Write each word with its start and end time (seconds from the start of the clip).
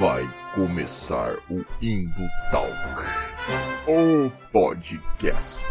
Vai 0.00 0.26
começar 0.54 1.36
o 1.50 1.62
Indo 1.78 2.26
Talk, 2.50 3.02
o 3.86 4.30
podcast. 4.50 5.62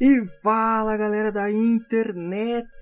E 0.00 0.26
fala 0.42 0.96
galera 0.96 1.30
da 1.30 1.48
internet! 1.48 2.76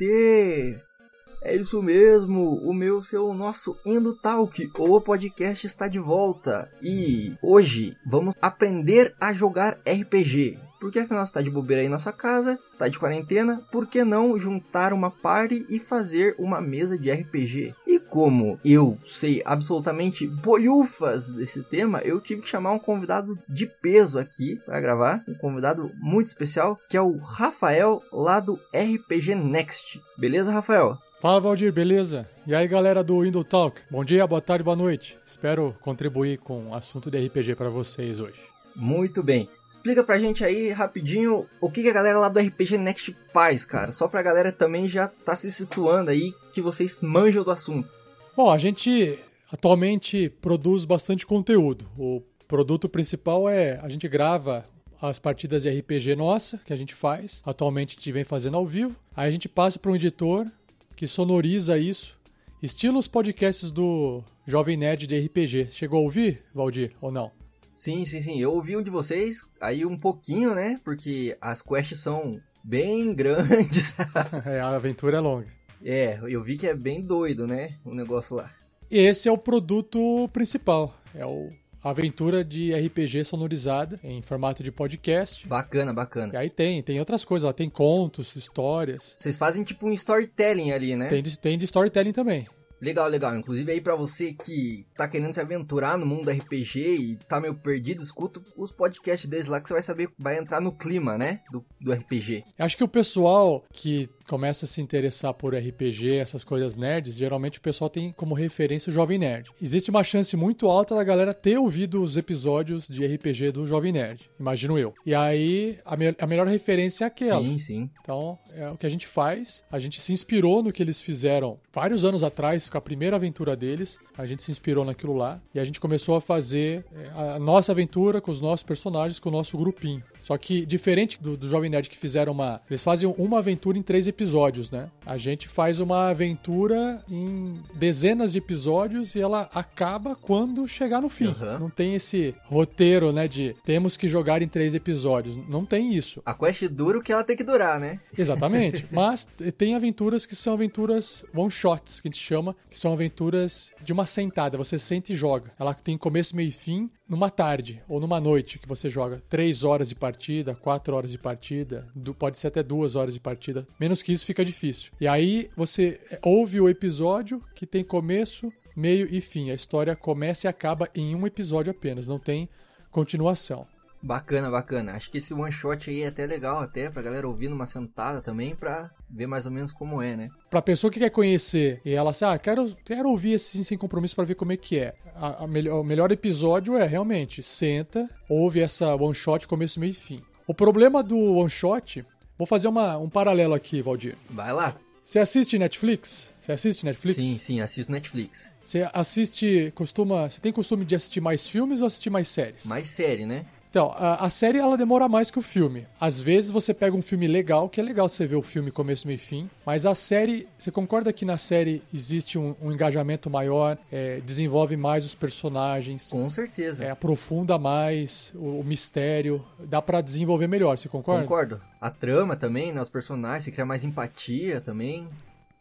É 1.43 1.54
isso 1.54 1.82
mesmo, 1.82 2.62
o 2.66 2.72
meu, 2.72 3.02
seu, 3.02 3.27
o 3.27 3.34
nosso 3.34 3.79
Endo 3.84 4.14
Talk, 4.14 4.66
o 4.79 4.98
podcast 4.98 5.66
está 5.66 5.86
de 5.86 5.98
volta. 5.98 6.72
E 6.80 7.36
hoje 7.42 7.95
vamos 8.06 8.34
aprender 8.40 9.14
a 9.20 9.34
jogar 9.34 9.79
RPG. 9.86 10.68
Porque 10.80 10.98
afinal 11.00 11.24
você 11.24 11.30
está 11.30 11.42
de 11.42 11.50
bobeira 11.50 11.82
aí 11.82 11.88
na 11.88 11.98
sua 11.98 12.12
casa, 12.12 12.58
está 12.66 12.88
de 12.88 12.98
quarentena, 12.98 13.62
por 13.70 13.86
que 13.86 14.04
não 14.04 14.38
juntar 14.38 14.93
uma 14.93 15.11
party 15.11 15.66
e 15.68 15.79
fazer 15.79 16.34
uma 16.38 16.61
mesa 16.61 16.98
de 16.98 17.11
RPG? 17.11 17.75
E 17.86 17.98
como 17.98 18.58
eu 18.64 18.98
sei 19.04 19.43
absolutamente 19.44 20.26
bolhufas 20.26 21.29
desse 21.29 21.62
tema, 21.62 22.00
eu 22.00 22.20
tive 22.20 22.43
que 22.43 22.48
chamar 22.48 22.72
um 22.72 22.79
convidado 22.79 23.39
de 23.48 23.67
peso 23.67 24.18
aqui 24.18 24.61
para 24.64 24.80
gravar, 24.80 25.22
um 25.29 25.34
convidado 25.34 25.90
muito 26.00 26.29
especial, 26.29 26.79
que 26.89 26.96
é 26.96 27.03
o 27.03 27.17
Rafael 27.18 28.03
lá 28.12 28.40
do 28.40 28.58
RPG 28.75 29.34
Next. 29.34 30.00
Beleza, 30.17 30.53
Rafael? 30.53 30.98
Fala 31.20 31.40
Valdir, 31.40 31.72
beleza? 31.72 32.28
E 32.47 32.55
aí 32.55 32.69
galera 32.69 33.03
do 33.03 33.22
Window 33.22 33.42
Talk, 33.42 33.81
bom 33.91 34.05
dia, 34.05 34.25
boa 34.25 34.41
tarde, 34.41 34.62
boa 34.62 34.77
noite. 34.77 35.19
Espero 35.27 35.75
contribuir 35.81 36.39
com 36.39 36.69
o 36.69 36.75
assunto 36.75 37.11
de 37.11 37.19
RPG 37.27 37.56
para 37.56 37.69
vocês 37.69 38.20
hoje. 38.20 38.41
Muito 38.78 39.25
bem. 39.25 39.48
Explica 39.69 40.05
pra 40.05 40.20
gente 40.20 40.45
aí 40.45 40.70
rapidinho 40.70 41.45
o 41.61 41.69
que, 41.69 41.87
a 41.89 41.92
galera 41.92 42.19
lá 42.19 42.28
do 42.28 42.39
RPG 42.39 42.78
Next 42.78 43.14
faz, 43.34 43.64
cara. 43.64 43.91
Só 43.91 44.06
pra 44.06 44.23
galera 44.23 44.53
também 44.53 44.87
já 44.87 45.09
tá 45.09 45.34
se 45.34 45.51
situando 45.51 46.11
aí 46.11 46.33
que 46.53 46.62
vocês 46.62 47.03
manjam 47.03 47.42
do 47.42 47.51
assunto. 47.51 47.92
Bom, 48.37 48.51
a 48.51 48.56
gente 48.56 49.19
atualmente 49.53 50.29
produz 50.41 50.85
bastante 50.85 51.27
conteúdo. 51.27 51.87
O 51.98 52.23
produto 52.47 52.89
principal 52.89 53.48
é 53.48 53.81
a 53.83 53.89
gente 53.89 54.09
grava 54.09 54.62
as 55.03 55.19
partidas 55.19 55.65
de 55.65 55.70
RPG 55.70 56.15
nossa, 56.15 56.59
que 56.65 56.73
a 56.73 56.77
gente 56.77 56.95
faz. 56.95 57.42
Atualmente 57.45 57.91
a 57.91 57.95
gente 57.95 58.13
vem 58.13 58.25
fazendo 58.25 58.57
ao 58.57 58.67
vivo. 58.67 58.95
Aí 59.17 59.29
a 59.29 59.31
gente 59.33 59.48
passa 59.48 59.79
para 59.79 59.91
um 59.91 59.97
editor 59.97 60.47
que 60.95 61.07
sonoriza 61.07 61.77
isso. 61.77 62.17
Estilo 62.63 62.98
os 62.98 63.07
podcasts 63.07 63.70
do 63.70 64.23
Jovem 64.47 64.77
Nerd 64.77 65.07
de 65.07 65.19
RPG. 65.19 65.69
Chegou 65.73 65.98
a 65.98 66.03
ouvir, 66.03 66.42
Valdir, 66.55 66.92
ou 67.01 67.13
não? 67.13 67.38
Sim, 67.79 68.05
sim, 68.05 68.21
sim. 68.21 68.41
Eu 68.41 68.53
ouvi 68.53 68.77
um 68.77 68.83
de 68.83 68.91
vocês, 68.91 69.47
aí 69.61 69.87
um 69.87 69.97
pouquinho, 69.97 70.53
né? 70.53 70.81
Porque 70.84 71.37
as 71.41 71.62
quests 71.62 72.01
são 72.01 72.33
bem 72.65 73.15
grandes. 73.15 73.95
é, 74.45 74.59
a 74.59 74.70
aventura 74.70 75.19
é 75.19 75.20
longa. 75.20 75.47
É, 75.85 76.19
eu 76.29 76.43
vi 76.43 76.57
que 76.57 76.67
é 76.67 76.75
bem 76.75 77.01
doido, 77.01 77.47
né? 77.47 77.70
O 77.87 77.95
negócio 77.95 78.35
lá. 78.35 78.51
Esse 78.91 79.29
é 79.29 79.33
o 79.33 79.39
produto 79.39 80.29
principal. 80.33 80.93
É 81.15 81.25
o 81.25 81.48
aventura 81.81 82.45
de 82.45 82.75
RPG 82.75 83.25
sonorizada 83.25 83.97
em 84.03 84.20
formato 84.23 84.61
de 84.61 84.73
podcast. 84.73 85.47
Bacana, 85.47 85.95
bacana. 85.95 86.35
E 86.35 86.37
aí 86.37 86.51
tem, 86.51 86.83
tem 86.83 86.98
outras 86.98 87.25
coisas, 87.25 87.47
lá 87.47 87.53
tem 87.53 87.70
contos, 87.70 88.35
histórias. 88.35 89.15
Vocês 89.17 89.37
fazem 89.37 89.63
tipo 89.63 89.87
um 89.87 89.92
storytelling 89.92 90.73
ali, 90.73 90.97
né? 90.97 91.09
Tem 91.09 91.23
de, 91.23 91.39
tem 91.39 91.57
de 91.57 91.65
storytelling 91.65 92.13
também. 92.13 92.48
Legal, 92.81 93.09
legal. 93.09 93.37
Inclusive 93.37 93.73
aí 93.73 93.81
para 93.81 93.95
você 93.95 94.33
que 94.33 94.87
tá 94.97 95.09
querendo 95.09 95.34
se 95.34 95.41
aventurar 95.41 95.98
no 95.98 96.07
mundo 96.07 96.31
RPG 96.31 96.79
e 96.79 97.17
tá 97.17 97.41
meio 97.41 97.55
perdido, 97.55 98.03
escuta 98.03 98.41
os 98.57 98.73
podcasts 98.73 99.29
deles 99.29 99.47
lá 99.47 99.61
que 99.61 99.69
você 99.69 99.75
vai 99.75 99.83
saber, 99.83 100.11
vai 100.19 100.39
entrar 100.39 100.61
no 100.61 100.73
clima, 100.73 101.19
né, 101.19 101.41
do, 101.51 101.65
do 101.81 101.93
RPG. 101.93 102.45
Acho 102.59 102.77
que 102.77 102.85
o 102.85 102.89
pessoal 102.89 103.65
que 103.73 104.09
começa 104.29 104.67
a 104.67 104.69
se 104.69 104.81
interessar 104.81 105.33
por 105.33 105.55
RPG, 105.55 106.17
essas 106.17 106.45
coisas 106.45 106.77
nerds, 106.77 107.17
geralmente 107.17 107.59
o 107.59 107.62
pessoal 107.62 107.89
tem 107.89 108.12
como 108.12 108.35
referência 108.35 108.91
o 108.91 108.93
Jovem 108.93 109.19
Nerd. 109.19 109.51
Existe 109.61 109.91
uma 109.91 110.05
chance 110.05 110.37
muito 110.37 110.69
alta 110.69 110.95
da 110.95 111.03
galera 111.03 111.33
ter 111.33 111.59
ouvido 111.59 112.03
os 112.03 112.17
episódios 112.17 112.87
de 112.87 113.07
RPG 113.07 113.52
do 113.52 113.67
Jovem 113.67 113.92
Nerd, 113.92 114.30
imagino 114.39 114.79
eu. 114.79 114.95
E 115.05 115.14
aí 115.14 115.79
a, 115.85 115.97
me 115.97 116.14
a 116.19 116.27
melhor 116.27 116.47
referência 116.47 117.05
é 117.05 117.07
aquela. 117.07 117.41
Sim, 117.41 117.58
sim. 117.58 117.91
Então 118.01 118.39
é 118.55 118.69
o 118.69 118.77
que 118.77 118.86
a 118.86 118.91
gente 118.91 119.07
faz. 119.07 119.64
A 119.70 119.79
gente 119.79 120.01
se 120.02 120.13
inspirou 120.13 120.63
no 120.63 120.73
que 120.73 120.83
eles 120.83 121.01
fizeram 121.01 121.58
vários 121.73 122.05
anos 122.05 122.23
atrás 122.23 122.69
com 122.69 122.77
a 122.77 122.81
primeira 122.81 123.17
aventura 123.17 123.57
deles. 123.57 123.98
A 124.17 124.27
gente 124.27 124.42
se 124.42 124.51
inspirou 124.51 124.85
naquilo 124.85 125.17
lá 125.17 125.41
e 125.55 125.61
a 125.61 125.64
gente 125.64 125.81
começou 125.81 126.14
a 126.17 126.20
fazer 126.20 126.85
é, 126.92 127.35
a 127.35 127.39
nossa 127.39 127.73
aventura 127.73 128.20
com 128.20 128.31
os 128.31 128.41
nossos 128.41 128.62
personagens, 128.62 129.19
com 129.19 129.31
o 129.31 129.32
nosso 129.32 129.56
grupinho. 129.56 130.02
Só 130.28 130.36
que, 130.36 130.66
diferente 130.66 131.18
do, 131.22 131.38
do 131.38 131.48
Jovem 131.48 131.70
Nerd 131.70 131.88
que 131.88 131.96
fizeram 131.96 132.34
uma. 132.34 132.60
Eles 132.68 132.82
fazem 132.82 133.08
uma 133.16 133.38
aventura 133.38 133.78
em 133.78 133.82
três 133.82 134.06
episódios, 134.06 134.70
né? 134.70 134.90
A 135.06 135.16
gente 135.16 135.48
faz 135.48 135.80
uma 135.80 136.10
aventura 136.10 137.02
em 137.08 137.62
dezenas 137.74 138.32
de 138.32 138.38
episódios 138.38 139.14
e 139.14 139.20
ela 139.22 139.48
acaba 139.54 140.14
quando 140.14 140.68
chegar 140.68 141.00
no 141.00 141.08
fim. 141.08 141.28
Uhum. 141.28 141.58
Não 141.60 141.70
tem 141.70 141.94
esse 141.94 142.34
roteiro, 142.44 143.10
né? 143.10 143.26
De 143.26 143.56
temos 143.64 143.96
que 143.96 144.06
jogar 144.06 144.42
em 144.42 144.48
três 144.48 144.74
episódios. 144.74 145.34
Não 145.48 145.64
tem 145.64 145.94
isso. 145.94 146.20
A 146.26 146.34
quest 146.34 146.68
dura 146.68 146.98
o 146.98 147.02
que 147.02 147.10
ela 147.10 147.24
tem 147.24 147.34
que 147.34 147.42
durar, 147.42 147.80
né? 147.80 147.98
Exatamente. 148.14 148.84
Mas 148.92 149.26
tem 149.56 149.74
aventuras 149.74 150.26
que 150.26 150.36
são 150.36 150.52
aventuras 150.52 151.24
one 151.34 151.50
shots, 151.50 152.02
que 152.02 152.08
a 152.08 152.10
gente 152.10 152.22
chama, 152.22 152.54
que 152.68 152.78
são 152.78 152.92
aventuras 152.92 153.70
de 153.82 153.94
uma 153.94 154.04
sentada. 154.04 154.58
Você 154.58 154.78
sente 154.78 155.14
e 155.14 155.16
joga. 155.16 155.52
Ela 155.58 155.72
tem 155.72 155.96
começo, 155.96 156.36
meio 156.36 156.48
e 156.48 156.52
fim 156.52 156.90
numa 157.08 157.30
tarde 157.30 157.82
ou 157.88 157.98
numa 157.98 158.20
noite 158.20 158.58
que 158.58 158.69
você 158.69 158.91
joga 158.91 159.22
três 159.28 159.64
horas 159.64 159.88
de 159.88 159.94
partida, 159.94 160.54
quatro 160.54 160.94
horas 160.94 161.10
de 161.10 161.19
partida, 161.19 161.88
pode 162.19 162.38
ser 162.38 162.48
até 162.48 162.62
duas 162.62 162.96
horas 162.96 163.14
de 163.14 163.20
partida. 163.20 163.66
Menos 163.80 164.02
que 164.02 164.12
isso 164.12 164.26
fica 164.26 164.44
difícil. 164.44 164.92
E 165.00 165.08
aí 165.08 165.50
você 165.56 165.98
ouve 166.22 166.60
o 166.60 166.69
episódio 166.69 167.42
que 167.54 167.66
tem 167.66 167.82
começo, 167.82 168.52
meio 168.76 169.08
e 169.10 169.20
fim. 169.20 169.50
A 169.50 169.54
história 169.54 169.96
começa 169.96 170.46
e 170.46 170.48
acaba 170.48 170.88
em 170.94 171.14
um 171.14 171.26
episódio 171.26 171.70
apenas, 171.70 172.06
não 172.06 172.19
tem 172.19 172.48
continuação. 172.91 173.66
Bacana, 174.03 174.50
bacana. 174.50 174.92
Acho 174.92 175.10
que 175.10 175.19
esse 175.19 175.34
one 175.34 175.50
shot 175.50 175.91
aí 175.91 176.03
é 176.03 176.06
até 176.06 176.26
legal, 176.26 176.60
até 176.60 176.88
pra 176.88 177.03
galera 177.03 177.26
ouvir 177.26 177.48
numa 177.48 177.66
sentada 177.66 178.20
também, 178.20 178.54
pra 178.54 178.91
ver 179.10 179.26
mais 179.26 179.44
ou 179.44 179.53
menos 179.53 179.72
como 179.72 180.00
é, 180.00 180.16
né? 180.16 180.28
Pra 180.48 180.62
pessoa 180.62 180.91
que 180.91 181.00
quer 181.00 181.10
conhecer 181.10 181.81
e 181.84 181.92
ela 181.92 182.10
assim, 182.10 182.25
ah, 182.25 182.38
quero, 182.38 182.75
quero 182.84 183.08
ouvir 183.08 183.32
esse 183.32 183.64
sem 183.64 183.76
compromisso 183.76 184.14
para 184.14 184.25
ver 184.25 184.34
como 184.34 184.53
é 184.53 184.56
que 184.56 184.78
é. 184.78 184.94
A, 185.14 185.44
a 185.44 185.47
melhor, 185.47 185.81
o 185.81 185.84
melhor 185.84 186.12
episódio 186.12 186.76
é 186.76 186.87
realmente 186.87 187.42
senta, 187.42 188.08
ouve 188.28 188.60
essa 188.60 188.94
one 188.94 189.14
shot 189.14 189.48
começo, 189.48 189.81
meio 189.81 189.91
e 189.91 189.94
fim. 189.94 190.22
O 190.47 190.54
problema 190.54 191.03
do 191.03 191.16
one 191.16 191.50
shot, 191.50 192.04
vou 192.38 192.47
fazer 192.47 192.69
uma, 192.69 192.97
um 192.97 193.10
paralelo 193.10 193.54
aqui, 193.54 193.82
Valdir. 193.82 194.16
Vai 194.31 194.53
lá. 194.53 194.76
Você 195.04 195.19
assiste 195.19 195.58
Netflix? 195.58 196.34
Você 196.38 196.53
assiste 196.53 196.84
Netflix? 196.84 197.16
Sim, 197.16 197.38
sim, 197.38 197.60
assisto 197.60 197.91
Netflix. 197.91 198.50
Você 198.62 198.87
assiste, 198.92 199.72
costuma, 199.75 200.28
você 200.28 200.38
tem 200.38 200.53
costume 200.53 200.84
de 200.84 200.94
assistir 200.94 201.20
mais 201.20 201.47
filmes 201.47 201.81
ou 201.81 201.87
assistir 201.87 202.10
mais 202.10 202.28
séries? 202.28 202.64
Mais 202.64 202.88
série, 202.88 203.25
né? 203.25 203.47
Então, 203.70 203.92
a, 203.94 204.24
a, 204.24 204.30
série 204.30 204.58
ela 204.58 204.78
demora 204.78 205.08
mais 205.08 205.30
que 205.30 205.38
o 205.38 205.42
filme. 205.42 205.86
Às 206.00 206.18
vezes 206.18 206.50
você 206.50 206.72
pega 206.72 206.96
um 206.96 207.02
filme 207.02 207.26
legal, 207.26 207.68
que 207.68 207.80
é 207.80 207.84
legal 207.84 208.08
você 208.08 208.26
ver 208.26 208.36
o 208.36 208.42
filme 208.42 208.70
começo, 208.70 209.06
meio 209.06 209.16
e 209.16 209.18
fim, 209.18 209.50
mas 209.64 209.84
a 209.84 209.94
série, 209.94 210.48
você 210.58 210.70
concorda 210.70 211.12
que 211.12 211.24
na 211.24 211.36
série 211.36 211.82
existe 211.92 212.38
um, 212.38 212.54
um 212.62 212.72
engajamento 212.72 213.28
maior, 213.28 213.76
é, 213.92 214.20
desenvolve 214.24 214.76
mais 214.76 215.04
os 215.04 215.14
personagens? 215.14 216.08
Com 216.10 216.30
certeza. 216.30 216.84
É, 216.84 216.90
aprofunda 216.90 217.58
mais 217.58 218.32
o, 218.34 218.60
o 218.60 218.64
mistério, 218.64 219.44
dá 219.58 219.82
para 219.82 220.00
desenvolver 220.00 220.46
melhor, 220.46 220.78
você 220.78 220.88
concorda? 220.88 221.22
Concordo. 221.22 221.60
A 221.80 221.90
trama 221.90 222.36
também, 222.36 222.72
né, 222.72 222.80
os 222.80 222.90
personagens, 222.90 223.44
você 223.44 223.50
cria 223.50 223.66
mais 223.66 223.84
empatia 223.84 224.60
também. 224.60 225.06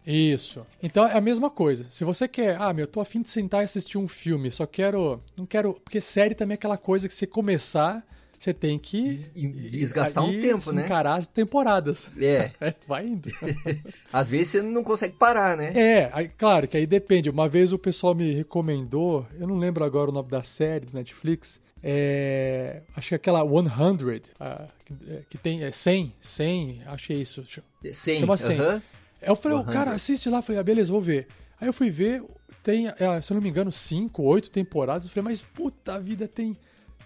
Isso. 0.08 0.66
Então 0.82 1.06
é 1.06 1.18
a 1.18 1.22
mesma 1.22 1.50
coisa. 1.50 1.86
Se 1.92 2.06
você 2.06 2.30
quer, 2.30 2.56
ah, 2.60 2.72
meu, 2.72 2.84
eu 2.84 2.88
tô 2.88 3.02
afim 3.02 3.22
de 3.22 3.30
sentar 3.30 3.62
e 3.62 3.66
assistir 3.66 3.98
um 3.98 4.08
filme, 4.08 4.50
só 4.50 4.66
quero. 4.66 5.20
Não 5.36 5.46
quero. 5.46 5.74
Porque 5.74 6.00
série 6.00 6.34
também 6.34 6.54
é 6.54 6.58
aquela 6.58 6.78
coisa 6.78 7.10
que 7.10 7.14
você 7.14 7.28
começar, 7.28 8.02
você 8.40 8.54
tem 8.54 8.80
que. 8.80 9.22
E 9.36 9.48
desgastar 9.70 10.24
um 10.24 10.40
tempo, 10.40 10.72
né? 10.72 10.86
Encarar 10.86 11.16
as 11.16 11.28
temporadas. 11.28 12.08
É. 12.18 12.52
Vai 12.88 13.06
indo. 13.06 13.30
Às 14.14 14.30
vezes 14.30 14.48
você 14.48 14.62
não 14.62 14.82
consegue 14.82 15.14
parar, 15.16 15.58
né? 15.58 15.74
É, 15.76 16.10
aí, 16.14 16.30
claro 16.30 16.70
que 16.70 16.78
aí 16.78 16.86
depende. 16.86 17.30
Uma 17.30 17.50
vez 17.50 17.74
o 17.74 17.78
pessoal 17.78 18.16
me 18.16 18.32
recomendou, 18.32 19.28
eu 19.38 19.46
não 19.46 19.58
lembro 19.58 19.84
agora 19.84 20.10
o 20.10 20.14
nome 20.14 20.30
da 20.30 20.42
série 20.42 20.86
do 20.86 20.96
Netflix. 20.96 21.60
É, 21.84 22.82
acho 22.96 23.10
que 23.10 23.16
é 23.16 23.18
aquela 23.18 23.42
100, 23.42 23.48
uh, 23.50 24.68
que, 24.84 24.96
que, 25.30 25.38
tem 25.38 25.64
é 25.64 25.72
100, 25.72 26.14
100, 26.20 26.82
achei 26.88 27.22
isso. 27.22 27.46
100, 27.84 28.20
Chama 28.22 28.38
100. 28.38 28.60
Uh 28.60 28.64
-huh. 28.64 28.82
Aí 29.22 29.30
eu 29.30 29.36
falei, 29.36 29.58
o 29.58 29.64
cara, 29.64 29.92
assiste 29.92 30.30
lá. 30.30 30.40
Eu 30.40 30.44
falei, 30.44 30.62
ah, 30.62 30.64
beleza, 30.64 30.92
vou 30.92 31.02
ver. 31.02 31.28
Aí 31.60 31.68
eu 31.68 31.74
fui 31.74 31.90
ver, 31.90 32.24
tem, 32.64 32.88
é, 32.88 33.22
se 33.22 33.32
eu 33.32 33.36
não 33.36 33.42
me 33.42 33.50
engano, 33.50 33.72
cinco, 33.72 34.24
oito 34.24 34.52
temporadas. 34.52 35.06
Eu 35.06 35.12
falei, 35.12 35.32
mas 35.32 35.42
puta 35.42 36.00
vida, 36.00 36.28
tem 36.28 36.56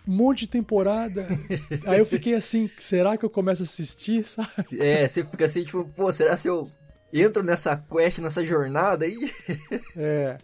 um 0.08 0.14
monte 0.14 0.40
de 0.40 0.50
temporada. 0.50 1.28
Aí 1.86 2.00
eu 2.00 2.06
fiquei 2.06 2.34
assim, 2.34 2.70
será 2.80 3.18
que 3.18 3.24
eu 3.24 3.30
começo 3.30 3.62
a 3.64 3.66
assistir, 3.66 4.26
sabe? 4.28 4.80
É, 4.80 5.08
você 5.08 5.24
fica 5.24 5.46
assim, 5.46 5.64
tipo, 5.64 5.86
pô, 5.96 6.12
será 6.12 6.36
se 6.36 6.48
eu 6.48 6.70
entro 7.14 7.44
nessa 7.44 7.78
quest, 7.78 8.20
nessa 8.20 8.44
jornada 8.44 9.06
aí? 9.06 9.18
É. 9.96 10.38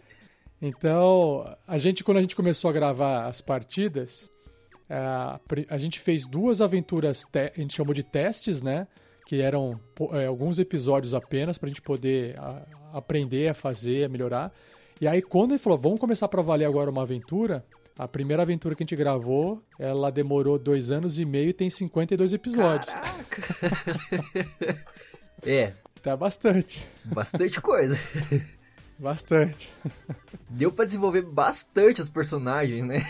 Então, 0.60 1.56
a 1.66 1.78
gente, 1.78 2.02
quando 2.02 2.18
a 2.18 2.20
gente 2.20 2.34
começou 2.34 2.68
a 2.68 2.72
gravar 2.72 3.26
as 3.26 3.40
partidas, 3.40 4.28
a, 4.90 5.38
a 5.68 5.78
gente 5.78 6.00
fez 6.00 6.26
duas 6.26 6.60
aventuras, 6.60 7.24
a 7.32 7.60
gente 7.60 7.76
chamou 7.76 7.94
de 7.94 8.02
testes, 8.02 8.60
né? 8.60 8.88
Que 9.28 9.42
eram 9.42 9.78
é, 10.12 10.24
alguns 10.24 10.58
episódios 10.58 11.12
apenas 11.12 11.58
pra 11.58 11.68
gente 11.68 11.82
poder 11.82 12.34
a, 12.40 12.62
aprender 12.94 13.48
a 13.48 13.54
fazer, 13.54 14.04
a 14.04 14.08
melhorar. 14.08 14.50
E 14.98 15.06
aí, 15.06 15.20
quando 15.20 15.50
ele 15.50 15.58
falou, 15.58 15.78
vamos 15.78 16.00
começar 16.00 16.26
para 16.28 16.40
valer 16.40 16.64
agora 16.64 16.90
uma 16.90 17.02
aventura, 17.02 17.62
a 17.98 18.08
primeira 18.08 18.42
aventura 18.42 18.74
que 18.74 18.82
a 18.82 18.86
gente 18.86 18.96
gravou, 18.96 19.62
ela 19.78 20.10
demorou 20.10 20.58
dois 20.58 20.90
anos 20.90 21.18
e 21.18 21.26
meio 21.26 21.50
e 21.50 21.52
tem 21.52 21.68
52 21.68 22.32
episódios. 22.32 22.86
Caraca! 22.86 23.42
é. 25.44 25.74
Tá 26.02 26.16
bastante. 26.16 26.86
Bastante 27.04 27.60
coisa. 27.60 27.98
Bastante. 28.98 29.70
Deu 30.48 30.72
para 30.72 30.86
desenvolver 30.86 31.22
bastante 31.22 32.00
os 32.00 32.08
personagens, 32.08 32.82
né? 32.82 33.00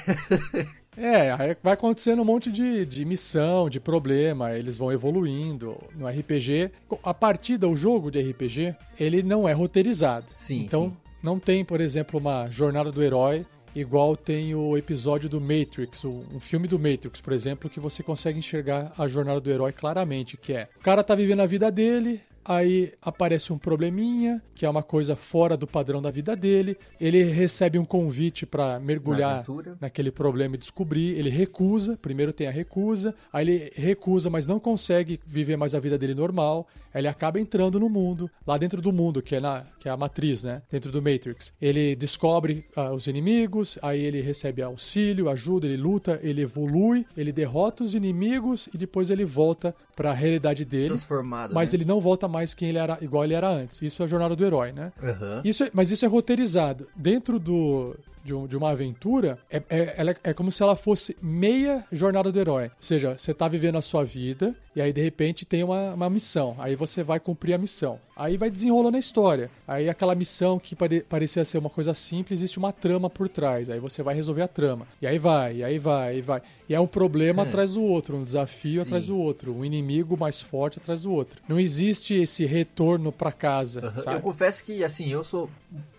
É, 0.99 1.57
vai 1.63 1.75
acontecendo 1.75 2.23
um 2.23 2.25
monte 2.25 2.51
de, 2.51 2.85
de 2.85 3.05
missão, 3.05 3.69
de 3.71 3.79
problema, 3.79 4.53
eles 4.53 4.77
vão 4.77 4.93
evoluindo 4.93 5.77
no 5.95 6.07
RPG. 6.07 6.71
A 7.03 7.15
partida, 7.15 7.69
o 7.69 7.77
jogo 7.77 8.11
de 8.11 8.21
RPG, 8.21 8.75
ele 8.99 9.23
não 9.23 9.49
é 9.49 9.53
roteirizado. 9.53 10.27
Sim. 10.35 10.63
Então, 10.63 10.89
sim. 10.89 10.97
não 11.23 11.39
tem, 11.39 11.65
por 11.65 11.81
exemplo, 11.81 12.19
uma 12.19 12.49
jornada 12.51 12.91
do 12.91 13.03
herói 13.03 13.47
igual 13.75 14.17
tem 14.17 14.55
o 14.55 14.77
episódio 14.77 15.29
do 15.29 15.41
Matrix, 15.41 16.05
um 16.05 16.41
filme 16.41 16.67
do 16.67 16.79
Matrix, 16.79 17.21
por 17.21 17.33
exemplo, 17.33 17.71
que 17.71 17.79
você 17.79 18.03
consegue 18.03 18.39
enxergar 18.39 18.93
a 18.99 19.07
jornada 19.07 19.41
do 19.41 19.51
herói 19.51 19.73
claramente, 19.73 20.37
que 20.37 20.53
é 20.53 20.69
o 20.77 20.81
cara 20.81 21.05
tá 21.05 21.15
vivendo 21.15 21.41
a 21.41 21.47
vida 21.47 21.71
dele, 21.71 22.21
aí 22.49 22.95
aparece 23.03 23.53
um 23.53 23.59
probleminha, 23.59 24.43
que 24.55 24.65
é 24.65 24.71
uma 24.71 24.83
coisa 24.83 25.15
fora 25.15 25.55
do 25.55 25.67
padrão 25.67 26.01
da 26.01 26.11
vida 26.11 26.35
dele. 26.35 26.79
Ele 26.99 27.23
recebe 27.25 27.79
um 27.79 27.85
convite 27.85 28.47
para 28.47 28.81
mergulhar 28.81 29.37
Na 29.37 29.43
naquele 29.83 30.11
problema 30.11 30.55
e 30.55 30.59
descobrir. 30.59 31.19
Ele 31.19 31.29
recusa, 31.29 31.99
primeiro 32.01 32.33
tem 32.33 32.47
a 32.47 32.51
recusa, 32.51 33.15
aí 33.31 33.47
ele 33.47 33.73
recusa, 33.77 34.31
mas 34.31 34.47
não 34.47 34.59
consegue 34.59 35.21
viver 35.27 35.57
mais 35.57 35.75
a 35.75 35.81
vida 35.81 35.99
dele 35.99 36.15
normal. 36.15 36.67
Ele 36.99 37.09
acaba 37.09 37.41
entrando 37.41 37.79
no 37.79 37.89
mundo, 37.89 38.31
lá 38.47 38.59
dentro 38.59 38.81
do 38.81 38.93
mundo, 38.93 39.23
que 39.23 39.37
é, 39.37 39.41
na, 39.41 39.65
que 39.79 39.89
é 39.89 39.93
a 39.93 39.97
matriz, 39.97 40.43
né? 40.43 40.63
Dentro 40.71 40.91
do 40.91 41.01
Matrix. 41.03 41.53
Ele 41.61 41.95
descobre 41.97 42.65
uh, 42.77 42.93
os 42.93 43.07
inimigos, 43.07 43.79
aí 43.83 44.03
ele 44.03 44.21
recebe 44.21 44.63
auxílio, 44.63 45.29
ajuda, 45.29 45.67
ele 45.67 45.77
luta, 45.77 46.19
ele 46.23 46.43
evolui, 46.43 47.07
ele 47.17 47.33
derrota 47.33 47.85
os 47.85 47.95
inimigos 47.95 48.69
e 48.73 48.79
depois 48.79 49.11
ele 49.11 49.25
volta 49.25 49.75
para 49.97 50.11
a 50.11 50.15
realidade 50.15 50.65
dele. 50.65 50.89
Transformado. 50.89 51.55
Mas 51.55 51.73
né? 51.73 51.77
ele 51.77 51.85
não 51.85 52.01
volta 52.01 52.29
mais 52.29 52.55
quem 52.55 52.69
ele 52.69 52.79
era, 52.79 52.99
igual 53.01 53.25
ele 53.25 53.35
era 53.35 53.49
antes. 53.49 53.81
Isso 53.83 54.03
é 54.03 54.05
a 54.05 54.09
jornada 54.09 54.35
do 54.35 54.45
herói, 54.45 54.73
né? 54.73 54.93
Uhum. 55.03 55.41
Isso 55.45 55.65
é- 55.65 55.71
mas 55.73 55.91
isso 55.91 56.05
é 56.05 56.09
roteirizado. 56.09 56.89
Dentro 56.97 57.39
do, 57.39 57.97
de, 58.29 58.35
um- 58.35 58.47
de 58.47 58.57
uma 58.57 58.71
aventura, 58.71 59.39
é, 59.51 59.63
é, 59.71 59.95
ela 59.97 60.11
é- 60.13 60.17
é 60.31 60.35
como 60.35 60.51
se 60.53 60.63
ela 60.63 60.77
fosse 60.77 61.17
meia 61.23 61.85
jornada 61.91 62.31
do 62.31 62.39
herói. 62.39 62.65
Ou 62.67 62.71
seja, 62.81 63.17
você 63.17 63.33
tá 63.33 63.49
vivendo 63.49 63.77
a 63.79 63.83
sua 63.83 64.05
vida 64.05 64.55
e 64.77 64.81
aí 64.83 64.93
de 64.93 65.01
repente 65.03 65.45
tem 65.47 65.65
uma, 65.65 65.95
uma 65.95 66.11
missão. 66.11 66.55
Aí 66.59 66.77
você 66.77 67.03
vai 67.03 67.19
cumprir 67.19 67.55
a 67.55 67.59
missão. 67.59 67.99
Aí 68.19 68.37
vai 68.37 68.51
desenrolando 68.51 68.97
a 68.97 69.01
história. 69.01 69.49
Aí 69.67 69.89
aquela 69.89 70.15
missão 70.15 70.59
que 70.59 70.75
pare- 70.75 71.03
parecia 71.09 71.45
ser 71.45 71.57
uma 71.59 71.71
coisa 71.71 71.95
simples, 71.95 72.41
existe 72.41 72.59
uma 72.59 72.73
trama 72.73 73.09
por 73.09 73.29
trás. 73.29 73.71
Aí 73.71 73.79
você 73.79 74.03
vai 74.03 74.15
resolver 74.15 74.43
a 74.43 74.49
trama. 74.49 74.87
E 75.01 75.07
aí 75.07 75.19
vai, 75.19 75.57
e 75.59 75.65
aí 75.65 75.79
vai, 75.79 76.19
e 76.19 76.21
vai. 76.21 76.43
E 76.69 76.75
é 76.75 76.81
um 76.81 76.87
problema 76.87 77.45
atrás 77.45 77.75
do 77.75 77.83
outro, 77.83 78.17
um 78.17 78.25
desafio 78.25 78.81
Sim. 78.83 78.87
atrás 78.89 79.07
do 79.07 79.17
outro, 79.17 79.55
um 79.55 79.65
inimigo 79.65 80.17
mais 80.19 80.43
forte 80.43 80.79
atrás 80.79 81.03
do 81.03 81.13
outro. 81.13 81.41
Não 81.49 81.59
existe 81.59 82.13
esse 82.15 82.45
retorno 82.45 83.11
pra 83.13 83.33
casa, 83.33 83.95
Uhum. 84.07 84.13
Eu 84.13 84.21
confesso 84.21 84.63
que, 84.65 84.83
assim, 84.85 85.09
eu 85.09 85.23
sou 85.25 85.49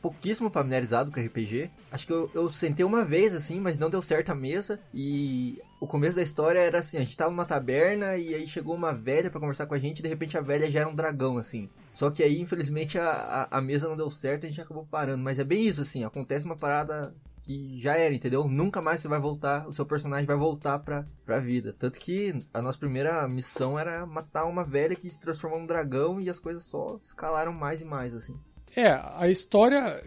pouquíssimo 0.01 0.49
familiarizado 0.49 1.11
com 1.11 1.19
RPG. 1.19 1.69
Acho 1.91 2.05
que 2.05 2.13
eu, 2.13 2.29
eu 2.33 2.49
sentei 2.49 2.85
uma 2.85 3.03
vez, 3.05 3.33
assim, 3.33 3.59
mas 3.59 3.77
não 3.77 3.89
deu 3.89 4.01
certo 4.01 4.29
a 4.31 4.35
mesa. 4.35 4.79
E 4.93 5.59
o 5.79 5.87
começo 5.87 6.15
da 6.15 6.21
história 6.21 6.59
era 6.59 6.79
assim, 6.79 6.97
a 6.97 7.01
gente 7.01 7.15
tava 7.15 7.31
numa 7.31 7.45
taberna 7.45 8.17
e 8.17 8.35
aí 8.35 8.45
chegou 8.45 8.75
uma 8.75 8.93
velha 8.93 9.31
pra 9.31 9.39
conversar 9.39 9.65
com 9.65 9.73
a 9.73 9.79
gente 9.79 9.99
e 9.99 10.01
de 10.01 10.09
repente 10.09 10.37
a 10.37 10.41
velha 10.41 10.69
já 10.69 10.81
era 10.81 10.89
um 10.89 10.95
dragão, 10.95 11.37
assim. 11.37 11.69
Só 11.89 12.11
que 12.11 12.21
aí, 12.21 12.41
infelizmente, 12.41 12.99
a, 12.99 13.47
a, 13.49 13.57
a 13.57 13.61
mesa 13.61 13.87
não 13.87 13.95
deu 13.95 14.09
certo 14.09 14.43
e 14.43 14.47
a 14.47 14.49
gente 14.49 14.61
acabou 14.61 14.85
parando. 14.85 15.23
Mas 15.23 15.39
é 15.39 15.43
bem 15.43 15.65
isso, 15.65 15.81
assim, 15.81 16.03
acontece 16.03 16.45
uma 16.45 16.57
parada 16.57 17.15
que 17.43 17.79
já 17.79 17.95
era, 17.95 18.13
entendeu? 18.13 18.47
Nunca 18.47 18.81
mais 18.81 19.01
você 19.01 19.07
vai 19.07 19.19
voltar, 19.19 19.67
o 19.67 19.73
seu 19.73 19.85
personagem 19.85 20.25
vai 20.25 20.35
voltar 20.35 20.79
pra, 20.79 21.05
pra 21.25 21.39
vida. 21.39 21.73
Tanto 21.77 21.97
que 21.97 22.37
a 22.53 22.61
nossa 22.61 22.77
primeira 22.77 23.25
missão 23.27 23.79
era 23.79 24.05
matar 24.05 24.45
uma 24.45 24.63
velha 24.63 24.95
que 24.95 25.09
se 25.09 25.19
transformou 25.19 25.59
num 25.59 25.65
dragão 25.65 26.19
e 26.19 26.29
as 26.29 26.39
coisas 26.39 26.63
só 26.63 26.99
escalaram 27.01 27.53
mais 27.53 27.81
e 27.81 27.85
mais, 27.85 28.13
assim. 28.13 28.37
É, 28.75 28.91
a 29.15 29.29
história. 29.29 30.03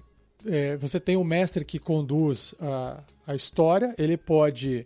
é, 0.46 0.76
você 0.76 1.00
tem 1.00 1.16
o 1.16 1.24
mestre 1.24 1.64
que 1.64 1.78
conduz 1.78 2.54
a, 2.60 3.02
a 3.26 3.34
história, 3.34 3.94
ele 3.98 4.19
pode 4.19 4.84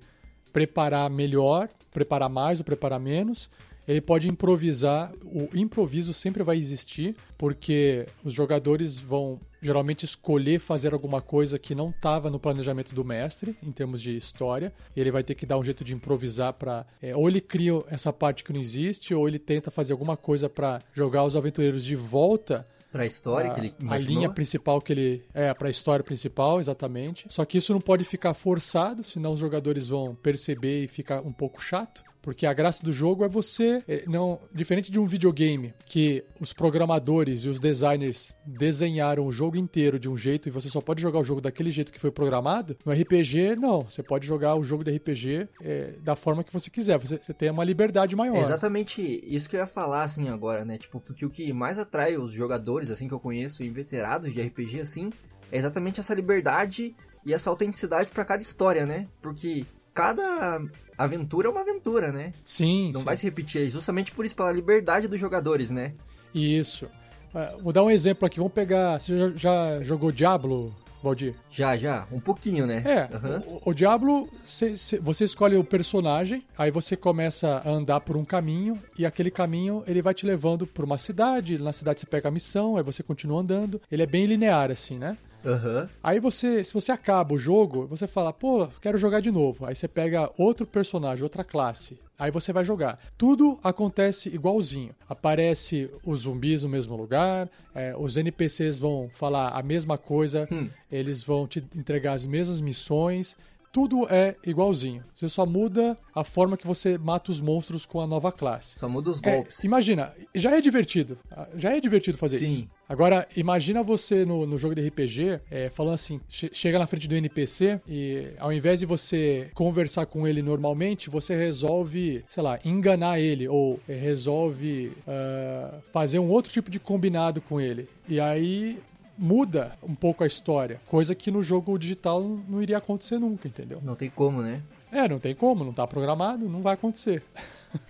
preparar 0.56 1.11
melhor, 1.11 1.69
preparar 1.93 2.31
mais 2.31 2.61
ou 2.61 2.64
preparar 2.64 2.99
menos. 2.99 3.47
Ele 3.87 4.00
pode 4.00 4.26
improvisar, 4.26 5.12
o 5.23 5.50
improviso 5.55 6.14
sempre 6.14 6.43
vai 6.43 6.56
existir, 6.56 7.14
porque 7.37 8.06
os 8.25 8.32
jogadores 8.32 8.97
vão 8.97 9.38
geralmente 9.61 10.06
escolher 10.06 10.58
fazer 10.58 10.94
alguma 10.94 11.20
coisa 11.20 11.58
que 11.58 11.75
não 11.75 11.91
estava 11.91 12.31
no 12.31 12.41
planejamento 12.41 12.94
do 12.94 13.05
mestre, 13.05 13.55
em 13.62 13.70
termos 13.70 14.00
de 14.00 14.17
história. 14.17 14.73
E 14.97 15.00
ele 15.00 15.11
vai 15.11 15.23
ter 15.23 15.35
que 15.35 15.44
dar 15.44 15.58
um 15.58 15.62
jeito 15.62 15.85
de 15.85 15.93
improvisar 15.94 16.55
para. 16.55 16.87
ou 17.14 17.29
ele 17.29 17.43
cria 17.43 17.75
essa 17.88 18.11
parte 18.11 18.43
que 18.43 18.50
não 18.50 18.61
existe, 18.61 19.14
ou 19.14 19.29
ele 19.29 19.38
tenta 19.38 19.70
fazer 19.70 19.93
alguma 19.93 20.17
coisa 20.17 20.49
para 20.49 20.81
jogar 20.94 21.23
os 21.25 21.37
aventureiros 21.37 21.85
de 21.85 21.94
volta 21.94 22.67
Pra 22.96 23.06
história 23.06 23.50
a, 23.50 23.54
que 23.54 23.60
ele 23.60 23.75
a 23.78 23.82
imaginou. 23.82 24.14
linha 24.14 24.31
principal 24.31 24.81
que 24.81 24.93
ele 24.93 25.25
é 25.34 25.52
para 25.54 25.69
a 25.69 25.70
história 25.70 26.04
principal, 26.04 26.58
exatamente. 26.60 27.26
Só 27.28 27.44
que 27.44 27.58
isso 27.58 27.72
não 27.72 27.81
pode 27.81 28.04
ficar 28.04 28.34
forçado, 28.34 29.04
senão 29.04 29.32
os 29.32 29.38
jogadores 29.38 29.88
vão 29.88 30.14
perceber 30.14 30.84
e 30.84 30.88
ficar 30.88 31.20
um 31.20 31.32
pouco 31.32 31.62
chato. 31.62 32.02
Porque 32.26 32.44
a 32.44 32.52
graça 32.52 32.82
do 32.82 32.93
jogo 32.93 33.25
é 33.25 33.28
você, 33.28 33.84
é, 33.87 34.02
não 34.08 34.40
diferente 34.52 34.90
de 34.90 34.99
um 34.99 35.06
videogame 35.06 35.73
que 35.84 36.25
os 36.40 36.52
programadores 36.52 37.44
e 37.44 37.49
os 37.49 37.61
designers 37.61 38.37
desenharam 38.44 39.25
o 39.25 39.31
jogo 39.31 39.56
inteiro 39.56 39.96
de 39.96 40.08
um 40.08 40.17
jeito 40.17 40.49
e 40.49 40.50
você 40.50 40.69
só 40.69 40.81
pode 40.81 41.00
jogar 41.00 41.20
o 41.20 41.25
jogo 41.25 41.40
daquele 41.40 41.70
jeito 41.70 41.93
que 41.93 42.00
foi 42.00 42.11
programado. 42.11 42.76
No 42.84 42.90
RPG 42.90 43.55
não, 43.55 43.82
você 43.82 44.02
pode 44.02 44.26
jogar 44.26 44.56
o 44.56 44.64
jogo 44.64 44.82
de 44.82 44.90
RPG 44.96 45.49
é, 45.62 45.93
da 46.02 46.17
forma 46.17 46.43
que 46.43 46.52
você 46.52 46.69
quiser. 46.69 46.99
Você, 46.99 47.17
você 47.17 47.32
tem 47.32 47.49
uma 47.49 47.62
liberdade 47.62 48.17
maior. 48.17 48.38
É 48.38 48.40
exatamente 48.40 49.00
isso 49.25 49.49
que 49.49 49.55
eu 49.55 49.61
ia 49.61 49.67
falar, 49.69 50.02
assim, 50.02 50.29
agora, 50.29 50.64
né? 50.64 50.79
Tipo, 50.79 50.99
porque 50.99 51.25
o 51.25 51.31
que 51.31 51.52
mais 51.52 51.79
atrai 51.79 52.17
os 52.17 52.32
jogadores, 52.32 52.90
assim, 52.90 53.06
que 53.06 53.14
eu 53.14 53.20
conheço, 53.20 53.62
e 53.62 53.70
veterados 53.70 54.34
de 54.34 54.43
RPG, 54.43 54.81
assim, 54.81 55.11
é 55.52 55.58
exatamente 55.58 56.00
essa 56.00 56.12
liberdade 56.12 56.93
e 57.25 57.32
essa 57.32 57.50
autenticidade 57.50 58.11
pra 58.11 58.25
cada 58.25 58.43
história, 58.43 58.84
né? 58.84 59.06
Porque 59.22 59.64
cada 59.94 60.61
aventura 61.04 61.48
é 61.48 61.50
uma 61.50 61.60
aventura, 61.60 62.10
né? 62.12 62.32
Sim, 62.44 62.90
Não 62.93 63.00
sim. 63.00 63.06
vai 63.06 63.16
se 63.16 63.25
repetir, 63.25 63.66
é 63.66 63.70
justamente 63.70 64.12
por 64.12 64.25
isso, 64.25 64.34
pela 64.37 64.52
liberdade 64.52 65.08
dos 65.08 65.19
jogadores, 65.20 65.70
né? 65.70 65.93
Isso. 66.34 66.87
Ah, 67.34 67.54
Vou 67.60 67.72
dar 67.72 67.82
um 67.82 67.90
exemplo 67.90 68.26
aqui. 68.26 68.38
Vamos 68.38 68.52
pegar. 68.52 68.98
Você 69.00 69.16
já, 69.19 69.28
já 69.37 69.82
jogou 69.82 70.10
Diablo, 70.10 70.74
Valdir? 71.03 71.34
Já, 71.50 71.76
já, 71.76 72.06
um 72.10 72.20
pouquinho, 72.20 72.67
né? 72.67 72.82
É, 72.84 73.15
Aham. 73.15 73.43
o, 73.46 73.70
o 73.70 73.74
Diablo, 73.74 74.29
cê- 74.46 74.76
cê- 74.76 74.98
você 74.98 75.24
escolhe 75.24 75.56
o 75.56 75.62
personagem, 75.65 76.43
aí 76.56 76.70
você 76.70 76.96
começa 76.96 77.62
a 77.65 77.69
andar 77.70 78.00
por 78.00 78.17
um 78.17 78.24
caminho, 78.24 78.81
e 78.98 79.05
aquele 79.06 79.31
caminho 79.31 79.84
ele 79.86 80.00
vai 80.03 80.15
te 80.15 80.24
levando 80.26 80.67
por 80.67 80.84
uma 80.84 80.98
cidade, 80.98 81.58
na 81.58 81.72
cidade 81.72 82.00
você 82.00 82.06
pega 82.06 82.29
a 82.29 82.32
missão, 82.32 82.76
aí 82.76 82.82
você 82.82 83.03
continua 83.03 83.41
andando. 83.41 83.81
Ele 83.91 84.03
é 84.03 84.06
bem 84.06 84.24
linear, 84.26 84.70
assim, 84.70 84.96
né? 84.98 85.17
Aham. 85.46 85.88
Aí 86.03 86.19
você, 86.19 86.65
se 86.65 86.74
você 86.74 86.91
acaba 86.93 87.34
o 87.34 87.38
jogo, 87.38 87.86
você 87.86 88.06
fala, 88.06 88.32
pô, 88.32 88.67
quero 88.81 88.98
jogar 88.98 89.20
de 89.20 89.31
novo. 89.31 89.65
Aí 89.65 89.74
você 89.76 89.86
pega 89.86 90.31
outro 90.36 90.67
personagem, 90.67 91.22
outra 91.22 91.44
classe. 91.44 91.98
Aí 92.19 92.31
você 92.31 92.53
vai 92.53 92.65
jogar. 92.65 92.98
Tudo 93.17 93.58
acontece 93.62 94.29
igualzinho. 94.29 94.94
Aparece 95.08 95.91
os 96.05 96.20
zumbis 96.20 96.62
no 96.62 96.69
mesmo 96.69 96.96
lugar, 96.96 97.48
é, 97.74 97.94
os 97.96 98.17
NPCs 98.17 98.79
vão 98.79 99.08
falar 99.15 99.50
a 99.50 99.62
mesma 99.62 99.96
coisa, 99.98 100.48
Hum. 100.50 100.69
eles 100.91 101.22
vão 101.22 101.46
te 101.46 101.62
entregar 101.76 102.15
as 102.15 102.26
mesmas 102.26 102.60
missões. 102.60 103.36
Tudo 103.76 104.06
é 104.08 104.34
igualzinho. 104.46 105.04
Você 105.14 105.28
só 105.28 105.44
muda 105.44 105.98
a 106.14 106.24
forma 106.24 106.56
que 106.56 106.66
você 106.66 106.96
mata 106.96 107.30
os 107.30 107.42
monstros 107.42 107.84
com 107.84 108.00
a 108.00 108.06
nova 108.06 108.32
classe. 108.32 108.78
Só 108.78 108.88
muda 108.88 109.10
os 109.10 109.20
É, 109.22 109.34
golpes. 109.34 109.62
imagina, 109.64 110.14
já 110.34 110.56
é 110.56 110.62
divertido. 110.62 111.18
Já 111.56 111.76
é 111.76 111.78
divertido 111.78 112.16
fazer 112.16 112.38
Sim. 112.38 112.60
isso. 112.60 112.68
Agora, 112.88 113.28
imagina 113.36 113.82
você 113.82 114.24
no, 114.24 114.46
no 114.46 114.56
jogo 114.56 114.74
de 114.74 114.80
RPG, 114.88 115.40
é, 115.50 115.68
falando 115.68 115.92
assim, 115.92 116.18
che- 116.26 116.48
chega 116.54 116.78
na 116.78 116.86
frente 116.86 117.06
do 117.06 117.14
NPC 117.16 117.78
e 117.86 118.28
ao 118.38 118.50
invés 118.50 118.80
de 118.80 118.86
você 118.86 119.50
conversar 119.52 120.06
com 120.06 120.26
ele 120.26 120.40
normalmente, 120.40 121.10
você 121.10 121.36
resolve, 121.36 122.24
sei 122.28 122.42
lá, 122.42 122.58
enganar 122.64 123.20
ele 123.20 123.46
ou 123.46 123.78
é, 123.86 123.94
resolve 123.94 124.92
ah, 125.06 125.80
fazer 125.92 126.18
um 126.18 126.30
outro 126.30 126.50
tipo 126.50 126.70
de 126.70 126.78
combinado 126.78 127.42
com 127.42 127.60
ele. 127.60 127.86
E 128.08 128.18
aí 128.20 128.78
muda 129.19 129.73
um 129.82 129.94
pouco 129.94 130.25
a 130.25 130.27
história, 130.27 130.81
coisa 130.87 131.15
que 131.15 131.31
no 131.31 131.43
jogo 131.43 131.79
digital 131.79 132.23
não 132.49 132.63
iria 132.63 132.79
acontecer 132.79 133.19
nunca, 133.19 133.49
entendeu? 133.49 133.81
Não 133.82 133.94
tem 133.94 134.11
como, 134.11 134.43
né? 134.43 134.63
É, 134.93 135.08
não 135.08 135.19
tem 135.19 135.35
como, 135.35 135.65
não 135.65 135.73
tá 135.73 135.87
programado, 135.87 136.49
não 136.49 136.63
vai 136.63 136.75
acontecer. 136.75 137.23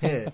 É. 0.02 0.32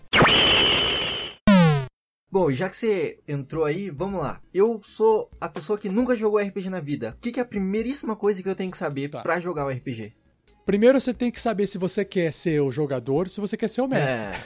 Bom, 2.31 2.51
já 2.51 2.71
que 2.71 2.77
você 2.79 3.19
entrou 3.29 3.65
aí, 3.65 3.91
vamos 3.91 4.21
lá. 4.21 4.41
Eu 4.55 4.81
sou 4.83 5.29
a 5.39 5.49
pessoa 5.49 5.79
que 5.79 5.91
nunca 5.91 6.17
jogou 6.17 6.41
RPG 6.41 6.71
na 6.71 6.81
vida. 6.81 7.15
O 7.19 7.21
que, 7.21 7.31
que 7.31 7.39
é 7.39 7.43
a 7.43 7.47
primeiríssima 7.47 8.17
coisa 8.17 8.43
que 8.43 8.49
eu 8.49 8.55
tenho 8.55 8.71
que 8.71 8.79
saber 8.79 9.11
Tá. 9.11 9.21
pra 9.21 9.39
jogar 9.39 9.67
o 9.67 9.71
RPG? 9.71 10.15
Primeiro 10.65 10.99
você 11.01 11.13
tem 11.13 11.31
que 11.31 11.41
saber 11.41 11.67
se 11.67 11.77
você 11.77 12.05
quer 12.05 12.33
ser 12.33 12.61
o 12.61 12.71
jogador, 12.71 13.29
se 13.29 13.41
você 13.41 13.55
quer 13.57 13.69
ser 13.69 13.83
o 13.83 13.89
mestre. 13.89 14.41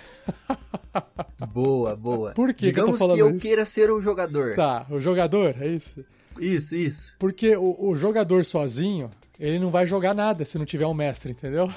É. 1.39 1.47
Boa, 1.47 1.95
boa. 1.95 2.33
Por 2.33 2.53
que 2.55 2.73
que 2.73 2.81
eu 2.81 2.87
tô 2.87 2.93
Digamos 2.93 2.99
falando 2.99 3.17
que 3.17 3.23
eu 3.23 3.31
isso? 3.31 3.41
queira 3.41 3.67
ser 3.67 3.91
o 3.91 4.01
jogador. 4.01 4.55
Tá, 4.57 4.87
o 4.91 4.97
jogador, 4.99 5.55
é 5.61 5.69
isso? 5.69 6.05
Isso, 6.41 6.75
isso. 6.75 7.15
Porque 7.19 7.57
o, 7.57 7.89
o 7.89 7.97
jogador 7.97 8.45
sozinho, 8.45 9.11
ele 9.39 9.59
não 9.59 9.71
vai 9.71 9.87
jogar 9.87 10.15
nada 10.15 10.45
se 10.45 10.59
não 10.59 10.65
tiver 10.65 10.87
um 10.87 10.95
mestre, 10.95 11.33
entendeu? 11.33 11.73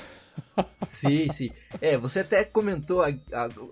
Sim, 0.87 1.29
sim. 1.33 1.51
É, 1.81 1.97
você 1.97 2.19
até 2.19 2.43
comentou 2.43 3.01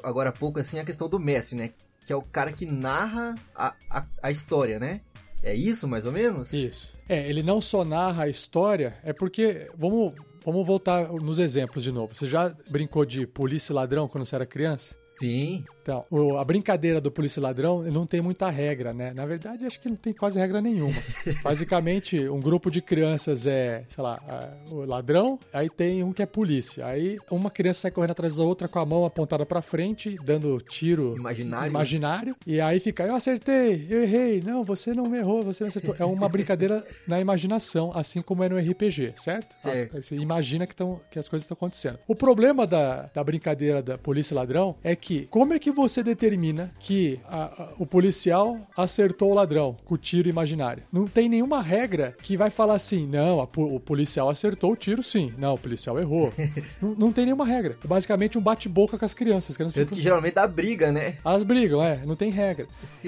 agora 0.03 0.29
há 0.29 0.33
pouco 0.33 0.59
assim 0.59 0.79
a 0.79 0.85
questão 0.85 1.07
do 1.07 1.19
mestre, 1.19 1.55
né? 1.55 1.71
Que 2.05 2.13
é 2.13 2.15
o 2.15 2.21
cara 2.21 2.51
que 2.51 2.65
narra 2.65 3.35
a, 3.55 3.73
a, 3.89 4.05
a 4.23 4.31
história, 4.31 4.79
né? 4.79 5.01
É 5.43 5.53
isso, 5.53 5.87
mais 5.87 6.05
ou 6.05 6.11
menos? 6.11 6.51
Isso. 6.53 6.93
É, 7.07 7.29
ele 7.29 7.43
não 7.43 7.61
só 7.61 7.85
narra 7.85 8.23
a 8.23 8.29
história, 8.29 8.97
é 9.03 9.13
porque. 9.13 9.69
Vamos, 9.77 10.13
vamos 10.43 10.65
voltar 10.65 11.09
nos 11.09 11.39
exemplos 11.39 11.83
de 11.83 11.91
novo. 11.91 12.15
Você 12.15 12.25
já 12.25 12.53
brincou 12.69 13.05
de 13.05 13.27
polícia 13.27 13.71
e 13.71 13.75
ladrão 13.75 14.07
quando 14.07 14.25
você 14.25 14.35
era 14.35 14.45
criança? 14.45 14.95
Sim. 15.01 15.63
Então, 15.87 16.03
o- 16.11 16.35
a 16.37 16.43
brincadeira 16.43 16.99
do 16.99 17.09
polícia 17.09 17.39
e 17.39 17.43
ladrão 17.43 17.81
não 17.83 18.05
tem 18.05 18.19
muita 18.19 18.49
regra, 18.49 18.93
né? 18.93 19.13
Na 19.13 19.25
verdade, 19.25 19.65
acho 19.65 19.79
que 19.79 19.87
não 19.87 19.95
tem 19.95 20.11
quase 20.11 20.37
regra 20.37 20.59
nenhuma. 20.59 20.91
Basicamente, 21.41 22.27
um 22.27 22.41
grupo 22.41 22.69
de 22.69 22.81
crianças 22.81 23.47
é, 23.47 23.79
sei 23.87 24.03
lá, 24.03 24.21
é, 24.27 24.73
o 24.73 24.83
ladrão, 24.83 25.39
aí 25.53 25.69
tem 25.69 26.03
um 26.03 26.11
que 26.11 26.21
é 26.21 26.25
polícia. 26.25 26.85
Aí 26.85 27.17
uma 27.31 27.49
criança 27.49 27.79
sai 27.83 27.91
correndo 27.91 28.11
atrás 28.11 28.35
da 28.35 28.43
outra 28.43 28.67
com 28.67 28.79
a 28.79 28.85
mão 28.85 29.05
apontada 29.05 29.45
pra 29.45 29.61
frente, 29.61 30.17
dando 30.25 30.59
tiro 30.59 31.15
Imaginário. 31.15 31.69
imaginário. 31.69 32.35
E 32.45 32.59
aí 32.59 32.81
fica, 32.81 33.03
eu 33.05 33.15
acertei, 33.15 33.87
eu 33.89 34.03
errei. 34.03 34.41
Não, 34.45 34.65
você 34.65 34.93
não 34.93 35.15
errou, 35.15 35.41
você 35.41 35.63
não 35.63 35.69
acertou. 35.69 35.95
É 35.97 36.03
uma 36.03 36.27
brincadeira 36.27 36.83
na 37.07 37.21
imaginação, 37.21 37.93
assim 37.95 38.21
como 38.21 38.43
é 38.43 38.49
no 38.49 38.57
RPG, 38.57 39.13
certo? 39.15 39.53
Certo. 39.53 40.01
Você 40.03 40.15
imagina 40.15 40.67
que, 40.67 40.75
tão, 40.75 40.99
que 41.09 41.17
as 41.17 41.29
coisas 41.29 41.45
estão 41.45 41.55
acontecendo. 41.55 41.97
O 42.05 42.13
problema 42.13 42.67
da, 42.67 43.03
da 43.13 43.23
brincadeira 43.23 43.81
da 43.81 43.97
polícia 43.97 44.33
e 44.33 44.35
ladrão 44.35 44.75
é 44.83 44.93
que, 44.97 45.27
como 45.27 45.53
é 45.53 45.59
que 45.59 45.71
você 45.77 46.03
determina 46.03 46.71
que 46.79 47.19
a- 47.29 47.43
a- 47.45 47.69
o 47.79 47.85
policial 47.85 48.59
acertou 48.75 49.31
o 49.31 49.33
ladrão 49.33 49.77
com 49.85 49.95
o 49.95 49.97
tiro 49.97 50.27
imaginário? 50.27 50.83
Não 50.91 51.05
tem 51.07 51.29
nenhuma 51.29 51.61
regra 51.61 52.15
que 52.21 52.35
vai 52.35 52.49
falar 52.49 52.73
assim, 52.75 53.07
não, 53.07 53.39
a 53.39 53.47
o 53.55 53.79
policial 53.79 54.29
acertou 54.29 54.73
o 54.73 54.75
tiro 54.75 55.01
sim. 55.01 55.33
Não, 55.37 55.53
o 55.53 55.57
policial 55.57 55.97
errou. 55.99 56.33
não, 56.81 56.95
não 56.95 57.11
tem 57.13 57.23
nenhuma 57.25 57.45
regra. 57.45 57.77
É 57.83 57.87
basicamente 57.87 58.37
um 58.37 58.41
bate-boca 58.41 58.97
com 58.97 59.05
as 59.05 59.13
crianças. 59.13 59.51
As 59.51 59.57
crianças 59.57 59.75
Tanto 59.75 59.85
ficam- 59.89 59.97
que 59.97 60.03
geralmente 60.03 60.33
dá 60.33 60.45
briga, 60.47 60.91
né? 60.91 61.17
elas 61.23 61.43
brigam, 61.43 61.81
é, 61.81 62.01
não 62.05 62.15
tem 62.15 62.29
regra. 62.31 62.67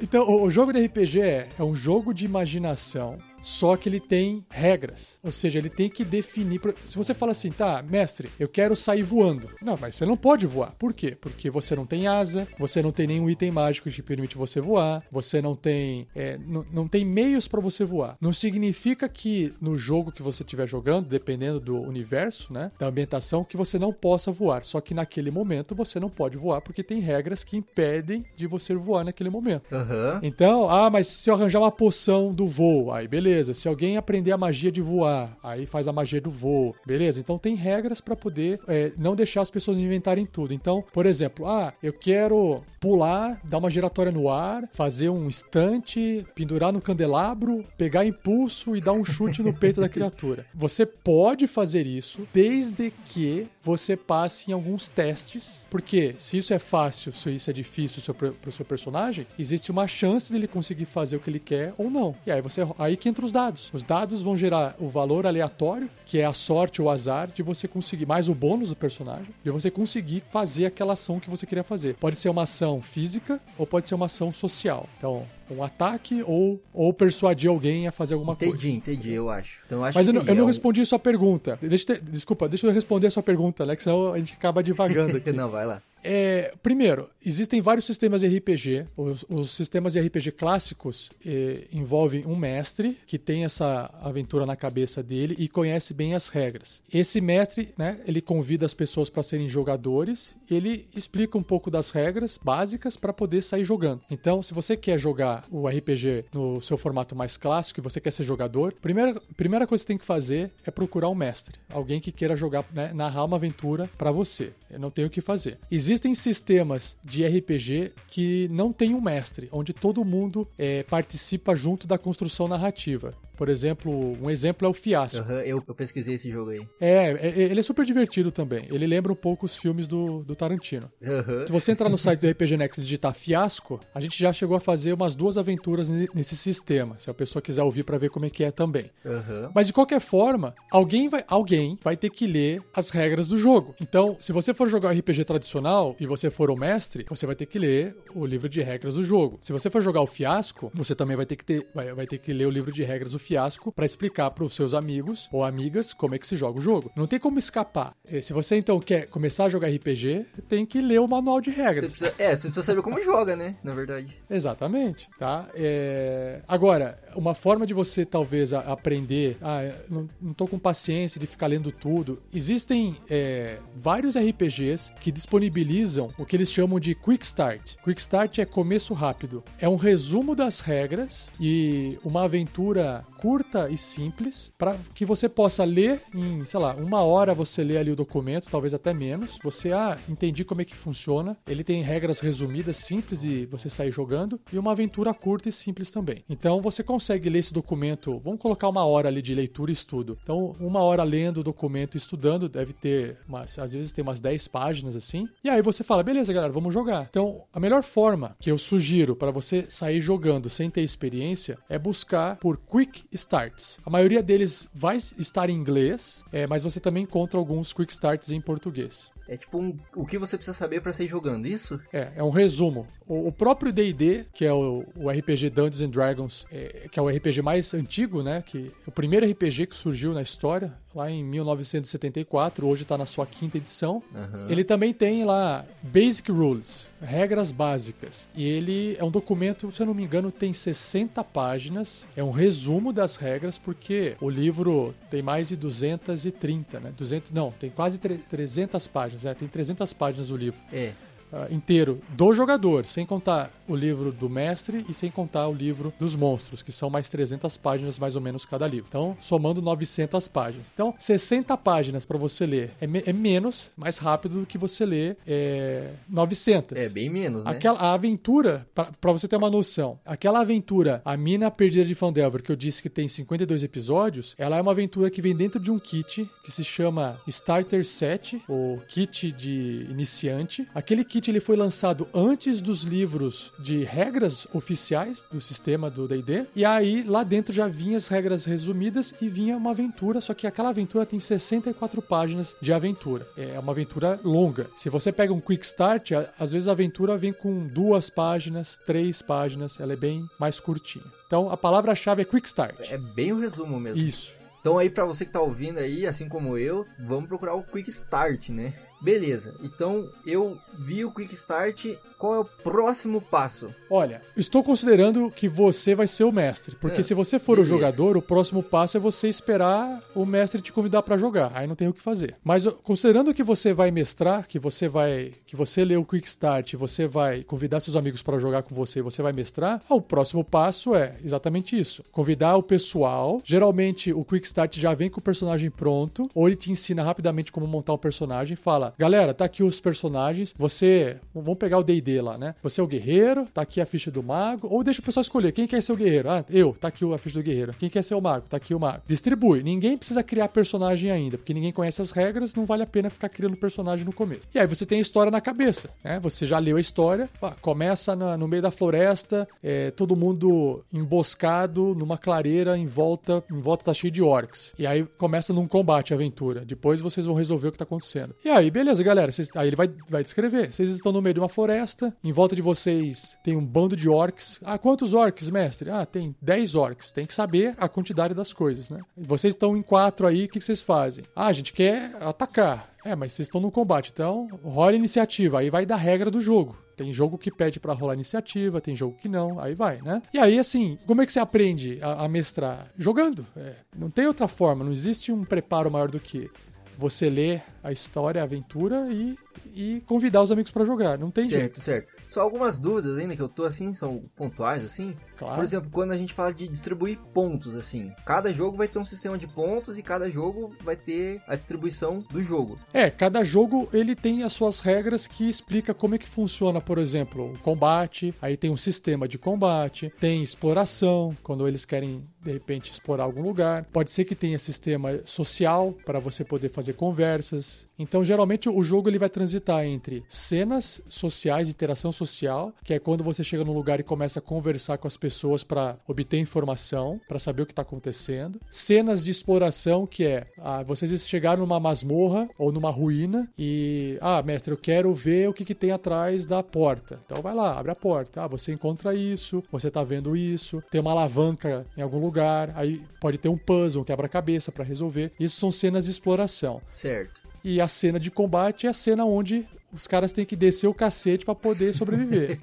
Então, 0.00 0.28
o, 0.28 0.44
o 0.44 0.50
jogo 0.50 0.72
de 0.72 0.84
RPG 0.84 1.20
é, 1.20 1.48
é 1.58 1.62
um 1.64 1.74
jogo 1.74 2.12
de 2.12 2.24
imaginação, 2.24 3.16
só 3.46 3.76
que 3.76 3.88
ele 3.88 4.00
tem 4.00 4.44
regras. 4.50 5.20
Ou 5.22 5.30
seja, 5.30 5.60
ele 5.60 5.70
tem 5.70 5.88
que 5.88 6.04
definir. 6.04 6.60
Se 6.88 6.96
você 6.96 7.14
fala 7.14 7.30
assim, 7.30 7.52
tá, 7.52 7.80
mestre, 7.80 8.28
eu 8.40 8.48
quero 8.48 8.74
sair 8.74 9.04
voando. 9.04 9.48
Não, 9.62 9.78
mas 9.80 9.94
você 9.94 10.04
não 10.04 10.16
pode 10.16 10.46
voar. 10.48 10.74
Por 10.76 10.92
quê? 10.92 11.16
Porque 11.18 11.48
você 11.48 11.76
não 11.76 11.86
tem 11.86 12.08
asa, 12.08 12.48
você 12.58 12.82
não 12.82 12.90
tem 12.90 13.06
nenhum 13.06 13.30
item 13.30 13.52
mágico 13.52 13.88
que 13.88 13.94
te 13.94 14.02
permite 14.02 14.36
você 14.36 14.60
voar, 14.60 15.04
você 15.12 15.40
não 15.40 15.54
tem. 15.54 16.08
é, 16.12 16.36
não, 16.72 16.88
tem 16.88 17.04
meios 17.04 17.46
para 17.46 17.60
você 17.60 17.84
voar. 17.84 18.16
Não 18.20 18.32
significa 18.32 19.08
que 19.08 19.54
no 19.60 19.76
jogo 19.76 20.10
que 20.10 20.24
você 20.24 20.42
estiver 20.42 20.66
jogando, 20.66 21.08
dependendo 21.08 21.60
do 21.60 21.80
universo, 21.80 22.52
né? 22.52 22.72
Da 22.80 22.88
ambientação, 22.88 23.44
que 23.44 23.56
você 23.56 23.78
não 23.78 23.92
possa 23.92 24.32
voar. 24.32 24.64
Só 24.64 24.80
que 24.80 24.92
naquele 24.92 25.30
momento 25.30 25.72
você 25.72 26.00
não 26.00 26.10
pode 26.10 26.36
voar 26.36 26.60
porque 26.62 26.82
tem 26.82 26.98
regras 26.98 27.44
que 27.44 27.56
impedem 27.56 28.24
de 28.34 28.48
você 28.48 28.74
voar 28.74 29.04
naquele 29.04 29.30
momento. 29.30 29.72
Aham. 29.72 30.18
Então, 30.24 30.68
ah, 30.68 30.90
mas 30.90 31.06
se 31.06 31.30
eu 31.30 31.34
arranjar 31.34 31.60
uma 31.60 31.70
poção 31.70 32.34
do 32.34 32.48
voo, 32.48 32.92
aí 32.92 33.06
beleza. 33.06 33.35
Se 33.44 33.68
alguém 33.68 33.96
aprender 33.96 34.32
a 34.32 34.38
magia 34.38 34.70
de 34.70 34.80
voar, 34.80 35.36
aí 35.42 35.66
faz 35.66 35.88
a 35.88 35.92
magia 35.92 36.20
do 36.20 36.30
voo, 36.30 36.74
beleza. 36.86 37.20
Então 37.20 37.38
tem 37.38 37.54
regras 37.54 38.00
pra 38.00 38.16
poder 38.16 38.60
é, 38.66 38.92
não 38.96 39.14
deixar 39.14 39.40
as 39.40 39.50
pessoas 39.50 39.78
inventarem 39.78 40.26
tudo. 40.26 40.52
Então, 40.54 40.84
por 40.92 41.06
exemplo, 41.06 41.46
ah, 41.46 41.72
eu 41.82 41.92
quero 41.92 42.62
pular, 42.80 43.40
dar 43.44 43.58
uma 43.58 43.70
giratória 43.70 44.12
no 44.12 44.30
ar, 44.30 44.68
fazer 44.72 45.08
um 45.08 45.28
estante, 45.28 46.24
pendurar 46.34 46.72
no 46.72 46.80
candelabro, 46.80 47.64
pegar 47.76 48.04
impulso 48.04 48.76
e 48.76 48.80
dar 48.80 48.92
um 48.92 49.04
chute 49.04 49.42
no 49.42 49.52
peito 49.52 49.80
da 49.80 49.88
criatura. 49.88 50.46
Você 50.54 50.86
pode 50.86 51.46
fazer 51.46 51.86
isso 51.86 52.26
desde 52.32 52.92
que 53.06 53.48
você 53.66 53.96
passe 53.96 54.48
em 54.48 54.54
alguns 54.54 54.86
testes, 54.86 55.60
porque 55.68 56.14
se 56.20 56.38
isso 56.38 56.54
é 56.54 56.58
fácil, 56.58 57.12
se 57.12 57.34
isso 57.34 57.50
é 57.50 57.52
difícil 57.52 58.14
para 58.14 58.30
o 58.46 58.52
seu 58.52 58.64
personagem, 58.64 59.26
existe 59.36 59.72
uma 59.72 59.88
chance 59.88 60.32
dele 60.32 60.46
conseguir 60.46 60.84
fazer 60.84 61.16
o 61.16 61.20
que 61.20 61.28
ele 61.28 61.40
quer 61.40 61.74
ou 61.76 61.90
não. 61.90 62.14
E 62.24 62.30
aí 62.30 62.40
você 62.40 62.62
aí 62.78 62.96
que 62.96 63.08
entra 63.08 63.24
os 63.24 63.32
dados. 63.32 63.68
Os 63.72 63.82
dados 63.82 64.22
vão 64.22 64.36
gerar 64.36 64.76
o 64.78 64.88
valor 64.88 65.26
aleatório, 65.26 65.90
que 66.04 66.20
é 66.20 66.24
a 66.24 66.32
sorte 66.32 66.80
ou 66.80 66.88
azar 66.88 67.26
de 67.26 67.42
você 67.42 67.66
conseguir 67.66 68.06
mais 68.06 68.28
o 68.28 68.36
bônus 68.36 68.68
do 68.68 68.76
personagem, 68.76 69.34
de 69.42 69.50
você 69.50 69.68
conseguir 69.68 70.22
fazer 70.30 70.66
aquela 70.66 70.92
ação 70.92 71.18
que 71.18 71.28
você 71.28 71.44
queria 71.44 71.64
fazer. 71.64 71.96
Pode 71.96 72.20
ser 72.20 72.28
uma 72.28 72.44
ação 72.44 72.80
física 72.80 73.40
ou 73.58 73.66
pode 73.66 73.88
ser 73.88 73.96
uma 73.96 74.06
ação 74.06 74.30
social. 74.30 74.88
Então, 74.96 75.26
um 75.50 75.62
ataque 75.62 76.22
ou, 76.26 76.60
ou 76.72 76.92
persuadir 76.92 77.48
alguém 77.50 77.86
a 77.86 77.92
fazer 77.92 78.14
alguma 78.14 78.34
coisa. 78.34 78.52
Entendi, 78.54 78.76
entendi, 78.76 79.12
eu 79.12 79.30
acho. 79.30 79.60
Então, 79.66 79.78
eu 79.78 79.84
acho 79.84 79.98
Mas 79.98 80.06
eu 80.08 80.14
não, 80.14 80.22
eu 80.22 80.34
não 80.34 80.44
é 80.44 80.46
respondi 80.46 80.80
a 80.80 80.86
sua 80.86 80.98
pergunta. 80.98 81.58
Deixa 81.62 81.94
te- 81.94 82.00
desculpa, 82.02 82.48
deixa 82.48 82.66
eu 82.66 82.72
responder 82.72 83.06
a 83.06 83.10
sua 83.10 83.22
pergunta? 83.22 83.76
Que 83.76 83.82
senão 83.82 84.12
a 84.12 84.18
gente 84.18 84.34
acaba 84.34 84.62
divagando 84.62 85.16
aqui. 85.18 85.32
Não, 85.32 85.48
vai 85.50 85.66
lá. 85.66 85.82
É, 86.08 86.54
primeiro, 86.62 87.10
existem 87.24 87.60
vários 87.60 87.84
sistemas 87.84 88.20
de 88.20 88.28
RPG. 88.28 88.84
Os, 88.96 89.24
os 89.28 89.50
sistemas 89.50 89.92
de 89.92 90.00
RPG 90.00 90.30
clássicos 90.30 91.08
eh, 91.26 91.64
envolvem 91.72 92.24
um 92.24 92.36
mestre 92.36 92.96
que 93.04 93.18
tem 93.18 93.44
essa 93.44 93.92
aventura 94.00 94.46
na 94.46 94.54
cabeça 94.54 95.02
dele 95.02 95.34
e 95.36 95.48
conhece 95.48 95.92
bem 95.92 96.14
as 96.14 96.28
regras. 96.28 96.80
Esse 96.92 97.20
mestre, 97.20 97.74
né, 97.76 97.98
ele 98.06 98.20
convida 98.20 98.64
as 98.64 98.72
pessoas 98.72 99.10
para 99.10 99.24
serem 99.24 99.48
jogadores, 99.48 100.36
ele 100.48 100.86
explica 100.94 101.36
um 101.36 101.42
pouco 101.42 101.72
das 101.72 101.90
regras 101.90 102.38
básicas 102.40 102.96
para 102.96 103.12
poder 103.12 103.42
sair 103.42 103.64
jogando. 103.64 104.00
Então, 104.08 104.40
se 104.40 104.54
você 104.54 104.76
quer 104.76 105.00
jogar 105.00 105.42
o 105.50 105.66
RPG 105.66 106.26
no 106.32 106.60
seu 106.60 106.76
formato 106.76 107.16
mais 107.16 107.36
clássico 107.36 107.80
e 107.80 107.82
você 107.82 108.00
quer 108.00 108.12
ser 108.12 108.22
jogador, 108.22 108.72
primeira, 108.74 109.20
primeira 109.36 109.66
coisa 109.66 109.82
que 109.82 109.86
você 109.86 109.92
tem 109.92 109.98
que 109.98 110.06
fazer 110.06 110.52
é 110.64 110.70
procurar 110.70 111.08
um 111.08 111.16
mestre, 111.16 111.58
alguém 111.72 112.00
que 112.00 112.12
queira 112.12 112.36
jogar, 112.36 112.64
né, 112.72 112.92
narrar 112.94 113.24
uma 113.24 113.36
aventura 113.36 113.90
para 113.98 114.12
você. 114.12 114.52
Eu 114.70 114.78
não 114.78 114.90
tenho 114.90 115.08
o 115.08 115.10
que 115.10 115.20
fazer. 115.20 115.58
Existem 115.96 116.14
sistemas 116.14 116.94
de 117.02 117.26
RPG 117.26 117.92
que 118.06 118.48
não 118.48 118.70
tem 118.70 118.94
um 118.94 119.00
mestre, 119.00 119.48
onde 119.50 119.72
todo 119.72 120.04
mundo 120.04 120.46
eh, 120.58 120.82
participa 120.82 121.56
junto 121.56 121.86
da 121.86 121.96
construção 121.96 122.46
narrativa. 122.46 123.14
Por 123.36 123.48
exemplo, 123.48 124.16
um 124.22 124.30
exemplo 124.30 124.66
é 124.66 124.70
o 124.70 124.72
Fiasco. 124.72 125.20
Aham, 125.20 125.40
eu, 125.42 125.62
eu 125.66 125.74
pesquisei 125.74 126.14
esse 126.14 126.30
jogo 126.30 126.50
aí. 126.50 126.66
É, 126.80 127.12
é, 127.12 127.38
ele 127.42 127.60
é 127.60 127.62
super 127.62 127.84
divertido 127.84 128.30
também. 128.30 128.66
Ele 128.70 128.86
lembra 128.86 129.12
um 129.12 129.16
pouco 129.16 129.44
os 129.46 129.54
filmes 129.54 129.86
do, 129.86 130.22
do 130.24 130.34
Tarantino. 130.34 130.90
Aham. 131.04 131.46
Se 131.46 131.52
você 131.52 131.72
entrar 131.72 131.88
no 131.88 131.98
site 131.98 132.20
do 132.20 132.28
RPG 132.30 132.56
Next 132.56 132.80
e 132.80 132.84
digitar 132.84 133.14
Fiasco, 133.14 133.80
a 133.94 134.00
gente 134.00 134.18
já 134.18 134.32
chegou 134.32 134.56
a 134.56 134.60
fazer 134.60 134.92
umas 134.92 135.14
duas 135.14 135.36
aventuras 135.38 135.88
ne- 135.88 136.08
nesse 136.14 136.36
sistema. 136.36 136.96
Se 136.98 137.10
a 137.10 137.14
pessoa 137.14 137.42
quiser 137.42 137.62
ouvir 137.62 137.82
pra 137.84 137.98
ver 137.98 138.10
como 138.10 138.24
é 138.26 138.30
que 138.30 138.44
é 138.44 138.50
também. 138.50 138.90
Aham. 139.04 139.50
Mas 139.54 139.66
de 139.66 139.72
qualquer 139.72 140.00
forma, 140.00 140.54
alguém 140.70 141.08
vai, 141.08 141.24
alguém 141.28 141.78
vai 141.82 141.96
ter 141.96 142.10
que 142.10 142.26
ler 142.26 142.62
as 142.74 142.90
regras 142.90 143.28
do 143.28 143.38
jogo. 143.38 143.74
Então, 143.80 144.16
se 144.18 144.32
você 144.32 144.54
for 144.54 144.68
jogar 144.68 144.92
RPG 144.92 145.24
tradicional 145.24 145.94
e 146.00 146.06
você 146.06 146.30
for 146.30 146.50
o 146.50 146.56
mestre, 146.56 147.04
você 147.08 147.26
vai 147.26 147.34
ter 147.34 147.46
que 147.46 147.58
ler 147.58 147.94
o 148.14 148.24
livro 148.24 148.48
de 148.48 148.62
regras 148.62 148.94
do 148.94 149.04
jogo. 149.04 149.38
Se 149.42 149.52
você 149.52 149.68
for 149.70 149.82
jogar 149.82 150.00
o 150.00 150.06
Fiasco, 150.06 150.70
você 150.74 150.94
também 150.94 151.16
vai 151.16 151.26
ter 151.26 151.36
que 151.36 151.44
ter, 151.44 151.66
vai, 151.74 151.92
vai 151.92 152.06
ter 152.06 152.18
que 152.18 152.32
ler 152.32 152.46
o 152.46 152.50
livro 152.50 152.72
de 152.72 152.82
regras 152.82 153.12
do 153.12 153.18
Fiasco 153.26 153.72
para 153.72 153.84
explicar 153.84 154.30
para 154.30 154.44
os 154.44 154.54
seus 154.54 154.72
amigos 154.74 155.28
ou 155.32 155.44
amigas 155.44 155.92
como 155.92 156.14
é 156.14 156.18
que 156.18 156.26
se 156.26 156.36
joga 156.36 156.58
o 156.58 156.62
jogo. 156.62 156.90
Não 156.96 157.06
tem 157.06 157.18
como 157.18 157.38
escapar. 157.38 157.92
Eh, 158.10 158.20
Se 158.22 158.32
você 158.32 158.56
então 158.56 158.78
quer 158.80 159.08
começar 159.08 159.44
a 159.44 159.48
jogar 159.48 159.68
RPG, 159.68 160.26
tem 160.48 160.64
que 160.64 160.80
ler 160.80 161.00
o 161.00 161.08
manual 161.08 161.40
de 161.40 161.50
Você 161.50 161.62
regras. 161.62 161.84
precisa, 161.92 162.14
é, 162.18 162.30
você 162.36 162.42
precisa 162.48 162.62
saber 162.62 162.82
como 162.82 163.02
joga, 163.02 163.34
né? 163.36 163.56
Na 163.64 163.72
verdade. 163.72 164.16
Exatamente, 164.30 165.08
tá? 165.18 165.48
É, 165.54 166.40
Agora, 166.46 166.98
uma 167.14 167.34
forma 167.34 167.66
de 167.66 167.74
você 167.74 168.04
talvez 168.04 168.52
aprender, 168.52 169.36
ah, 169.42 169.60
não, 169.90 170.08
não 170.20 170.32
tô 170.32 170.46
com 170.46 170.58
paciência 170.58 171.18
de 171.20 171.26
ficar 171.26 171.46
lendo 171.48 171.72
tudo. 171.72 172.22
Existem 172.32 172.96
é, 173.10 173.58
vários 173.74 174.16
RPGs 174.16 174.92
que 175.00 175.10
disponibilizam 175.10 176.10
o 176.18 176.24
que 176.24 176.36
eles 176.36 176.52
chamam 176.52 176.78
de 176.78 176.94
Quick 176.94 177.24
Start. 177.24 177.74
Quick 177.84 178.00
Start 178.00 178.38
é 178.38 178.44
começo 178.44 178.94
rápido. 178.94 179.42
É 179.58 179.68
um 179.68 179.76
resumo 179.76 180.34
das 180.34 180.60
regras 180.60 181.28
e 181.40 181.98
uma 182.04 182.24
aventura 182.24 183.04
curta 183.20 183.68
e 183.70 183.76
simples 183.76 184.52
para 184.58 184.76
que 184.94 185.04
você 185.04 185.28
possa 185.28 185.64
ler 185.64 186.00
em, 186.14 186.44
sei 186.44 186.60
lá, 186.60 186.74
uma 186.74 187.02
hora 187.02 187.34
você 187.34 187.62
lê 187.62 187.76
ali 187.76 187.90
o 187.90 187.96
documento, 187.96 188.48
talvez 188.50 188.74
até 188.74 188.92
menos. 188.92 189.38
Você, 189.42 189.72
ah, 189.72 189.98
entendi 190.08 190.44
como 190.44 190.60
é 190.60 190.64
que 190.64 190.74
funciona. 190.74 191.36
Ele 191.46 191.64
tem 191.64 191.82
regras 191.82 192.20
resumidas, 192.20 192.76
simples 192.76 193.20
de 193.20 193.46
você 193.46 193.68
sair 193.68 193.90
jogando 193.90 194.40
e 194.52 194.58
uma 194.58 194.72
aventura 194.72 195.12
curta 195.14 195.48
e 195.48 195.52
simples 195.52 195.90
também. 195.90 196.24
Então 196.28 196.60
você 196.60 196.82
consegue 196.82 197.28
ler 197.28 197.40
esse 197.40 197.52
documento, 197.52 198.20
vamos 198.24 198.40
colocar 198.40 198.68
uma 198.68 198.84
hora 198.84 199.08
ali 199.08 199.22
de 199.22 199.34
leitura 199.34 199.70
e 199.70 199.74
estudo. 199.74 200.18
Então, 200.22 200.54
uma 200.60 200.80
hora 200.80 201.02
lendo 201.02 201.38
o 201.38 201.44
documento 201.44 201.94
e 201.94 201.98
estudando, 201.98 202.48
deve 202.48 202.72
ter, 202.72 203.18
umas, 203.28 203.58
às 203.58 203.72
vezes 203.72 203.92
tem 203.92 204.02
umas 204.02 204.20
10 204.20 204.48
páginas 204.48 204.96
assim. 204.96 205.28
E 205.42 205.48
aí 205.48 205.62
você 205.62 205.84
fala, 205.84 206.02
beleza, 206.02 206.32
galera, 206.32 206.52
vamos 206.52 206.72
jogar. 206.72 207.06
Então, 207.08 207.44
a 207.52 207.60
melhor 207.60 207.82
forma 207.82 208.36
que 208.38 208.50
eu 208.50 208.58
sugiro 208.58 209.16
para 209.16 209.30
você 209.30 209.66
sair 209.68 210.00
jogando 210.00 210.48
sem 210.48 210.70
ter 210.70 210.82
experiência 210.82 211.58
é 211.68 211.78
buscar 211.78 212.36
por 212.36 212.56
Quick 212.56 213.04
Starts. 213.16 213.78
A 213.84 213.90
maioria 213.90 214.22
deles 214.22 214.68
vai 214.72 214.96
estar 214.96 215.50
em 215.50 215.54
inglês, 215.54 216.22
é, 216.32 216.46
mas 216.46 216.62
você 216.62 216.78
também 216.80 217.02
encontra 217.02 217.38
alguns 217.38 217.72
Quick 217.72 217.92
Starts 217.92 218.30
em 218.30 218.40
português. 218.40 219.10
É 219.28 219.36
tipo 219.36 219.58
um, 219.58 219.76
o 219.94 220.06
que 220.06 220.18
você 220.18 220.36
precisa 220.36 220.56
saber 220.56 220.80
para 220.80 220.92
sair 220.92 221.08
jogando, 221.08 221.46
isso? 221.46 221.80
É, 221.92 222.12
é 222.16 222.22
um 222.22 222.30
resumo. 222.30 222.86
O, 223.06 223.28
o 223.28 223.32
próprio 223.32 223.72
D&D, 223.72 224.26
que 224.32 224.44
é 224.44 224.52
o, 224.52 224.84
o, 224.94 225.10
RPG 225.10 225.50
Dungeons 225.50 225.80
and 225.80 225.90
Dragons, 225.90 226.46
é, 226.50 226.86
que 226.90 226.98
é 226.98 227.02
o 227.02 227.08
RPG 227.08 227.42
mais 227.42 227.74
antigo, 227.74 228.22
né? 228.22 228.42
Que 228.42 228.68
é 228.68 228.88
o 228.88 228.92
primeiro 228.92 229.28
RPG 229.28 229.66
que 229.66 229.74
surgiu 229.74 230.12
na 230.12 230.22
história, 230.22 230.72
lá 230.96 231.10
em 231.10 231.22
1974, 231.22 232.66
hoje 232.66 232.82
está 232.82 232.96
na 232.96 233.04
sua 233.04 233.26
quinta 233.26 233.58
edição. 233.58 234.02
Uhum. 234.14 234.48
Ele 234.48 234.64
também 234.64 234.94
tem 234.94 235.24
lá 235.24 235.64
Basic 235.82 236.32
Rules, 236.32 236.86
regras 237.00 237.52
básicas. 237.52 238.26
E 238.34 238.48
ele 238.48 238.96
é 238.98 239.04
um 239.04 239.10
documento, 239.10 239.70
se 239.70 239.82
eu 239.82 239.86
não 239.86 239.92
me 239.92 240.02
engano, 240.02 240.32
tem 240.32 240.54
60 240.54 241.22
páginas. 241.22 242.06
É 242.16 242.24
um 242.24 242.30
resumo 242.30 242.94
das 242.94 243.16
regras, 243.16 243.58
porque 243.58 244.16
o 244.20 244.30
livro 244.30 244.94
tem 245.10 245.20
mais 245.20 245.48
de 245.48 245.56
230, 245.56 246.80
né? 246.80 246.92
200, 246.96 247.30
não, 247.30 247.52
tem 247.52 247.68
quase 247.68 247.98
300 247.98 248.86
páginas. 248.86 249.26
É, 249.26 249.34
tem 249.34 249.46
300 249.46 249.92
páginas 249.92 250.30
o 250.30 250.36
livro. 250.36 250.58
É 250.72 250.92
uh, 251.32 251.52
inteiro 251.52 252.00
do 252.10 252.34
jogador, 252.34 252.86
sem 252.86 253.04
contar 253.04 253.50
o 253.68 253.74
livro 253.74 254.12
do 254.12 254.28
mestre 254.28 254.84
e 254.88 254.94
sem 254.94 255.10
contar 255.10 255.48
o 255.48 255.52
livro 255.52 255.92
dos 255.98 256.14
monstros, 256.14 256.62
que 256.62 256.72
são 256.72 256.88
mais 256.88 257.08
300 257.08 257.56
páginas 257.56 257.98
mais 257.98 258.16
ou 258.16 258.22
menos 258.22 258.44
cada 258.44 258.66
livro. 258.66 258.86
Então, 258.88 259.16
somando 259.20 259.60
900 259.60 260.28
páginas. 260.28 260.70
Então, 260.72 260.94
60 260.98 261.56
páginas 261.56 262.04
para 262.04 262.18
você 262.18 262.46
ler 262.46 262.70
é, 262.80 262.86
me 262.86 263.02
é, 263.04 263.12
menos, 263.12 263.70
mais 263.76 263.98
rápido 263.98 264.40
do 264.40 264.46
que 264.46 264.58
você 264.58 264.86
ler 264.86 265.16
é, 265.26 265.90
900. 266.08 266.78
É 266.78 266.88
bem 266.88 267.10
menos, 267.10 267.44
né? 267.44 267.50
Aquela, 267.50 267.78
a 267.78 267.94
aventura, 267.94 268.66
para 268.74 269.12
você 269.12 269.26
ter 269.26 269.36
uma 269.36 269.50
noção, 269.50 269.98
aquela 270.04 270.40
aventura, 270.40 271.02
A 271.04 271.16
Mina 271.16 271.50
Perdida 271.50 271.84
de 271.84 271.94
Fandelver, 271.94 272.42
que 272.42 272.52
eu 272.52 272.56
disse 272.56 272.82
que 272.82 272.88
tem 272.88 273.08
52 273.08 273.62
episódios, 273.62 274.34
ela 274.38 274.56
é 274.56 274.60
uma 274.60 274.72
aventura 274.72 275.10
que 275.10 275.22
vem 275.22 275.34
dentro 275.34 275.58
de 275.58 275.70
um 275.70 275.78
kit 275.78 276.28
que 276.44 276.52
se 276.52 276.64
chama 276.64 277.20
Starter 277.26 277.84
Set, 277.84 278.42
o 278.48 278.78
kit 278.88 279.32
de 279.32 279.86
iniciante. 279.90 280.66
Aquele 280.74 281.04
kit 281.04 281.15
kit 281.16 281.30
ele 281.30 281.40
foi 281.40 281.56
lançado 281.56 282.06
antes 282.12 282.60
dos 282.60 282.82
livros 282.82 283.52
de 283.58 283.82
regras 283.84 284.46
oficiais 284.52 285.26
do 285.32 285.40
sistema 285.40 285.90
do 285.90 286.06
D&D. 286.06 286.46
E 286.54 286.64
aí 286.64 287.02
lá 287.02 287.24
dentro 287.24 287.54
já 287.54 287.66
vinha 287.66 287.96
as 287.96 288.06
regras 288.06 288.44
resumidas 288.44 289.14
e 289.20 289.28
vinha 289.28 289.56
uma 289.56 289.70
aventura, 289.70 290.20
só 290.20 290.34
que 290.34 290.46
aquela 290.46 290.68
aventura 290.68 291.06
tem 291.06 291.18
64 291.18 292.02
páginas 292.02 292.54
de 292.60 292.72
aventura. 292.72 293.26
É 293.36 293.58
uma 293.58 293.72
aventura 293.72 294.20
longa. 294.22 294.68
Se 294.76 294.90
você 294.90 295.10
pega 295.10 295.32
um 295.32 295.40
quick 295.40 295.64
start, 295.64 296.10
às 296.38 296.52
vezes 296.52 296.68
a 296.68 296.72
aventura 296.72 297.16
vem 297.16 297.32
com 297.32 297.66
duas 297.66 298.10
páginas, 298.10 298.78
três 298.84 299.22
páginas, 299.22 299.80
ela 299.80 299.94
é 299.94 299.96
bem 299.96 300.28
mais 300.38 300.60
curtinha. 300.60 301.04
Então 301.26 301.50
a 301.50 301.56
palavra-chave 301.56 302.22
é 302.22 302.24
quick 302.26 302.46
start. 302.46 302.90
É 302.90 302.98
bem 302.98 303.32
o 303.32 303.40
resumo 303.40 303.80
mesmo. 303.80 304.02
Isso. 304.02 304.32
Então 304.60 304.78
aí 304.78 304.90
para 304.90 305.04
você 305.04 305.24
que 305.24 305.30
tá 305.30 305.40
ouvindo 305.40 305.78
aí, 305.78 306.06
assim 306.06 306.28
como 306.28 306.58
eu, 306.58 306.84
vamos 306.98 307.28
procurar 307.28 307.54
o 307.54 307.62
Quick 307.62 307.88
Start, 307.88 308.48
né? 308.48 308.74
Beleza, 309.00 309.54
então 309.62 310.08
eu 310.24 310.58
vi 310.72 311.04
o 311.04 311.12
Quick 311.12 311.34
Start. 311.34 311.96
Qual 312.18 312.34
é 312.34 312.38
o 312.38 312.44
próximo 312.44 313.20
passo? 313.20 313.74
Olha, 313.90 314.22
estou 314.36 314.62
considerando 314.62 315.30
que 315.30 315.48
você 315.48 315.94
vai 315.94 316.06
ser 316.06 316.24
o 316.24 316.32
mestre. 316.32 316.76
Porque 316.76 317.00
é, 317.00 317.02
se 317.02 317.12
você 317.12 317.38
for 317.38 317.56
beleza. 317.56 317.74
o 317.74 317.76
jogador, 317.76 318.16
o 318.16 318.22
próximo 318.22 318.62
passo 318.62 318.96
é 318.96 319.00
você 319.00 319.28
esperar 319.28 320.02
o 320.14 320.24
mestre 320.24 320.60
te 320.60 320.72
convidar 320.72 321.02
para 321.02 321.18
jogar. 321.18 321.52
Aí 321.54 321.66
não 321.66 321.74
tem 321.74 321.88
o 321.88 321.92
que 321.92 322.00
fazer. 322.00 322.36
Mas 322.42 322.66
considerando 322.82 323.34
que 323.34 323.42
você 323.42 323.74
vai 323.74 323.90
mestrar, 323.90 324.46
que 324.46 324.58
você 324.58 324.88
vai. 324.88 325.32
que 325.44 325.56
você 325.56 325.84
lê 325.84 325.96
o 325.96 326.04
Quick 326.04 326.26
Start, 326.28 326.74
você 326.74 327.06
vai 327.06 327.42
convidar 327.42 327.80
seus 327.80 327.96
amigos 327.96 328.22
para 328.22 328.38
jogar 328.38 328.62
com 328.62 328.74
você, 328.74 329.02
você 329.02 329.22
vai 329.22 329.32
mestrar, 329.32 329.80
o 329.88 330.00
próximo 330.00 330.44
passo 330.44 330.94
é 330.94 331.14
exatamente 331.24 331.78
isso. 331.78 332.02
Convidar 332.12 332.56
o 332.56 332.62
pessoal. 332.62 333.40
Geralmente 333.44 334.12
o 334.12 334.24
Quick 334.24 334.46
Start 334.46 334.78
já 334.78 334.94
vem 334.94 335.10
com 335.10 335.20
o 335.20 335.22
personagem 335.22 335.70
pronto, 335.70 336.28
ou 336.34 336.46
ele 336.46 336.56
te 336.56 336.70
ensina 336.70 337.02
rapidamente 337.02 337.52
como 337.52 337.66
montar 337.66 337.92
o 337.92 337.98
personagem 337.98 338.56
fala 338.56 338.76
fala: 338.76 338.94
galera, 338.98 339.34
tá 339.34 339.44
aqui 339.44 339.62
os 339.62 339.80
personagens. 339.80 340.54
Você. 340.56 341.18
Vamos 341.34 341.58
pegar 341.58 341.78
o 341.78 341.82
DD 341.82 342.05
lá, 342.20 342.38
né? 342.38 342.54
Você 342.62 342.80
é 342.80 342.84
o 342.84 342.86
guerreiro, 342.86 343.44
tá 343.52 343.62
aqui 343.62 343.80
a 343.80 343.86
ficha 343.86 344.10
do 344.10 344.22
mago. 344.22 344.68
Ou 344.70 344.82
deixa 344.82 345.00
o 345.00 345.04
pessoal 345.04 345.22
escolher: 345.22 345.52
quem 345.52 345.66
quer 345.66 345.82
ser 345.82 345.92
o 345.92 345.96
guerreiro? 345.96 346.30
Ah, 346.30 346.44
eu, 346.48 346.72
tá 346.72 346.88
aqui 346.88 347.04
a 347.12 347.18
ficha 347.18 347.38
do 347.38 347.44
guerreiro. 347.44 347.72
Quem 347.78 347.88
quer 347.88 348.02
ser 348.02 348.14
o 348.14 348.20
mago? 348.20 348.48
Tá 348.48 348.56
aqui 348.56 348.74
o 348.74 348.80
mago. 348.80 349.02
Distribui. 349.06 349.62
Ninguém 349.62 349.96
precisa 349.96 350.22
criar 350.22 350.48
personagem 350.48 351.10
ainda, 351.10 351.36
porque 351.38 351.54
ninguém 351.54 351.72
conhece 351.72 352.00
as 352.02 352.10
regras, 352.10 352.54
não 352.54 352.64
vale 352.64 352.82
a 352.82 352.86
pena 352.86 353.10
ficar 353.10 353.28
criando 353.28 353.56
personagem 353.56 354.04
no 354.04 354.12
começo. 354.12 354.42
E 354.54 354.58
aí 354.58 354.66
você 354.66 354.86
tem 354.86 354.98
a 354.98 355.02
história 355.02 355.30
na 355.30 355.40
cabeça, 355.40 355.90
né? 356.04 356.18
Você 356.20 356.46
já 356.46 356.58
leu 356.58 356.76
a 356.76 356.80
história, 356.80 357.28
começa 357.60 358.14
na, 358.14 358.36
no 358.36 358.48
meio 358.48 358.62
da 358.62 358.70
floresta, 358.70 359.48
é, 359.62 359.90
todo 359.90 360.16
mundo 360.16 360.84
emboscado 360.92 361.94
numa 361.94 362.18
clareira 362.18 362.76
em 362.76 362.86
volta, 362.86 363.42
em 363.50 363.60
volta 363.60 363.84
tá 363.86 363.94
cheio 363.94 364.10
de 364.10 364.22
orcs. 364.22 364.74
E 364.78 364.86
aí 364.86 365.04
começa 365.16 365.52
num 365.52 365.66
combate, 365.66 366.12
aventura. 366.12 366.64
Depois 366.64 367.00
vocês 367.00 367.26
vão 367.26 367.34
resolver 367.34 367.68
o 367.68 367.72
que 367.72 367.78
tá 367.78 367.84
acontecendo. 367.84 368.34
E 368.44 368.50
aí, 368.50 368.70
beleza, 368.70 369.02
galera. 369.02 369.30
Aí 369.56 369.68
ele 369.68 369.76
vai, 369.76 369.88
vai 370.08 370.22
descrever. 370.22 370.72
Vocês 370.72 370.90
estão 370.90 371.12
no 371.12 371.22
meio 371.22 371.34
de 371.34 371.40
uma 371.40 371.48
floresta, 371.48 371.95
em 372.22 372.32
volta 372.32 372.54
de 372.54 372.62
vocês 372.62 373.36
tem 373.42 373.56
um 373.56 373.64
bando 373.64 373.96
de 373.96 374.08
orcs. 374.08 374.60
Ah, 374.64 374.78
quantos 374.78 375.12
orcs, 375.12 375.50
mestre? 375.50 375.90
Ah, 375.90 376.04
tem 376.04 376.34
10 376.40 376.74
orcs. 376.74 377.12
Tem 377.12 377.26
que 377.26 377.34
saber 377.34 377.74
a 377.78 377.88
quantidade 377.88 378.34
das 378.34 378.52
coisas, 378.52 378.90
né? 378.90 379.00
Vocês 379.16 379.54
estão 379.54 379.76
em 379.76 379.82
quatro 379.82 380.26
aí, 380.26 380.44
o 380.44 380.48
que 380.48 380.60
vocês 380.60 380.82
fazem? 380.82 381.24
Ah, 381.34 381.46
a 381.46 381.52
gente 381.52 381.72
quer 381.72 382.16
atacar. 382.20 382.90
É, 383.04 383.14
mas 383.14 383.32
vocês 383.32 383.46
estão 383.46 383.60
no 383.60 383.70
combate, 383.70 384.10
então 384.12 384.48
rola 384.64 384.94
iniciativa. 384.94 385.60
Aí 385.60 385.70
vai 385.70 385.86
da 385.86 385.94
regra 385.96 386.30
do 386.30 386.40
jogo. 386.40 386.76
Tem 386.96 387.12
jogo 387.12 387.36
que 387.36 387.50
pede 387.50 387.78
para 387.78 387.92
rolar 387.92 388.14
iniciativa, 388.14 388.80
tem 388.80 388.96
jogo 388.96 389.16
que 389.16 389.28
não, 389.28 389.60
aí 389.60 389.74
vai, 389.74 390.00
né? 390.00 390.22
E 390.32 390.38
aí, 390.38 390.58
assim, 390.58 390.96
como 391.06 391.20
é 391.20 391.26
que 391.26 391.32
você 391.32 391.38
aprende 391.38 391.98
a, 392.00 392.24
a 392.24 392.28
mestrar? 392.28 392.90
Jogando. 392.96 393.46
É, 393.54 393.74
não 393.96 394.10
tem 394.10 394.26
outra 394.26 394.48
forma, 394.48 394.82
não 394.82 394.92
existe 394.92 395.30
um 395.30 395.44
preparo 395.44 395.90
maior 395.90 396.10
do 396.10 396.18
que 396.18 396.50
você 396.98 397.28
ler 397.28 397.62
a 397.86 397.92
história, 397.92 398.40
a 398.40 398.44
aventura 398.44 399.06
e, 399.12 399.38
e 399.72 400.02
convidar 400.06 400.42
os 400.42 400.50
amigos 400.50 400.72
para 400.72 400.84
jogar. 400.84 401.16
Não 401.16 401.30
tem 401.30 401.48
certo, 401.48 401.60
jeito. 401.60 401.80
Certo, 401.80 402.06
certo. 402.08 402.22
Só 402.28 402.40
algumas 402.40 402.78
dúvidas 402.78 403.16
ainda 403.16 403.36
que 403.36 403.42
eu 403.42 403.48
tô 403.48 403.64
assim, 403.64 403.94
são 403.94 404.24
pontuais 404.34 404.84
assim. 404.84 405.14
Claro. 405.38 405.54
Por 405.54 405.64
exemplo, 405.64 405.88
quando 405.92 406.10
a 406.10 406.18
gente 406.18 406.34
fala 406.34 406.52
de 406.52 406.66
distribuir 406.66 407.16
pontos 407.32 407.76
assim, 407.76 408.12
cada 408.24 408.52
jogo 408.52 408.76
vai 408.76 408.88
ter 408.88 408.98
um 408.98 409.04
sistema 409.04 409.38
de 409.38 409.46
pontos 409.46 409.98
e 409.98 410.02
cada 410.02 410.28
jogo 410.28 410.74
vai 410.82 410.96
ter 410.96 411.40
a 411.46 411.54
distribuição 411.54 412.24
do 412.28 412.42
jogo. 412.42 412.76
É, 412.92 413.08
cada 413.08 413.44
jogo 413.44 413.88
ele 413.92 414.16
tem 414.16 414.42
as 414.42 414.52
suas 414.52 414.80
regras 414.80 415.28
que 415.28 415.48
explica 415.48 415.94
como 415.94 416.16
é 416.16 416.18
que 416.18 416.28
funciona, 416.28 416.80
por 416.80 416.98
exemplo, 416.98 417.52
o 417.52 417.58
combate, 417.60 418.34
aí 418.42 418.56
tem 418.56 418.70
um 418.70 418.76
sistema 418.76 419.28
de 419.28 419.38
combate, 419.38 420.12
tem 420.18 420.42
exploração, 420.42 421.36
quando 421.44 421.68
eles 421.68 421.84
querem 421.84 422.24
de 422.42 422.52
repente 422.52 422.90
explorar 422.90 423.24
algum 423.24 423.42
lugar. 423.42 423.84
Pode 423.92 424.10
ser 424.10 424.24
que 424.24 424.34
tenha 424.34 424.58
sistema 424.58 425.20
social 425.24 425.94
para 426.04 426.18
você 426.18 426.44
poder 426.44 426.70
fazer 426.70 426.94
conversas. 426.94 427.75
Então, 427.98 428.22
geralmente 428.22 428.68
o 428.68 428.82
jogo 428.82 429.08
ele 429.08 429.18
vai 429.18 429.28
transitar 429.28 429.84
entre 429.84 430.22
cenas 430.28 431.00
sociais, 431.08 431.68
interação 431.68 432.12
social, 432.12 432.72
que 432.84 432.92
é 432.92 432.98
quando 432.98 433.24
você 433.24 433.42
chega 433.42 433.64
num 433.64 433.72
lugar 433.72 433.98
e 433.98 434.02
começa 434.02 434.38
a 434.38 434.42
conversar 434.42 434.98
com 434.98 435.08
as 435.08 435.16
pessoas 435.16 435.64
para 435.64 435.96
obter 436.06 436.38
informação, 436.38 437.18
para 437.26 437.38
saber 437.38 437.62
o 437.62 437.66
que 437.66 437.72
está 437.72 437.82
acontecendo. 437.82 438.60
Cenas 438.70 439.24
de 439.24 439.30
exploração, 439.30 440.06
que 440.06 440.24
é 440.24 440.46
ah, 440.58 440.82
vocês 440.82 441.26
chegaram 441.26 441.62
numa 441.62 441.80
masmorra 441.80 442.48
ou 442.58 442.70
numa 442.70 442.90
ruína 442.90 443.48
e 443.58 444.18
ah, 444.20 444.42
mestre, 444.42 444.72
eu 444.72 444.78
quero 444.78 445.12
ver 445.14 445.48
o 445.48 445.54
que, 445.54 445.64
que 445.64 445.74
tem 445.74 445.90
atrás 445.90 446.46
da 446.46 446.62
porta. 446.62 447.18
Então 447.24 447.40
vai 447.40 447.54
lá, 447.54 447.78
abre 447.78 447.92
a 447.92 447.96
porta. 447.96 448.44
Ah, 448.44 448.46
você 448.46 448.72
encontra 448.72 449.14
isso, 449.14 449.64
você 449.72 449.88
está 449.88 450.04
vendo 450.04 450.36
isso, 450.36 450.82
tem 450.90 451.00
uma 451.00 451.12
alavanca 451.12 451.86
em 451.96 452.02
algum 452.02 452.18
lugar 452.18 452.36
lugar, 452.36 452.72
aí 452.74 453.02
pode 453.20 453.38
ter 453.38 453.48
um 453.48 453.56
puzzle, 453.56 454.02
um 454.02 454.04
quebra-cabeça 454.04 454.70
para 454.70 454.84
resolver. 454.84 455.32
Isso 455.40 455.58
são 455.58 455.72
cenas 455.72 456.04
de 456.04 456.10
exploração. 456.10 456.82
Certo. 456.92 457.45
E 457.68 457.80
a 457.80 457.88
cena 457.88 458.20
de 458.20 458.30
combate 458.30 458.86
é 458.86 458.90
a 458.90 458.92
cena 458.92 459.24
onde 459.24 459.66
os 459.92 460.06
caras 460.06 460.32
têm 460.32 460.46
que 460.46 460.54
descer 460.54 460.86
o 460.86 460.94
cacete 460.94 461.44
para 461.44 461.52
poder 461.52 461.92
sobreviver. 461.92 462.60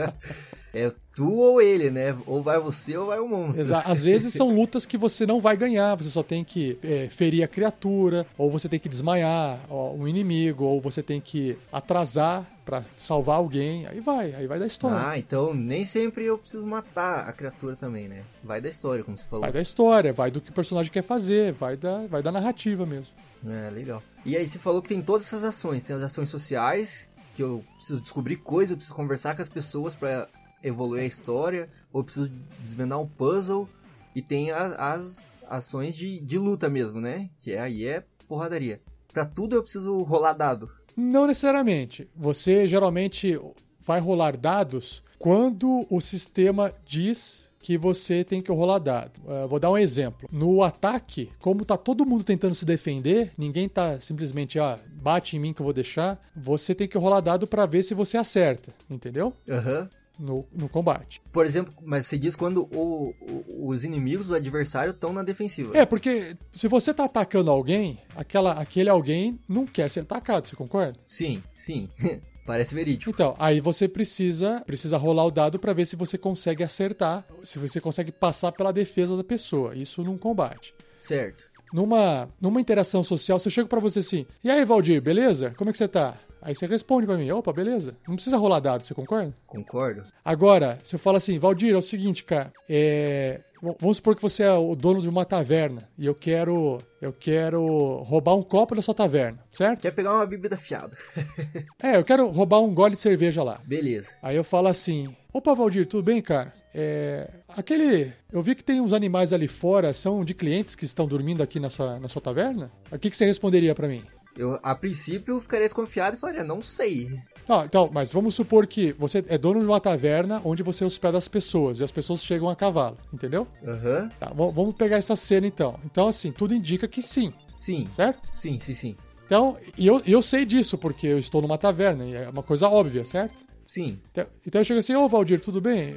é 0.74 0.92
tu 1.16 1.32
ou 1.32 1.62
ele, 1.62 1.90
né? 1.90 2.14
Ou 2.26 2.42
vai 2.42 2.60
você 2.60 2.96
ou 2.96 3.06
vai 3.06 3.18
o 3.18 3.26
monstro. 3.26 3.62
Exato. 3.62 3.90
Às 3.90 4.04
vezes 4.04 4.34
são 4.34 4.54
lutas 4.54 4.84
que 4.84 4.98
você 4.98 5.26
não 5.26 5.40
vai 5.40 5.56
ganhar, 5.56 5.94
você 5.96 6.10
só 6.10 6.22
tem 6.22 6.44
que 6.44 6.78
é, 6.84 7.08
ferir 7.08 7.42
a 7.42 7.48
criatura, 7.48 8.26
ou 8.36 8.50
você 8.50 8.68
tem 8.68 8.78
que 8.78 8.88
desmaiar 8.88 9.58
ó, 9.70 9.92
um 9.92 10.06
inimigo, 10.06 10.64
ou 10.64 10.78
você 10.78 11.02
tem 11.02 11.18
que 11.18 11.56
atrasar 11.72 12.44
para 12.66 12.84
salvar 12.96 13.38
alguém, 13.38 13.86
aí 13.86 13.98
vai, 13.98 14.34
aí 14.34 14.46
vai 14.46 14.58
da 14.58 14.66
história. 14.66 15.08
Ah, 15.08 15.18
então 15.18 15.54
nem 15.54 15.86
sempre 15.86 16.26
eu 16.26 16.36
preciso 16.36 16.66
matar 16.66 17.26
a 17.26 17.32
criatura 17.32 17.76
também, 17.76 18.08
né? 18.08 18.22
Vai 18.44 18.60
da 18.60 18.68
história, 18.68 19.02
como 19.02 19.16
você 19.16 19.24
falou. 19.24 19.42
Vai 19.42 19.52
da 19.52 19.60
história, 19.62 20.12
vai 20.12 20.30
do 20.30 20.40
que 20.40 20.50
o 20.50 20.52
personagem 20.52 20.92
quer 20.92 21.02
fazer, 21.02 21.52
vai 21.52 21.76
da, 21.76 22.06
vai 22.06 22.22
da 22.22 22.30
narrativa 22.30 22.84
mesmo. 22.84 23.14
É, 23.46 23.70
legal. 23.70 24.02
E 24.24 24.36
aí 24.36 24.46
você 24.46 24.58
falou 24.58 24.82
que 24.82 24.88
tem 24.88 25.00
todas 25.00 25.28
essas 25.28 25.44
ações, 25.44 25.82
tem 25.82 25.96
as 25.96 26.02
ações 26.02 26.28
sociais, 26.28 27.08
que 27.34 27.42
eu 27.42 27.64
preciso 27.76 28.02
descobrir 28.02 28.36
coisas, 28.36 28.72
eu 28.72 28.76
preciso 28.76 28.94
conversar 28.94 29.34
com 29.34 29.42
as 29.42 29.48
pessoas 29.48 29.94
para 29.94 30.28
evoluir 30.62 31.02
a 31.02 31.06
história, 31.06 31.68
ou 31.92 32.00
eu 32.00 32.04
preciso 32.04 32.28
desvendar 32.60 33.00
um 33.00 33.06
puzzle, 33.06 33.68
e 34.14 34.22
tem 34.22 34.50
as, 34.50 34.72
as 34.78 35.24
ações 35.48 35.94
de, 35.94 36.20
de 36.20 36.38
luta 36.38 36.68
mesmo, 36.68 37.00
né? 37.00 37.30
Que 37.38 37.52
é, 37.52 37.60
aí 37.60 37.86
é 37.86 38.04
porradaria. 38.28 38.80
Para 39.12 39.24
tudo 39.24 39.56
eu 39.56 39.62
preciso 39.62 39.96
rolar 39.98 40.32
dado. 40.32 40.70
Não 40.96 41.26
necessariamente. 41.26 42.08
Você 42.16 42.66
geralmente 42.66 43.38
vai 43.80 44.00
rolar 44.00 44.36
dados 44.36 45.02
quando 45.18 45.86
o 45.90 46.00
sistema 46.00 46.72
diz 46.84 47.46
que 47.60 47.76
você 47.76 48.22
tem 48.22 48.40
que 48.40 48.52
rolar 48.52 48.78
dado. 48.78 49.20
Uh, 49.24 49.48
vou 49.48 49.58
dar 49.58 49.70
um 49.70 49.78
exemplo. 49.78 50.28
No 50.32 50.62
ataque, 50.62 51.32
como 51.40 51.64
tá 51.64 51.76
todo 51.76 52.06
mundo 52.06 52.22
tentando 52.22 52.54
se 52.54 52.64
defender, 52.64 53.32
ninguém 53.36 53.68
tá 53.68 53.98
simplesmente, 53.98 54.58
ah, 54.58 54.78
bate 54.92 55.36
em 55.36 55.40
mim 55.40 55.52
que 55.52 55.60
eu 55.60 55.64
vou 55.64 55.72
deixar, 55.72 56.18
você 56.34 56.74
tem 56.74 56.86
que 56.86 56.96
rolar 56.96 57.20
dado 57.20 57.46
para 57.46 57.66
ver 57.66 57.82
se 57.82 57.92
você 57.92 58.16
acerta, 58.16 58.72
entendeu? 58.88 59.32
Aham. 59.48 59.80
Uhum 59.80 60.05
no, 60.18 60.46
no 60.52 60.68
combate. 60.68 61.20
Por 61.32 61.44
exemplo, 61.44 61.74
mas 61.82 62.06
você 62.06 62.18
diz 62.18 62.36
quando 62.36 62.68
o, 62.74 63.14
o, 63.20 63.68
os 63.68 63.84
inimigos 63.84 64.28
do 64.28 64.34
adversário 64.34 64.90
estão 64.90 65.12
na 65.12 65.22
defensiva. 65.22 65.76
É, 65.76 65.84
porque 65.84 66.36
se 66.52 66.68
você 66.68 66.92
tá 66.92 67.04
atacando 67.04 67.50
alguém, 67.50 67.98
aquela, 68.14 68.52
aquele 68.52 68.88
alguém 68.88 69.38
não 69.48 69.66
quer 69.66 69.88
ser 69.88 70.00
atacado, 70.00 70.46
você 70.46 70.56
concorda? 70.56 70.96
Sim, 71.08 71.42
sim. 71.54 71.88
Parece 72.46 72.74
verídico. 72.74 73.10
Então, 73.10 73.34
aí 73.38 73.60
você 73.60 73.88
precisa 73.88 74.62
precisa 74.64 74.96
rolar 74.96 75.24
o 75.24 75.30
dado 75.32 75.58
para 75.58 75.72
ver 75.72 75.84
se 75.84 75.96
você 75.96 76.16
consegue 76.16 76.62
acertar, 76.62 77.24
se 77.42 77.58
você 77.58 77.80
consegue 77.80 78.12
passar 78.12 78.52
pela 78.52 78.72
defesa 78.72 79.16
da 79.16 79.24
pessoa. 79.24 79.74
Isso 79.74 80.02
num 80.04 80.16
combate. 80.16 80.72
Certo. 80.96 81.48
Numa, 81.72 82.28
numa 82.40 82.60
interação 82.60 83.02
social, 83.02 83.40
se 83.40 83.48
eu 83.48 83.52
chego 83.52 83.68
para 83.68 83.80
você 83.80 83.98
assim: 83.98 84.24
"E 84.44 84.48
aí, 84.48 84.64
Valdir, 84.64 85.02
beleza? 85.02 85.52
Como 85.56 85.70
é 85.70 85.72
que 85.72 85.78
você 85.78 85.88
tá?" 85.88 86.16
Aí 86.40 86.54
você 86.54 86.66
responde 86.66 87.06
para 87.06 87.16
mim, 87.16 87.30
opa, 87.30 87.52
beleza. 87.52 87.96
Não 88.06 88.14
precisa 88.14 88.36
rolar 88.36 88.60
dado, 88.60 88.84
você 88.84 88.94
concorda? 88.94 89.34
Concordo. 89.46 90.02
Agora, 90.24 90.78
se 90.82 90.94
eu 90.94 90.98
falo 90.98 91.16
assim, 91.16 91.38
Valdir, 91.38 91.74
é 91.74 91.78
o 91.78 91.82
seguinte, 91.82 92.24
cara, 92.24 92.52
é... 92.68 93.40
Vamos 93.80 93.96
supor 93.96 94.14
que 94.14 94.22
você 94.22 94.42
é 94.42 94.52
o 94.52 94.76
dono 94.76 95.00
de 95.00 95.08
uma 95.08 95.24
taverna 95.24 95.88
e 95.98 96.04
eu 96.04 96.14
quero 96.14 96.78
eu 97.00 97.12
quero 97.12 98.02
roubar 98.02 98.34
um 98.34 98.42
copo 98.42 98.74
da 98.74 98.82
sua 98.82 98.94
taverna, 98.94 99.38
certo? 99.50 99.80
Quer 99.80 99.92
pegar 99.92 100.14
uma 100.14 100.26
bebida 100.26 100.56
fiada. 100.56 100.96
é, 101.82 101.96
eu 101.96 102.04
quero 102.04 102.28
roubar 102.28 102.60
um 102.60 102.74
gole 102.74 102.94
de 102.94 103.00
cerveja 103.00 103.42
lá. 103.42 103.58
Beleza. 103.64 104.14
Aí 104.22 104.36
eu 104.36 104.44
falo 104.44 104.68
assim: 104.68 105.14
Opa, 105.32 105.54
Valdir, 105.54 105.86
tudo 105.86 106.02
bem, 106.02 106.22
cara? 106.22 106.50
É. 106.74 107.28
Aquele. 107.48 108.10
Eu 108.32 108.42
vi 108.42 108.54
que 108.54 108.64
tem 108.64 108.80
uns 108.80 108.94
animais 108.94 109.32
ali 109.34 109.46
fora, 109.46 109.92
são 109.92 110.24
de 110.24 110.32
clientes 110.32 110.74
que 110.74 110.86
estão 110.86 111.06
dormindo 111.06 111.42
aqui 111.42 111.60
na 111.60 111.68
sua, 111.68 111.98
na 111.98 112.08
sua 112.08 112.22
taverna? 112.22 112.70
O 112.90 112.98
que, 112.98 113.10
que 113.10 113.16
você 113.16 113.26
responderia 113.26 113.74
para 113.74 113.86
mim? 113.86 114.02
Eu, 114.36 114.58
a 114.62 114.74
princípio, 114.74 115.40
ficaria 115.40 115.66
desconfiado 115.66 116.16
e 116.16 116.18
falaria, 116.18 116.44
não 116.44 116.60
sei. 116.60 117.18
Ah, 117.48 117.64
então, 117.64 117.88
mas 117.92 118.12
vamos 118.12 118.34
supor 118.34 118.66
que 118.66 118.92
você 118.92 119.24
é 119.28 119.38
dono 119.38 119.60
de 119.60 119.66
uma 119.66 119.80
taverna 119.80 120.40
onde 120.44 120.62
você 120.62 120.84
hospeda 120.84 121.16
as 121.16 121.28
pessoas 121.28 121.80
e 121.80 121.84
as 121.84 121.90
pessoas 121.90 122.22
chegam 122.22 122.48
a 122.48 122.56
cavalo, 122.56 122.98
entendeu? 123.12 123.46
Aham. 123.64 124.02
Uhum. 124.02 124.08
Tá, 124.20 124.32
vamos 124.34 124.74
pegar 124.74 124.96
essa 124.96 125.16
cena 125.16 125.46
então. 125.46 125.78
Então, 125.84 126.08
assim, 126.08 126.32
tudo 126.32 126.54
indica 126.54 126.86
que 126.86 127.00
sim. 127.00 127.32
Sim. 127.56 127.88
Certo? 127.94 128.30
Sim, 128.36 128.58
sim, 128.60 128.74
sim. 128.74 128.96
Então, 129.24 129.56
e 129.76 129.86
eu, 129.86 130.00
eu 130.06 130.22
sei 130.22 130.44
disso 130.44 130.76
porque 130.76 131.06
eu 131.06 131.18
estou 131.18 131.42
numa 131.42 131.58
taverna 131.58 132.04
e 132.04 132.14
é 132.14 132.28
uma 132.28 132.42
coisa 132.42 132.68
óbvia, 132.68 133.04
certo? 133.04 133.44
Sim. 133.66 133.98
Então, 134.12 134.26
então 134.46 134.60
eu 134.60 134.64
chego 134.64 134.78
assim, 134.78 134.94
ô 134.94 135.08
Valdir, 135.08 135.40
tudo 135.40 135.60
bem? 135.60 135.96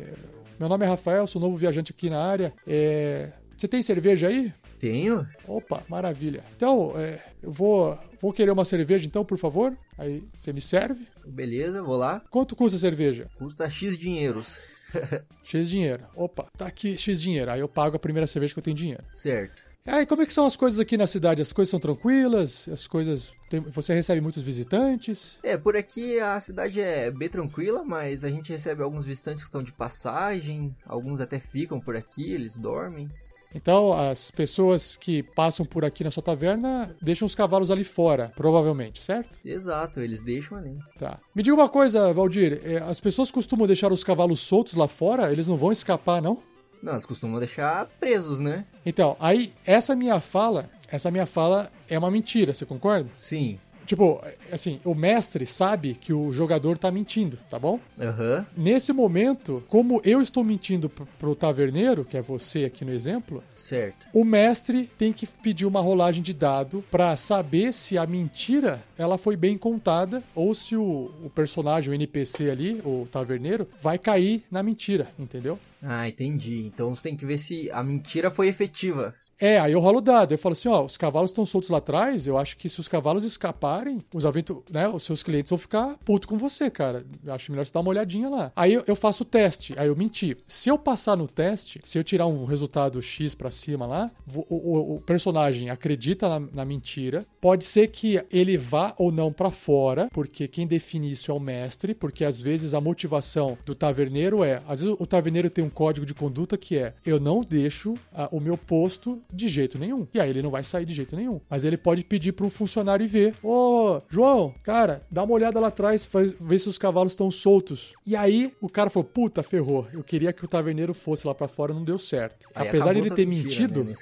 Meu 0.59 0.67
nome 0.67 0.85
é 0.85 0.89
Rafael, 0.89 1.27
sou 1.27 1.41
novo 1.41 1.55
viajante 1.55 1.91
aqui 1.91 2.09
na 2.09 2.23
área. 2.23 2.53
É... 2.65 3.31
Você 3.57 3.67
tem 3.67 3.81
cerveja 3.81 4.27
aí? 4.27 4.53
Tenho. 4.79 5.27
Opa, 5.47 5.83
maravilha. 5.89 6.43
Então, 6.55 6.93
é, 6.95 7.21
eu 7.43 7.51
vou, 7.51 7.97
vou 8.21 8.31
querer 8.31 8.51
uma 8.51 8.63
cerveja, 8.63 9.05
então, 9.05 9.25
por 9.25 9.37
favor. 9.37 9.77
Aí 9.97 10.23
você 10.37 10.53
me 10.53 10.61
serve. 10.61 11.05
Beleza, 11.25 11.83
vou 11.83 11.97
lá. 11.97 12.21
Quanto 12.31 12.55
custa 12.55 12.77
a 12.77 12.79
cerveja? 12.79 13.29
Custa 13.37 13.69
X 13.69 13.97
dinheiros. 13.97 14.59
X 15.43 15.69
dinheiro. 15.69 16.03
Opa, 16.15 16.47
tá 16.57 16.65
aqui 16.65 16.97
X 16.97 17.21
dinheiro. 17.21 17.51
Aí 17.51 17.59
eu 17.59 17.67
pago 17.67 17.95
a 17.95 17.99
primeira 17.99 18.25
cerveja 18.25 18.53
que 18.53 18.59
eu 18.59 18.63
tenho 18.63 18.75
dinheiro. 18.77 19.03
Certo. 19.07 19.69
Aí, 19.85 20.05
como 20.05 20.21
é 20.21 20.25
que 20.25 20.33
são 20.33 20.45
as 20.45 20.55
coisas 20.55 20.79
aqui 20.79 20.95
na 20.97 21.07
cidade? 21.07 21.41
As 21.41 21.51
coisas 21.51 21.71
são 21.71 21.79
tranquilas? 21.79 22.67
As 22.71 22.85
coisas. 22.85 23.31
Tem... 23.49 23.59
Você 23.59 23.93
recebe 23.93 24.21
muitos 24.21 24.43
visitantes? 24.43 25.37
É, 25.41 25.57
por 25.57 25.75
aqui 25.75 26.19
a 26.19 26.39
cidade 26.39 26.79
é 26.79 27.09
bem 27.09 27.27
tranquila, 27.27 27.83
mas 27.83 28.23
a 28.23 28.29
gente 28.29 28.51
recebe 28.51 28.83
alguns 28.83 29.05
visitantes 29.05 29.43
que 29.43 29.49
estão 29.49 29.63
de 29.63 29.71
passagem, 29.71 30.75
alguns 30.85 31.21
até 31.21 31.39
ficam 31.39 31.79
por 31.79 31.95
aqui, 31.95 32.31
eles 32.31 32.55
dormem. 32.55 33.09
Então, 33.53 33.93
as 33.93 34.29
pessoas 34.29 34.95
que 34.95 35.23
passam 35.23 35.65
por 35.65 35.83
aqui 35.83 36.03
na 36.03 36.11
sua 36.11 36.21
taverna 36.21 36.95
deixam 37.01 37.25
os 37.25 37.33
cavalos 37.33 37.71
ali 37.71 37.83
fora, 37.83 38.31
provavelmente, 38.35 39.03
certo? 39.03 39.39
Exato, 39.43 39.99
eles 39.99 40.21
deixam 40.21 40.57
ali. 40.57 40.77
Tá. 40.97 41.17
Me 41.33 41.41
diga 41.41 41.55
uma 41.55 41.69
coisa, 41.69 42.13
Valdir, 42.13 42.61
é, 42.63 42.77
as 42.77 42.99
pessoas 42.99 43.31
costumam 43.31 43.65
deixar 43.65 43.91
os 43.91 44.03
cavalos 44.03 44.41
soltos 44.41 44.75
lá 44.75 44.87
fora? 44.87 45.31
Eles 45.31 45.47
não 45.47 45.57
vão 45.57 45.71
escapar, 45.71 46.21
não? 46.21 46.37
Não, 46.81 46.93
eles 46.93 47.05
costumam 47.05 47.39
deixar 47.39 47.87
presos, 47.99 48.39
né? 48.39 48.65
Então, 48.85 49.17
aí, 49.19 49.51
essa 49.65 49.95
minha 49.95 50.19
fala, 50.19 50.69
essa 50.87 51.11
minha 51.11 51.25
fala 51.25 51.71
é 51.89 51.97
uma 51.97 52.11
mentira, 52.11 52.53
você 52.53 52.65
concorda? 52.65 53.09
Sim. 53.17 53.59
Tipo, 53.89 54.23
assim, 54.51 54.79
o 54.85 54.93
mestre 54.93 55.47
sabe 55.47 55.95
que 55.95 56.13
o 56.13 56.31
jogador 56.31 56.77
tá 56.77 56.91
mentindo, 56.91 57.39
tá 57.49 57.57
bom? 57.57 57.79
Aham. 57.99 58.45
Uhum. 58.55 58.63
Nesse 58.63 58.93
momento, 58.93 59.63
como 59.67 59.99
eu 60.03 60.21
estou 60.21 60.43
mentindo 60.43 60.87
pro, 60.87 61.07
pro 61.17 61.35
taverneiro, 61.35 62.05
que 62.05 62.15
é 62.15 62.21
você 62.21 62.65
aqui 62.65 62.85
no 62.85 62.93
exemplo, 62.93 63.43
certo. 63.55 64.05
O 64.13 64.23
mestre 64.23 64.87
tem 64.95 65.11
que 65.11 65.25
pedir 65.25 65.65
uma 65.65 65.81
rolagem 65.81 66.21
de 66.21 66.35
dado 66.35 66.83
para 66.91 67.17
saber 67.17 67.73
se 67.73 67.97
a 67.97 68.05
mentira 68.05 68.79
ela 68.95 69.17
foi 69.17 69.35
bem 69.35 69.57
contada 69.57 70.21
ou 70.35 70.53
se 70.53 70.75
o, 70.75 71.09
o 71.23 71.31
personagem, 71.33 71.89
o 71.89 71.95
NPC 71.95 72.47
ali, 72.47 72.79
o 72.85 73.07
taverneiro, 73.11 73.67
vai 73.81 73.97
cair 73.97 74.43
na 74.51 74.61
mentira, 74.61 75.07
entendeu? 75.17 75.57
Ah, 75.81 76.07
entendi. 76.07 76.65
Então 76.65 76.93
você 76.93 77.03
tem 77.03 77.15
que 77.15 77.25
ver 77.25 77.37
se 77.37 77.71
a 77.71 77.81
mentira 77.81 78.29
foi 78.29 78.49
efetiva. 78.49 79.15
É, 79.39 79.57
aí 79.57 79.71
eu 79.71 79.79
rolo 79.79 79.99
o 79.99 80.01
dado. 80.01 80.33
Eu 80.33 80.37
falo 80.37 80.53
assim, 80.53 80.67
ó, 80.67 80.83
os 80.83 80.97
cavalos 80.97 81.31
estão 81.31 81.45
soltos 81.45 81.69
lá 81.69 81.77
atrás. 81.77 82.27
Eu 82.27 82.37
acho 82.37 82.57
que 82.57 82.67
se 82.67 82.79
os 82.79 82.87
cavalos 82.87 83.23
escaparem, 83.23 83.99
os 84.13 84.25
aventu 84.25 84.63
né, 84.69 84.87
os 84.87 85.03
seus 85.03 85.23
clientes 85.23 85.49
vão 85.49 85.57
ficar 85.57 85.97
puto 86.05 86.27
com 86.27 86.37
você, 86.37 86.69
cara. 86.69 87.05
Eu 87.23 87.33
acho 87.33 87.51
melhor 87.51 87.65
você 87.65 87.71
dar 87.71 87.79
uma 87.79 87.89
olhadinha 87.89 88.29
lá. 88.29 88.51
Aí 88.55 88.73
eu, 88.73 88.83
eu 88.85 88.95
faço 88.95 89.23
o 89.23 89.25
teste. 89.25 89.73
Aí 89.77 89.87
eu 89.87 89.95
menti. 89.95 90.35
Se 90.45 90.69
eu 90.69 90.77
passar 90.77 91.15
no 91.15 91.27
teste, 91.27 91.79
se 91.83 91.97
eu 91.97 92.03
tirar 92.03 92.27
um 92.27 92.43
resultado 92.43 93.01
X 93.01 93.33
para 93.33 93.51
cima 93.51 93.85
lá, 93.85 94.11
o, 94.33 94.45
o, 94.49 94.95
o, 94.95 95.01
personagem 95.01 95.69
acredita 95.69 96.27
na, 96.27 96.39
na, 96.39 96.65
mentira. 96.65 97.25
Pode 97.39 97.63
ser 97.63 97.87
que 97.87 98.21
ele 98.29 98.57
vá 98.57 98.93
ou 98.97 99.11
não 99.11 99.31
para 99.31 99.51
fora, 99.51 100.09
porque 100.11 100.47
quem 100.47 100.67
define 100.67 101.11
isso 101.11 101.31
é 101.31 101.33
o 101.33 101.39
mestre, 101.39 101.95
porque 101.95 102.25
às 102.25 102.39
vezes 102.41 102.73
a 102.73 102.81
motivação 102.81 103.57
do 103.65 103.73
taverneiro 103.73 104.43
é, 104.43 104.61
às 104.67 104.81
vezes 104.81 104.95
o 104.99 105.05
taverneiro 105.05 105.49
tem 105.49 105.63
um 105.63 105.69
código 105.69 106.05
de 106.05 106.13
conduta 106.13 106.57
que 106.57 106.77
é, 106.77 106.93
eu 107.05 107.19
não 107.19 107.41
deixo 107.41 107.93
a, 108.13 108.27
o 108.31 108.39
meu 108.39 108.57
posto 108.57 109.21
de 109.31 109.47
jeito 109.47 109.77
nenhum. 109.77 110.07
E 110.13 110.19
aí 110.19 110.29
ele 110.29 110.41
não 110.41 110.49
vai 110.49 110.63
sair 110.63 110.85
de 110.85 110.93
jeito 110.93 111.15
nenhum. 111.15 111.39
Mas 111.49 111.63
ele 111.63 111.77
pode 111.77 112.03
pedir 112.03 112.31
para 112.33 112.45
um 112.45 112.49
funcionário 112.49 113.07
ver: 113.07 113.35
Ô, 113.43 113.97
oh, 113.97 114.01
João, 114.09 114.53
cara, 114.63 115.01
dá 115.11 115.23
uma 115.23 115.33
olhada 115.33 115.59
lá 115.59 115.67
atrás, 115.67 116.05
faz, 116.05 116.33
vê 116.39 116.57
se 116.57 116.67
os 116.67 116.77
cavalos 116.77 117.13
estão 117.13 117.29
soltos. 117.29 117.93
E 118.05 118.15
aí 118.15 118.53
o 118.61 118.69
cara 118.69 118.89
falou: 118.89 119.03
puta, 119.03 119.43
ferrou. 119.43 119.87
Eu 119.93 120.03
queria 120.03 120.33
que 120.33 120.43
o 120.43 120.47
taverneiro 120.47 120.93
fosse 120.93 121.25
lá 121.25 121.35
para 121.35 121.47
fora, 121.47 121.73
não 121.73 121.83
deu 121.83 121.97
certo. 121.97 122.47
Aí 122.55 122.67
Apesar 122.67 122.93
de 122.93 122.99
ele 122.99 123.11
ter 123.11 123.25
mentira, 123.25 123.83
mentido. 123.83 123.83
Né. 123.83 123.93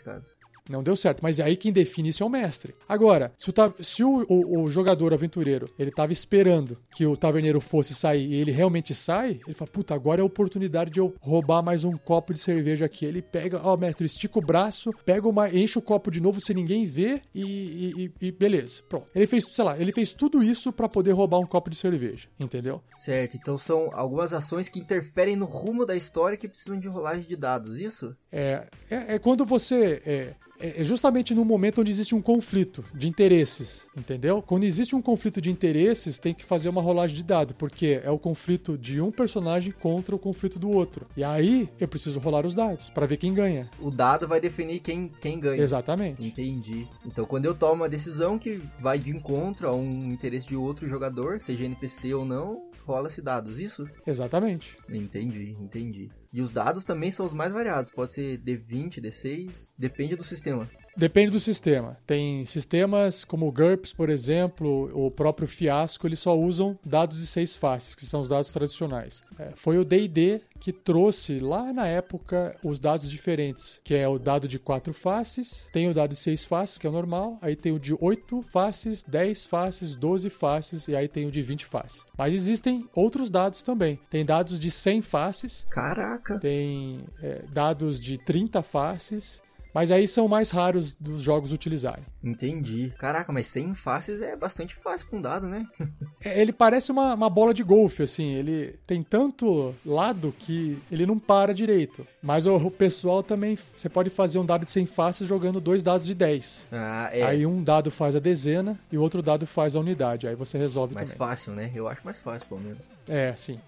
Não 0.70 0.84
deu 0.84 0.96
certo, 0.96 1.22
mas 1.22 1.40
é 1.40 1.44
aí 1.44 1.56
quem 1.56 1.72
define 1.72 2.10
isso 2.10 2.24
é 2.24 2.26
o 2.26 2.30
mestre. 2.30 2.76
Agora, 2.88 3.32
se 3.38 3.50
o, 3.50 3.54
se 3.82 4.04
o, 4.04 4.26
o, 4.28 4.64
o 4.64 4.70
jogador 4.70 5.14
aventureiro 5.14 5.70
ele 5.78 5.92
tava 5.92 6.12
esperando 6.12 6.78
que 6.92 7.06
o 7.06 7.16
taverneiro 7.16 7.60
fosse 7.62 7.94
sair 7.94 8.28
e 8.28 8.36
ele 8.36 8.52
realmente 8.52 8.94
sai, 8.94 9.40
ele 9.46 9.54
fala: 9.54 9.72
Puta, 9.72 9.94
agora 9.94 10.22
é 10.22 10.24
a 10.24 10.26
oportunidade 10.26 10.92
de 10.92 11.00
eu 11.00 11.14
roubar 11.20 11.62
mais 11.62 11.84
um 11.84 11.98
copo 11.98 12.34
de 12.34 12.40
cerveja 12.40 12.86
aqui. 12.86 13.06
Ele 13.06 13.22
pega, 13.22 13.62
ó, 13.64 13.74
oh, 13.74 13.78
mestre, 13.78 14.06
estica 14.06 14.40
o 14.40 14.42
braço, 14.42 14.92
pega 15.06 15.28
uma, 15.28 15.50
enche 15.50 15.78
o 15.78 15.82
copo 15.82 16.12
de 16.12 16.22
novo 16.22 16.40
sem 16.42 16.56
ninguém 16.56 16.86
ver 16.86 17.22
e, 17.34 18.12
e, 18.22 18.28
e 18.28 18.32
beleza. 18.32 18.84
Pronto. 18.88 19.08
Ele 19.14 19.28
fez, 19.28 19.46
sei 19.46 19.64
lá, 19.64 19.78
ele 19.80 19.92
fez 19.92 20.14
tudo 20.14 20.44
isso 20.44 20.72
para 20.72 20.90
poder 20.90 21.12
roubar 21.12 21.40
um 21.40 21.46
copo 21.46 21.70
de 21.70 21.76
cerveja, 21.76 22.28
entendeu? 22.40 22.82
Certo, 22.96 23.38
então 23.38 23.58
são 23.58 23.90
algumas 23.94 24.34
ações 24.34 24.70
que 24.70 24.80
interferem 24.80 25.36
no 25.36 25.46
rumo 25.46 25.86
da 25.86 25.96
história 25.96 26.38
que 26.38 26.48
precisam 26.48 26.80
de 26.80 26.88
rolagem 26.88 27.26
de 27.26 27.36
dados, 27.36 27.78
isso? 27.78 28.16
É, 28.32 28.68
é, 28.90 29.16
é 29.16 29.20
quando 29.20 29.46
você. 29.46 30.02
É, 30.06 30.34
é, 30.60 30.82
é 30.82 30.84
justamente 30.84 31.34
no 31.34 31.46
momento 31.46 31.82
onde 31.82 31.92
existe 31.92 32.16
um 32.16 32.22
conflito 32.22 32.84
de 32.94 33.08
interesses, 33.08 33.86
entendeu? 33.96 34.42
Quando 34.42 34.64
existe 34.64 34.96
um 34.96 35.02
conflito 35.02 35.42
de 35.42 35.50
interesses, 35.50 36.20
tem 36.20 36.34
que 36.34 36.46
fazer 36.46 36.70
uma 36.70 36.82
rolagem 36.82 37.16
de 37.16 37.24
dado, 37.24 37.54
porque 37.56 38.02
é 38.04 38.10
o 38.10 38.18
conflito 38.18 38.78
de 38.78 39.00
um 39.02 39.12
personagem 39.12 39.72
contra 39.72 40.16
o 40.16 40.20
conflito 40.20 40.60
do 40.60 40.70
outro. 40.70 41.06
E 41.16 41.24
aí 41.24 41.70
eu 41.80 41.88
preciso 41.88 42.20
rolar 42.20 42.46
os 42.46 42.56
dados 42.56 42.90
para 42.90 43.06
ver 43.06 43.18
quem 43.18 43.34
ganha. 43.34 43.70
O 43.80 43.92
dado 43.92 44.28
vai 44.28 44.40
definir 44.40 44.80
quem, 44.80 45.12
quem 45.22 45.40
ganha. 45.40 45.62
Exatamente. 45.62 46.24
Entendi. 46.24 46.88
Então 47.06 47.26
quando 47.26 47.46
eu 47.46 47.54
tomo 47.54 47.76
uma 47.84 47.90
decisão 47.90 48.40
que 48.40 48.62
vai 48.80 49.00
de 49.00 49.12
encontro 49.12 49.68
a 49.68 49.76
um 49.76 50.12
interesse 50.12 50.48
de 50.48 50.56
outro 50.56 50.88
jogador, 50.88 51.40
seja 51.40 51.66
NPC 51.66 52.14
ou 52.14 52.26
não, 52.26 52.67
rola-se 52.88 53.22
dados, 53.22 53.60
isso? 53.60 53.88
Exatamente. 54.08 54.78
Entendi, 54.90 55.52
entendi. 55.60 56.10
E 56.32 56.42
os 56.42 56.52
dados 56.52 56.86
também 56.86 57.12
são 57.12 57.26
os 57.26 57.34
mais 57.34 57.52
variados. 57.52 57.92
Pode 57.92 58.14
ser 58.14 58.40
D20, 58.40 59.02
D6, 59.02 59.70
depende 59.78 60.16
do 60.16 60.24
sistema. 60.24 60.70
Depende 60.98 61.32
do 61.32 61.40
sistema. 61.40 61.96
Tem 62.08 62.44
sistemas 62.46 63.24
como 63.24 63.48
o 63.48 63.52
GURPS, 63.52 63.94
por 63.94 64.10
exemplo, 64.10 64.90
o 64.94 65.12
próprio 65.12 65.48
Fiasco, 65.48 66.08
eles 66.08 66.18
só 66.18 66.36
usam 66.38 66.78
dados 66.84 67.20
de 67.20 67.28
seis 67.28 67.56
faces, 67.56 67.94
que 67.94 68.06
são 68.06 68.22
os 68.22 68.28
dados 68.28 68.52
tradicionais. 68.52 69.22
É, 69.38 69.52
foi 69.56 69.78
o 69.78 69.86
D&D 69.86 70.42
que 70.60 70.74
trouxe 70.74 71.38
lá 71.38 71.72
na 71.72 71.86
época 71.86 72.56
os 72.64 72.80
dados 72.80 73.12
diferentes, 73.12 73.80
que 73.84 73.94
é 73.94 74.08
o 74.08 74.18
dado 74.18 74.48
de 74.48 74.58
quatro 74.58 74.92
faces, 74.92 75.68
tem 75.72 75.88
o 75.88 75.94
dado 75.94 76.10
de 76.10 76.16
seis 76.16 76.44
faces, 76.44 76.80
que 76.80 76.88
é 76.88 76.90
o 76.90 76.94
normal, 76.94 77.38
aí 77.44 77.56
tem 77.56 77.72
o 77.72 77.80
de 77.80 77.96
oito 78.00 78.42
faces, 78.42 79.04
dez 79.04 79.46
faces, 79.46 79.96
doze 79.96 80.32
faces 80.32 80.88
e 80.88 80.96
aí 80.96 81.08
tem 81.08 81.28
o 81.28 81.32
de 81.32 81.44
vinte 81.44 81.64
faces. 81.64 82.06
Mas 82.18 82.34
existem 82.34 82.90
outros 82.96 83.30
dados 83.30 83.62
também. 83.62 84.00
Tem 84.10 84.26
dados 84.26 84.60
de 84.60 84.72
100 84.72 85.04
faces. 85.04 85.66
Caraca! 85.70 86.40
Tem 86.40 87.06
é, 87.22 87.44
dados 87.54 88.00
de 88.00 88.18
30 88.18 88.64
faces 88.64 89.42
mas 89.78 89.92
aí 89.92 90.08
são 90.08 90.28
mais 90.28 90.50
raros 90.50 90.96
dos 90.96 91.22
jogos 91.22 91.52
utilizarem. 91.52 92.04
Entendi. 92.24 92.92
Caraca, 92.98 93.32
mas 93.32 93.46
100 93.46 93.76
faces 93.76 94.24
é 94.24 94.36
bastante 94.36 94.74
fácil 94.74 95.08
com 95.08 95.22
dado, 95.22 95.46
né? 95.46 95.68
É, 96.20 96.42
ele 96.42 96.52
parece 96.52 96.92
uma, 96.92 97.14
uma 97.14 97.30
bola 97.30 97.54
de 97.54 97.62
golfe, 97.64 98.02
assim. 98.02 98.34
Ele 98.34 98.80
tem 98.88 99.04
tanto 99.04 99.76
lado 99.86 100.34
que 100.40 100.82
ele 100.92 101.06
não 101.06 101.20
para 101.20 101.54
direito. 101.54 102.08
Mas 102.24 102.48
o, 102.48 102.56
o 102.56 102.72
pessoal 102.72 103.22
também. 103.22 103.58
Você 103.76 103.88
pode 103.88 104.10
fazer 104.10 104.40
um 104.40 104.46
dado 104.46 104.66
de 104.66 104.72
100 104.72 104.88
faces 104.88 105.28
jogando 105.28 105.62
dois 105.62 105.84
dados 105.84 106.08
de 106.08 106.16
10. 106.16 106.66
Ah, 106.72 107.10
é. 107.14 107.22
Aí 107.22 107.46
um 107.46 107.64
dado 107.64 107.92
faz 107.92 108.16
a 108.16 108.20
dezena 108.20 108.80
e 108.92 108.98
o 108.98 109.02
outro 109.02 109.22
dado 109.22 109.46
faz 109.46 109.76
a 109.76 109.80
unidade. 109.80 110.28
Aí 110.28 110.34
você 110.34 110.58
resolve 110.58 110.96
mais 110.96 111.12
também. 111.12 111.20
Mais 111.20 111.40
fácil, 111.40 111.54
né? 111.54 111.72
Eu 111.74 111.88
acho 111.88 112.02
mais 112.04 112.20
fácil, 112.20 112.48
pelo 112.48 112.62
menos. 112.62 112.84
É, 113.08 113.36
sim. 113.38 113.60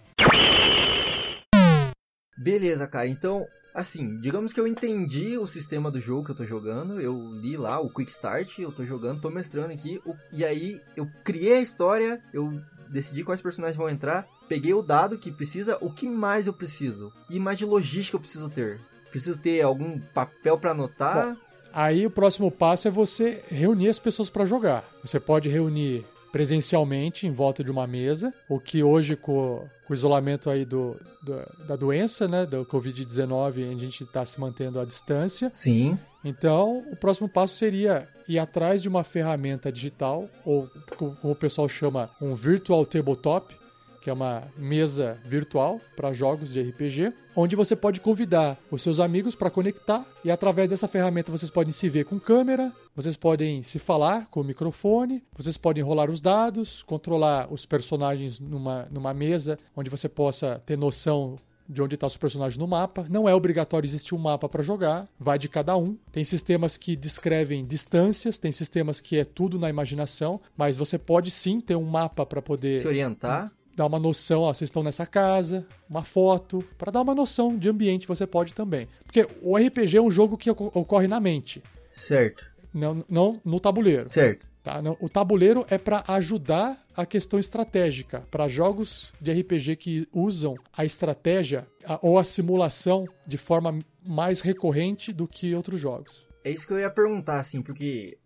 Beleza, 2.35 2.87
cara. 2.87 3.07
Então, 3.07 3.45
Assim, 3.79 4.19
digamos 4.19 4.51
que 4.51 4.59
eu 4.59 4.67
entendi 4.67 5.37
o 5.37 5.47
sistema 5.47 5.89
do 5.89 6.01
jogo 6.01 6.25
que 6.25 6.31
eu 6.31 6.35
tô 6.35 6.45
jogando, 6.45 6.99
eu 6.99 7.31
li 7.31 7.55
lá 7.55 7.79
o 7.79 7.89
Quick 7.89 8.11
Start, 8.11 8.59
eu 8.59 8.73
tô 8.73 8.83
jogando, 8.83 9.21
tô 9.21 9.29
mestrando 9.29 9.71
aqui, 9.71 10.01
o, 10.05 10.13
e 10.33 10.43
aí 10.43 10.81
eu 10.97 11.07
criei 11.23 11.53
a 11.53 11.61
história, 11.61 12.19
eu 12.33 12.61
decidi 12.89 13.23
quais 13.23 13.41
personagens 13.41 13.77
vão 13.77 13.87
entrar, 13.87 14.27
peguei 14.49 14.73
o 14.73 14.81
dado 14.81 15.17
que 15.17 15.31
precisa, 15.31 15.77
o 15.79 15.89
que 15.89 16.05
mais 16.05 16.45
eu 16.45 16.51
preciso? 16.51 17.13
Que 17.25 17.39
mais 17.39 17.57
de 17.57 17.63
logística 17.63 18.17
eu 18.17 18.19
preciso 18.19 18.49
ter? 18.49 18.81
Preciso 19.11 19.39
ter 19.39 19.61
algum 19.61 19.97
papel 20.13 20.57
para 20.57 20.71
anotar? 20.71 21.29
Bom, 21.29 21.41
aí 21.71 22.05
o 22.05 22.11
próximo 22.11 22.51
passo 22.51 22.85
é 22.89 22.91
você 22.91 23.41
reunir 23.47 23.87
as 23.87 23.97
pessoas 23.97 24.29
para 24.29 24.43
jogar. 24.43 24.83
Você 25.01 25.21
pode 25.21 25.47
reunir 25.47 26.05
presencialmente 26.31 27.27
em 27.27 27.31
volta 27.31 27.63
de 27.63 27.71
uma 27.71 27.87
mesa, 27.87 28.33
o 28.47 28.59
que 28.59 28.83
hoje 28.83 29.15
com, 29.15 29.67
com 29.85 29.93
o 29.93 29.95
isolamento 29.95 30.49
aí 30.49 30.65
do, 30.65 30.95
do, 31.21 31.65
da 31.67 31.75
doença, 31.75 32.27
né, 32.27 32.45
do 32.45 32.65
Covid-19, 32.65 33.75
a 33.75 33.79
gente 33.79 34.03
está 34.03 34.25
se 34.25 34.39
mantendo 34.39 34.79
à 34.79 34.85
distância. 34.85 35.49
Sim. 35.49 35.97
Então, 36.23 36.83
o 36.91 36.95
próximo 36.95 37.29
passo 37.29 37.55
seria 37.55 38.07
ir 38.27 38.37
atrás 38.37 38.81
de 38.81 38.89
uma 38.89 39.03
ferramenta 39.03 39.71
digital, 39.71 40.29
ou 40.45 40.69
como 40.97 41.17
o 41.23 41.35
pessoal 41.35 41.67
chama, 41.69 42.09
um 42.21 42.35
virtual 42.35 42.85
tabletop, 42.85 43.57
que 44.01 44.09
é 44.09 44.13
uma 44.13 44.43
mesa 44.57 45.17
virtual 45.25 45.79
para 45.95 46.13
jogos 46.13 46.53
de 46.53 46.61
RPG, 46.61 47.13
onde 47.35 47.55
você 47.55 47.75
pode 47.75 47.99
convidar 47.99 48.57
os 48.71 48.81
seus 48.81 48.99
amigos 48.99 49.35
para 49.35 49.49
conectar 49.49 50.05
e 50.23 50.31
através 50.31 50.69
dessa 50.69 50.87
ferramenta 50.87 51.31
vocês 51.31 51.51
podem 51.51 51.71
se 51.71 51.89
ver 51.89 52.05
com 52.05 52.19
câmera, 52.19 52.71
vocês 52.95 53.15
podem 53.15 53.63
se 53.63 53.79
falar 53.79 54.27
com 54.29 54.41
o 54.41 54.43
microfone, 54.43 55.23
vocês 55.37 55.57
podem 55.57 55.83
rolar 55.83 56.09
os 56.09 56.21
dados, 56.21 56.83
controlar 56.83 57.51
os 57.51 57.65
personagens 57.65 58.39
numa, 58.39 58.87
numa 58.91 59.13
mesa 59.13 59.57
onde 59.75 59.89
você 59.89 60.09
possa 60.09 60.61
ter 60.65 60.77
noção 60.77 61.35
de 61.69 61.83
onde 61.83 61.93
está 61.93 62.07
os 62.07 62.17
personagens 62.17 62.57
no 62.57 62.67
mapa. 62.67 63.05
Não 63.09 63.29
é 63.29 63.35
obrigatório 63.35 63.85
existir 63.85 64.15
um 64.15 64.17
mapa 64.17 64.49
para 64.49 64.63
jogar, 64.63 65.07
vai 65.19 65.37
de 65.37 65.47
cada 65.47 65.77
um. 65.77 65.95
Tem 66.11 66.23
sistemas 66.23 66.75
que 66.75 66.95
descrevem 66.95 67.63
distâncias, 67.63 68.39
tem 68.39 68.51
sistemas 68.51 68.99
que 68.99 69.19
é 69.19 69.23
tudo 69.23 69.59
na 69.59 69.69
imaginação, 69.69 70.41
mas 70.57 70.75
você 70.75 70.97
pode 70.97 71.29
sim 71.29 71.61
ter 71.61 71.75
um 71.75 71.83
mapa 71.83 72.25
para 72.25 72.41
poder 72.41 72.79
se 72.79 72.87
orientar 72.87 73.51
dar 73.79 73.85
uma 73.85 73.97
noção, 73.97 74.41
ó, 74.41 74.53
vocês 74.53 74.67
estão 74.67 74.83
nessa 74.83 75.05
casa, 75.05 75.65
uma 75.89 76.03
foto, 76.03 76.61
para 76.77 76.91
dar 76.91 77.01
uma 77.01 77.15
noção 77.15 77.57
de 77.57 77.69
ambiente 77.69 78.07
você 78.07 78.27
pode 78.27 78.53
também. 78.53 78.89
Porque 79.05 79.25
o 79.41 79.55
RPG 79.55 79.95
é 79.95 80.01
um 80.01 80.11
jogo 80.11 80.37
que 80.37 80.49
ocorre 80.49 81.07
na 81.07 81.17
mente. 81.17 81.63
Certo. 81.89 82.45
Não, 82.73 83.05
não 83.09 83.39
no 83.45 83.57
tabuleiro. 83.57 84.09
Certo. 84.09 84.45
Tá? 84.61 84.81
O 84.99 85.07
tabuleiro 85.07 85.65
é 85.69 85.77
para 85.77 86.03
ajudar 86.09 86.77
a 86.93 87.05
questão 87.05 87.39
estratégica. 87.39 88.21
Para 88.29 88.49
jogos 88.49 89.13
de 89.21 89.31
RPG 89.31 89.77
que 89.77 90.07
usam 90.11 90.55
a 90.75 90.83
estratégia 90.83 91.65
ou 92.01 92.19
a 92.19 92.25
simulação 92.25 93.05
de 93.25 93.37
forma 93.37 93.79
mais 94.05 94.41
recorrente 94.41 95.13
do 95.13 95.25
que 95.25 95.55
outros 95.55 95.79
jogos. 95.79 96.27
É 96.43 96.51
isso 96.51 96.67
que 96.67 96.73
eu 96.73 96.79
ia 96.79 96.89
perguntar, 96.89 97.39
assim, 97.39 97.61
porque 97.61 98.17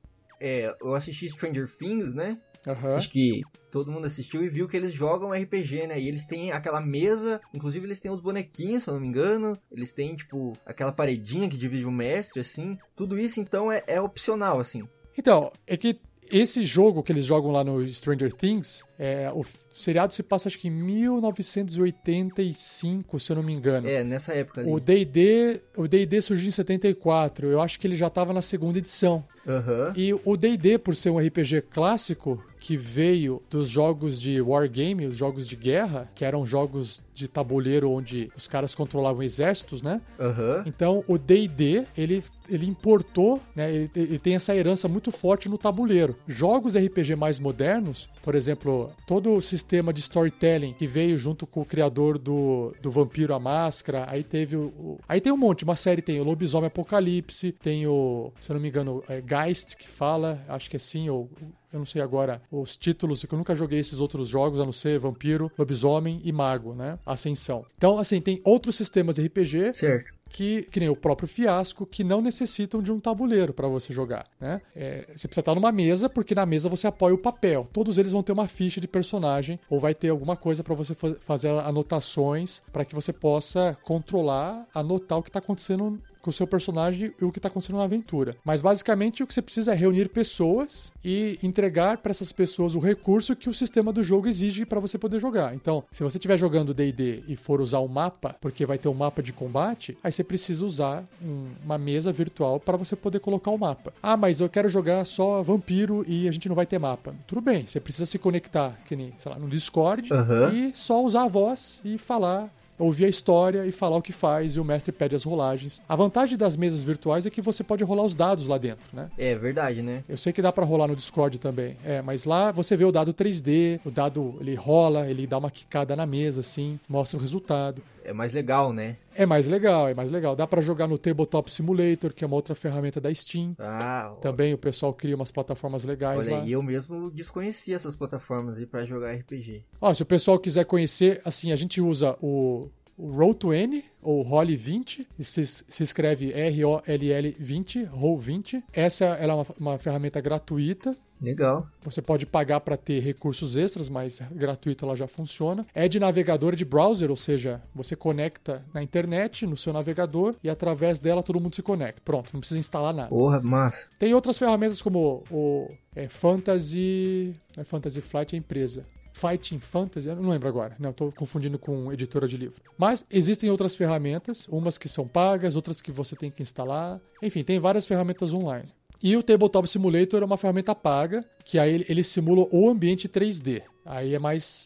é, 0.42 0.76
eu 0.82 0.96
assisti 0.96 1.30
Stranger 1.30 1.70
Things, 1.78 2.12
né? 2.16 2.40
Uhum. 2.66 2.96
Acho 2.96 3.12
que 3.12 3.44
todo 3.74 3.92
mundo 3.92 4.06
assistiu 4.06 4.44
e 4.44 4.50
viu 4.50 4.68
que 4.68 4.78
eles 4.78 4.94
jogam 4.94 5.32
RPG, 5.32 5.88
né? 5.88 6.00
E 6.00 6.08
eles 6.08 6.26
têm 6.26 6.52
aquela 6.52 6.80
mesa, 6.80 7.42
inclusive 7.52 7.88
eles 7.88 8.00
têm 8.00 8.12
os 8.12 8.22
bonequinhos, 8.22 8.84
se 8.84 8.90
eu 8.90 8.94
não 8.94 9.02
me 9.02 9.08
engano. 9.08 9.58
Eles 9.72 9.92
têm, 9.92 10.16
tipo, 10.16 10.54
aquela 10.64 10.92
paredinha 10.92 11.50
que 11.50 11.58
divide 11.58 11.84
o 11.84 11.92
mestre, 11.92 12.40
assim. 12.40 12.78
Tudo 12.96 13.18
isso, 13.18 13.40
então, 13.40 13.72
é, 13.72 13.84
é 13.88 14.00
opcional, 14.00 14.60
assim. 14.60 14.88
Então, 15.18 15.52
é 15.66 15.76
que 15.76 16.00
esse 16.32 16.64
jogo 16.66 17.02
que 17.02 17.12
eles 17.12 17.26
jogam 17.26 17.52
lá 17.52 17.64
no 17.64 17.86
Stranger 17.88 18.32
Things, 18.32 18.84
é, 19.04 19.30
o 19.34 19.44
seriado 19.76 20.14
se 20.14 20.24
passa 20.24 20.48
acho 20.48 20.58
que 20.58 20.70
em 20.70 20.72
1985, 20.72 23.20
se 23.20 23.34
eu 23.34 23.36
não 23.36 23.44
me 23.44 23.52
engano. 23.52 23.86
É, 23.86 24.02
nessa 24.02 24.34
época 24.34 24.62
ali. 24.62 24.72
O 24.72 24.80
D&D, 24.80 25.60
o 25.76 25.90
D&D 25.90 26.22
surgiu 26.22 26.48
em 26.48 26.52
74. 26.52 27.48
Eu 27.48 27.60
acho 27.60 27.78
que 27.78 27.86
ele 27.86 27.98
já 27.98 28.08
estava 28.08 28.32
na 28.32 28.42
segunda 28.42 28.78
edição. 28.78 29.26
Uhum. 29.46 29.92
E 29.98 30.14
o 30.14 30.38
D&D, 30.38 30.78
por 30.78 30.96
ser 30.96 31.10
um 31.10 31.18
RPG 31.18 31.64
clássico, 31.64 32.42
que 32.64 32.78
veio 32.78 33.44
dos 33.50 33.68
jogos 33.68 34.22
de 34.22 34.40
wargame, 34.40 35.06
os 35.06 35.18
jogos 35.18 35.50
de 35.50 35.56
guerra, 35.58 36.10
que 36.16 36.24
eram 36.24 36.46
jogos 36.46 37.04
de 37.14 37.28
tabuleiro 37.28 37.92
onde 37.92 38.32
os 38.38 38.48
caras 38.48 38.74
controlavam 38.74 39.22
exércitos, 39.22 39.82
né? 39.82 40.00
Uhum. 40.18 40.64
Então, 40.66 41.04
o 41.06 41.18
D&D, 41.18 41.84
ele, 41.98 42.24
ele 42.50 42.66
importou, 42.66 43.42
né? 43.54 43.70
Ele, 43.70 43.92
ele, 43.94 44.18
tem 44.18 44.36
essa 44.36 44.56
herança 44.56 44.88
muito 44.88 45.12
forte 45.12 45.50
no 45.50 45.58
tabuleiro. 45.58 46.16
Jogos 46.26 46.78
RPG 46.78 47.18
mais 47.18 47.38
modernos, 47.38 48.10
por 48.24 48.34
exemplo, 48.34 48.93
todo 49.06 49.34
o 49.34 49.42
sistema 49.42 49.94
de 49.94 50.00
storytelling 50.00 50.74
que 50.74 50.88
veio 50.88 51.18
junto 51.18 51.46
com 51.46 51.62
o 51.62 51.66
criador 51.66 52.18
do, 52.18 52.74
do 52.82 52.92
Vampiro 52.92 53.34
a 53.34 53.40
Máscara, 53.40 54.06
aí 54.10 54.24
teve 54.24 54.56
o, 54.56 54.66
o 54.66 55.00
Aí 55.08 55.20
tem 55.20 55.32
um 55.32 55.38
monte, 55.38 55.64
uma 55.64 55.76
série 55.76 56.02
tem 56.02 56.20
o 56.20 56.24
Lobisomem 56.24 56.68
Apocalipse, 56.68 57.52
tem 57.52 57.88
o, 57.88 58.32
se 58.40 58.50
eu 58.50 58.56
não 58.56 58.62
me 58.62 58.70
engano, 58.70 59.04
é 59.08 59.22
Geist 59.22 59.76
que 59.76 59.88
fala, 59.88 60.44
acho 60.48 60.70
que 60.70 60.76
é 60.76 60.78
assim, 60.78 61.10
ou 61.10 61.30
eu 61.72 61.80
não 61.80 61.86
sei 61.86 62.02
agora 62.02 62.42
os 62.52 62.78
títulos, 62.78 63.26
que 63.26 63.34
eu 63.34 63.38
nunca 63.38 63.56
joguei 63.56 63.80
esses 63.80 64.00
outros 64.00 64.28
jogos, 64.28 64.60
a 64.60 64.66
não 64.66 64.72
ser 64.72 65.00
Vampiro, 65.00 65.52
Lobisomem 65.58 66.22
e 66.24 66.32
Mago, 66.32 66.76
né? 66.76 67.00
Ascensão. 67.04 67.66
Então, 67.76 67.98
assim, 67.98 68.22
tem 68.22 68.40
outros 68.44 68.76
sistemas 68.76 69.18
RPG. 69.18 69.72
Certo 69.74 70.23
que, 70.34 70.64
que 70.64 70.80
nem 70.80 70.90
o 70.90 70.96
próprio 70.96 71.28
fiasco, 71.28 71.86
que 71.86 72.04
não 72.04 72.20
necessitam 72.20 72.82
de 72.82 72.92
um 72.92 73.00
tabuleiro 73.00 73.54
para 73.54 73.68
você 73.68 73.94
jogar, 73.94 74.26
né? 74.42 74.60
É, 74.76 75.06
você 75.16 75.28
precisa 75.28 75.42
estar 75.42 75.54
numa 75.54 75.72
mesa, 75.72 76.10
porque 76.10 76.34
na 76.34 76.46
mesa 76.46 76.68
você 76.68 76.88
apoia 76.88 77.14
o 77.14 77.20
papel. 77.20 77.68
Todos 77.72 78.00
eles 78.00 78.12
vão 78.12 78.24
ter 78.24 78.32
uma 78.32 78.48
ficha 78.48 78.82
de 78.82 78.88
personagem 78.88 79.60
ou 79.70 79.80
vai 79.80 79.94
ter 79.94 80.10
alguma 80.10 80.36
coisa 80.36 80.64
para 80.64 80.74
você 80.74 80.96
fazer 81.20 81.50
anotações 81.50 82.64
para 82.74 82.84
que 82.84 82.96
você 82.96 83.14
possa 83.14 83.78
controlar, 83.84 84.68
anotar 84.74 85.20
o 85.20 85.24
que 85.24 85.30
está 85.30 85.38
acontecendo 85.38 86.02
com 86.24 86.30
o 86.30 86.34
seu 86.34 86.48
personagem 86.48 87.14
e 87.22 87.26
o 87.26 87.32
que 87.32 87.38
está 87.38 87.50
acontecendo 87.50 87.78
na 87.78 87.84
aventura. 87.84 88.36
Mas 88.46 88.62
basicamente 88.62 89.22
o 89.22 89.28
que 89.28 89.34
você 89.34 89.42
precisa 89.42 89.74
é 89.74 89.76
reunir 89.76 90.08
pessoas 90.08 90.92
e 91.04 91.38
entregar 91.44 91.98
para 91.98 92.12
essas 92.12 92.32
pessoas 92.32 92.74
o 92.74 92.80
recurso 92.80 93.36
que 93.36 93.50
o 93.50 93.54
sistema 93.54 93.92
do 93.92 94.02
jogo 94.02 94.28
exige 94.28 94.66
para 94.66 94.80
você 94.80 94.98
poder 94.98 95.20
jogar. 95.20 95.54
Então, 95.54 95.84
se 95.92 96.02
você 96.02 96.18
estiver 96.18 96.38
jogando 96.38 96.74
D&D 96.74 97.24
e 97.28 97.36
for 97.36 97.60
usar 97.60 97.80
o 97.80 97.90
mapa, 97.90 98.36
porque 98.40 98.66
vai 98.66 98.78
ter 98.78 98.88
um 98.88 98.94
mapa 98.94 99.22
de 99.22 99.34
combate, 99.34 99.98
aí 100.02 100.12
você 100.12 100.24
precisa 100.24 100.66
usar 100.66 101.04
um, 101.22 101.50
uma 101.64 101.78
mesa 101.78 102.12
virtual 102.14 102.58
para 102.58 102.78
você 102.78 102.96
poder 102.96 103.20
colocar 103.20 103.52
o 103.52 103.58
mapa. 103.58 103.94
Ah, 104.02 104.16
mas 104.16 104.40
eu 104.40 104.48
quero 104.48 104.70
jogar 104.70 105.04
só 105.06 105.44
vampiro 105.44 106.06
e 106.08 106.30
a 106.30 106.32
gente 106.32 106.48
não 106.48 106.56
vai 106.56 106.66
ter 106.66 106.80
mapa. 106.80 107.14
Tudo 107.28 107.42
bem, 107.42 107.68
você 107.68 107.82
precisa 107.82 108.06
se 108.06 108.18
conectar, 108.18 108.80
que 108.86 108.96
nem, 108.96 109.14
sei 109.18 109.30
lá, 109.30 109.38
no 109.38 109.50
Discord 109.50 110.10
uhum. 110.14 110.50
e 110.54 110.74
só 110.74 111.04
usar 111.04 111.24
a 111.24 111.28
voz 111.28 111.82
e 111.84 111.98
falar 111.98 112.50
ouvir 112.78 113.06
a 113.06 113.10
história 113.10 113.66
e 113.66 113.72
falar 113.72 113.98
o 113.98 114.02
que 114.02 114.12
faz 114.12 114.56
e 114.56 114.60
o 114.60 114.66
mestre 114.66 114.92
pede 114.92 115.16
as 115.16 115.24
rolagens. 115.24 115.82
A 115.88 115.96
vantagem 115.96 116.38
das 116.38 116.56
mesas 116.56 116.82
virtuais 116.82 117.26
é 117.26 117.30
que 117.30 117.42
você 117.42 117.64
pode 117.64 117.84
rolar 117.84 118.04
os 118.04 118.16
dados 118.16 118.48
lá 118.48 118.58
dentro, 118.58 118.88
né? 118.94 119.10
É 119.18 119.36
verdade, 119.36 119.82
né? 119.82 120.04
Eu 120.08 120.18
sei 120.18 120.34
que 120.34 120.42
dá 120.42 120.52
para 120.52 120.66
rolar 120.66 120.88
no 120.88 120.96
Discord 120.96 121.40
também. 121.40 121.78
É, 121.84 122.02
mas 122.02 122.26
lá 122.26 122.52
você 122.52 122.76
vê 122.76 122.86
o 122.86 122.92
dado 122.92 123.14
3D, 123.14 123.80
o 123.86 123.92
dado 123.92 124.36
ele 124.40 124.56
rola, 124.56 125.10
ele 125.10 125.28
dá 125.28 125.38
uma 125.38 125.52
quicada 125.52 125.96
na 125.96 126.06
mesa 126.06 126.42
assim, 126.42 126.80
mostra 126.88 127.18
o 127.18 127.22
resultado. 127.22 127.82
É 128.04 128.14
mais 128.14 128.34
legal, 128.34 128.74
né? 128.74 128.98
É 129.16 129.26
mais 129.26 129.48
legal, 129.48 129.88
é 129.88 129.94
mais 129.94 130.12
legal. 130.12 130.36
Dá 130.36 130.46
para 130.46 130.62
jogar 130.62 130.88
no 130.88 130.98
Tabletop 130.98 131.50
Simulator, 131.50 132.14
que 132.14 132.24
é 132.24 132.28
uma 132.28 132.36
outra 132.36 132.56
ferramenta 132.56 133.00
da 133.00 133.14
Steam. 133.14 133.56
Ah, 133.60 134.14
Também 134.22 134.54
o 134.54 134.58
pessoal 134.58 134.94
cria 134.94 135.16
umas 135.16 135.32
plataformas 135.32 135.84
legais 135.84 136.20
olha, 136.20 136.38
lá. 136.38 136.46
E 136.46 136.52
eu 136.52 136.62
mesmo 136.62 137.10
desconhecia 137.12 137.76
essas 137.76 137.96
plataformas 137.96 138.58
aí 138.58 138.66
para 138.66 138.84
jogar 138.84 139.14
RPG. 139.14 139.64
Ó, 139.80 139.94
se 139.94 140.04
o 140.04 140.06
pessoal 140.06 140.40
quiser 140.40 140.66
conhecer, 140.66 141.22
assim, 141.24 141.52
a 141.52 141.56
gente 141.56 141.80
usa 141.80 142.18
o 142.22 142.70
o 142.98 143.10
Roll20 143.10 143.84
ou 144.02 144.26
Roll20, 144.26 145.06
se, 145.20 145.46
se 145.46 145.84
escreve 145.84 146.32
R-O-L-L 146.32 147.36
20, 147.40 147.86
Roll20. 147.86 148.64
Essa 148.74 149.06
ela 149.06 149.34
é 149.34 149.36
uma, 149.36 149.46
uma 149.60 149.78
ferramenta 149.78 150.20
gratuita 150.22 150.96
Legal. 151.24 151.66
Você 151.84 152.02
pode 152.02 152.26
pagar 152.26 152.60
para 152.60 152.76
ter 152.76 153.00
recursos 153.00 153.56
extras, 153.56 153.88
mas 153.88 154.20
gratuito 154.30 154.84
ela 154.84 154.94
já 154.94 155.08
funciona. 155.08 155.66
É 155.74 155.88
de 155.88 155.98
navegador 155.98 156.54
de 156.54 156.66
browser, 156.66 157.10
ou 157.10 157.16
seja, 157.16 157.62
você 157.74 157.96
conecta 157.96 158.62
na 158.74 158.84
internet, 158.84 159.48
no 159.48 159.56
seu 159.56 159.72
navegador, 159.72 160.36
e 160.44 160.50
através 160.50 161.00
dela 161.00 161.24
todo 161.24 161.40
mundo 161.40 161.56
se 161.56 161.64
conecta. 161.64 162.02
Pronto, 162.04 162.30
não 162.34 162.42
precisa 162.42 162.60
instalar 162.60 162.94
nada. 162.94 163.08
Porra, 163.08 163.40
massa. 163.42 163.88
Tem 163.98 164.14
outras 164.14 164.38
ferramentas 164.38 164.82
como 164.82 165.24
o 165.32 165.70
é, 165.96 166.10
Fantasy. 166.10 167.34
É 167.56 167.64
Fantasy 167.64 168.02
Flight 168.02 168.36
é 168.36 168.38
a 168.38 168.40
empresa. 168.40 168.84
Fighting 169.14 169.60
Fantasy, 169.60 170.10
eu 170.10 170.16
não 170.16 170.30
lembro 170.30 170.50
agora, 170.50 170.76
não, 170.80 170.90
estou 170.90 171.12
confundindo 171.12 171.58
com 171.58 171.94
editora 171.94 172.28
de 172.28 172.36
livro. 172.36 172.62
Mas 172.78 173.06
existem 173.10 173.50
outras 173.50 173.76
ferramentas, 173.76 174.48
umas 174.50 174.78
que 174.78 174.90
são 174.90 175.08
pagas, 175.08 175.56
outras 175.56 175.82
que 175.82 175.92
você 175.92 176.16
tem 176.16 176.32
que 176.32 176.42
instalar. 176.42 177.00
Enfim, 177.22 177.44
tem 177.44 177.60
várias 177.60 177.86
ferramentas 177.86 178.34
online. 178.34 178.68
E 179.02 179.16
o 179.16 179.24
Tabletop 179.24 179.68
Simulator 179.68 180.22
é 180.22 180.26
uma 180.26 180.38
ferramenta 180.38 180.74
paga, 180.74 181.24
que 181.44 181.60
aí 181.60 181.86
ele 181.88 182.04
simula 182.04 182.48
o 182.52 182.70
ambiente 182.70 183.08
3D. 183.08 183.62
Aí 183.86 184.16
é 184.16 184.20
mais. 184.20 184.66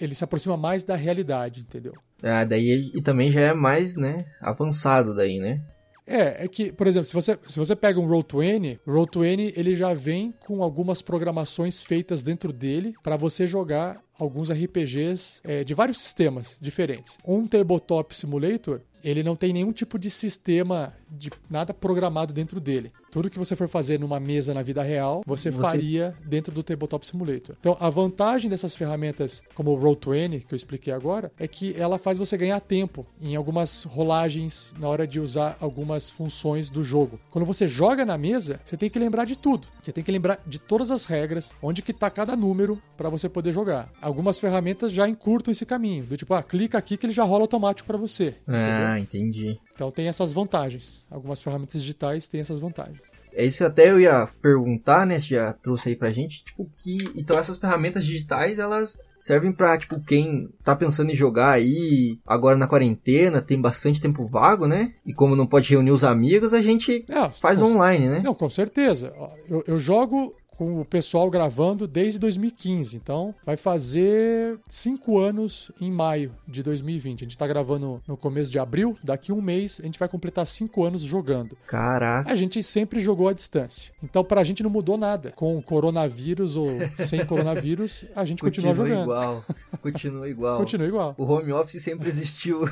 Ele 0.00 0.14
se 0.14 0.24
aproxima 0.24 0.56
mais 0.56 0.84
da 0.84 0.96
realidade, 0.96 1.60
entendeu? 1.60 1.92
Ah, 2.22 2.44
daí 2.44 2.90
e 2.94 3.02
também 3.02 3.30
já 3.30 3.40
é 3.40 3.52
mais, 3.52 3.96
né, 3.96 4.24
avançado 4.40 5.14
daí, 5.14 5.38
né? 5.38 5.60
É, 6.06 6.44
é 6.44 6.48
que, 6.48 6.72
por 6.72 6.86
exemplo, 6.86 7.06
se 7.06 7.14
você, 7.14 7.38
se 7.48 7.58
você 7.58 7.76
pega 7.76 8.00
um 8.00 8.08
Roll20, 8.08 8.80
o 8.86 8.90
Roll20 8.90 9.52
ele 9.56 9.76
já 9.76 9.94
vem 9.94 10.34
com 10.46 10.62
algumas 10.62 11.00
programações 11.00 11.82
feitas 11.82 12.22
dentro 12.22 12.52
dele 12.52 12.94
para 13.02 13.16
você 13.16 13.46
jogar 13.46 14.02
alguns 14.18 14.50
RPGs 14.50 15.40
é, 15.44 15.64
de 15.64 15.74
vários 15.74 15.98
sistemas 16.00 16.56
diferentes. 16.60 17.18
Um 17.26 17.46
Tabletop 17.46 18.14
Simulator, 18.16 18.80
ele 19.02 19.22
não 19.22 19.36
tem 19.36 19.52
nenhum 19.52 19.72
tipo 19.72 19.98
de 19.98 20.10
sistema 20.10 20.94
de 21.12 21.30
nada 21.50 21.74
programado 21.74 22.32
dentro 22.32 22.60
dele. 22.60 22.92
Tudo 23.10 23.30
que 23.30 23.38
você 23.38 23.54
for 23.54 23.68
fazer 23.68 24.00
numa 24.00 24.18
mesa 24.18 24.54
na 24.54 24.62
vida 24.62 24.82
real, 24.82 25.22
você, 25.26 25.50
você... 25.50 25.60
faria 25.60 26.14
dentro 26.24 26.52
do 26.52 26.62
Tabletop 26.62 27.06
Simulator. 27.06 27.56
Então, 27.60 27.76
a 27.78 27.90
vantagem 27.90 28.48
dessas 28.48 28.74
ferramentas, 28.74 29.42
como 29.54 29.72
o 29.72 29.78
Roll20, 29.78 30.46
que 30.46 30.54
eu 30.54 30.56
expliquei 30.56 30.92
agora, 30.92 31.30
é 31.38 31.46
que 31.46 31.74
ela 31.78 31.98
faz 31.98 32.18
você 32.18 32.36
ganhar 32.36 32.60
tempo 32.60 33.06
em 33.20 33.36
algumas 33.36 33.84
rolagens 33.84 34.72
na 34.78 34.88
hora 34.88 35.06
de 35.06 35.20
usar 35.20 35.56
algumas 35.60 36.08
funções 36.08 36.70
do 36.70 36.82
jogo. 36.82 37.20
Quando 37.30 37.44
você 37.44 37.66
joga 37.66 38.04
na 38.06 38.16
mesa, 38.16 38.60
você 38.64 38.76
tem 38.76 38.88
que 38.88 38.98
lembrar 38.98 39.24
de 39.24 39.36
tudo. 39.36 39.68
Você 39.82 39.92
tem 39.92 40.02
que 40.02 40.12
lembrar 40.12 40.40
de 40.46 40.58
todas 40.58 40.90
as 40.90 41.04
regras, 41.04 41.52
onde 41.60 41.82
que 41.82 41.92
tá 41.92 42.08
cada 42.08 42.36
número 42.36 42.80
para 42.96 43.08
você 43.08 43.28
poder 43.28 43.52
jogar. 43.52 43.90
Algumas 44.00 44.38
ferramentas 44.38 44.92
já 44.92 45.08
encurtam 45.08 45.52
esse 45.52 45.66
caminho, 45.66 46.04
do 46.04 46.16
tipo, 46.16 46.32
ah, 46.34 46.42
clica 46.42 46.78
aqui 46.78 46.96
que 46.96 47.06
ele 47.06 47.12
já 47.12 47.24
rola 47.24 47.42
automático 47.42 47.86
para 47.86 47.98
você. 47.98 48.34
Ah, 48.46 48.98
entendeu? 48.98 49.22
entendi. 49.22 49.60
Então 49.82 49.90
tem 49.90 50.06
essas 50.06 50.32
vantagens. 50.32 51.04
Algumas 51.10 51.42
ferramentas 51.42 51.80
digitais 51.80 52.28
têm 52.28 52.40
essas 52.40 52.60
vantagens. 52.60 53.00
É 53.34 53.44
isso 53.44 53.58
que 53.58 53.64
até 53.64 53.90
eu 53.90 53.98
ia 53.98 54.28
perguntar, 54.40 55.04
né? 55.04 55.18
Você 55.18 55.34
já 55.34 55.52
trouxe 55.54 55.88
aí 55.88 55.96
pra 55.96 56.12
gente, 56.12 56.44
tipo, 56.44 56.64
que. 56.70 56.98
Então 57.16 57.36
essas 57.36 57.58
ferramentas 57.58 58.04
digitais, 58.04 58.60
elas 58.60 58.96
servem 59.18 59.50
pra, 59.50 59.76
tipo, 59.76 60.00
quem 60.00 60.50
tá 60.62 60.76
pensando 60.76 61.10
em 61.10 61.16
jogar 61.16 61.50
aí 61.50 62.16
agora 62.24 62.56
na 62.56 62.68
quarentena, 62.68 63.42
tem 63.42 63.60
bastante 63.60 64.00
tempo 64.00 64.24
vago, 64.26 64.68
né? 64.68 64.94
E 65.04 65.12
como 65.12 65.34
não 65.34 65.48
pode 65.48 65.68
reunir 65.70 65.90
os 65.90 66.04
amigos, 66.04 66.54
a 66.54 66.62
gente 66.62 67.04
é, 67.08 67.28
faz 67.30 67.58
com, 67.58 67.72
online, 67.72 68.06
né? 68.06 68.20
Não, 68.22 68.34
com 68.34 68.50
certeza. 68.50 69.12
Eu, 69.48 69.64
eu 69.66 69.78
jogo 69.80 70.32
com 70.62 70.80
o 70.80 70.84
pessoal 70.84 71.28
gravando 71.28 71.88
desde 71.88 72.20
2015. 72.20 72.96
Então, 72.96 73.34
vai 73.44 73.56
fazer 73.56 74.58
cinco 74.68 75.18
anos 75.18 75.72
em 75.80 75.90
maio 75.90 76.32
de 76.46 76.62
2020. 76.62 77.22
A 77.22 77.24
gente 77.24 77.36
tá 77.36 77.48
gravando 77.48 78.00
no 78.06 78.16
começo 78.16 78.52
de 78.52 78.60
abril. 78.60 78.96
Daqui 79.02 79.32
um 79.32 79.42
mês, 79.42 79.80
a 79.82 79.86
gente 79.86 79.98
vai 79.98 80.08
completar 80.08 80.46
cinco 80.46 80.84
anos 80.84 81.00
jogando. 81.00 81.56
Caraca. 81.66 82.30
A 82.30 82.36
gente 82.36 82.62
sempre 82.62 83.00
jogou 83.00 83.28
à 83.28 83.32
distância. 83.32 83.92
Então, 84.02 84.22
pra 84.22 84.44
gente 84.44 84.62
não 84.62 84.70
mudou 84.70 84.96
nada. 84.96 85.32
Com 85.34 85.60
coronavírus 85.60 86.56
ou 86.56 86.68
sem 87.08 87.26
coronavírus, 87.26 88.04
a 88.14 88.24
gente 88.24 88.40
continua, 88.40 88.70
continua 88.70 88.88
jogando. 88.88 89.04
igual. 89.04 89.44
Continua 89.80 90.28
igual. 90.28 90.58
continua 90.58 90.86
igual. 90.86 91.14
O 91.18 91.24
home 91.24 91.52
office 91.52 91.82
sempre 91.82 92.08
existiu. 92.08 92.68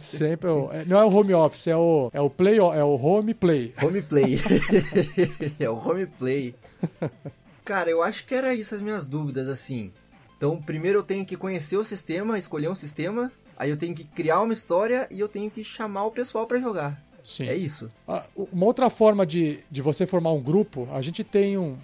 sempre. 0.00 0.50
É, 0.72 0.84
não 0.84 0.98
é 0.98 1.04
o 1.04 1.14
home 1.14 1.32
office, 1.34 1.68
é 1.68 1.76
o, 1.76 2.10
é 2.12 2.20
o 2.20 2.28
play, 2.28 2.56
é 2.58 2.84
o 2.84 2.96
home 2.96 3.34
play. 3.34 3.72
Home 3.80 4.02
play. 4.02 4.40
é 5.60 5.70
o 5.70 5.74
home 5.74 6.06
play. 6.06 6.56
Cara, 7.64 7.90
eu 7.90 8.02
acho 8.02 8.24
que 8.24 8.34
era 8.34 8.54
isso 8.54 8.74
as 8.74 8.80
minhas 8.80 9.04
dúvidas, 9.04 9.48
assim. 9.48 9.92
Então, 10.36 10.60
primeiro 10.62 11.00
eu 11.00 11.02
tenho 11.02 11.26
que 11.26 11.36
conhecer 11.36 11.76
o 11.76 11.84
sistema, 11.84 12.38
escolher 12.38 12.70
um 12.70 12.74
sistema, 12.74 13.30
aí 13.56 13.70
eu 13.70 13.76
tenho 13.76 13.94
que 13.94 14.04
criar 14.04 14.40
uma 14.40 14.52
história 14.52 15.08
e 15.10 15.20
eu 15.20 15.28
tenho 15.28 15.50
que 15.50 15.64
chamar 15.64 16.04
o 16.04 16.10
pessoal 16.10 16.46
para 16.46 16.58
jogar. 16.58 17.02
Sim. 17.24 17.46
É 17.46 17.54
isso. 17.54 17.90
Ah, 18.06 18.24
uma 18.34 18.64
outra 18.64 18.88
forma 18.88 19.26
de, 19.26 19.58
de 19.70 19.82
você 19.82 20.06
formar 20.06 20.32
um 20.32 20.40
grupo, 20.40 20.88
a 20.92 21.02
gente 21.02 21.22
tem 21.22 21.58
um. 21.58 21.76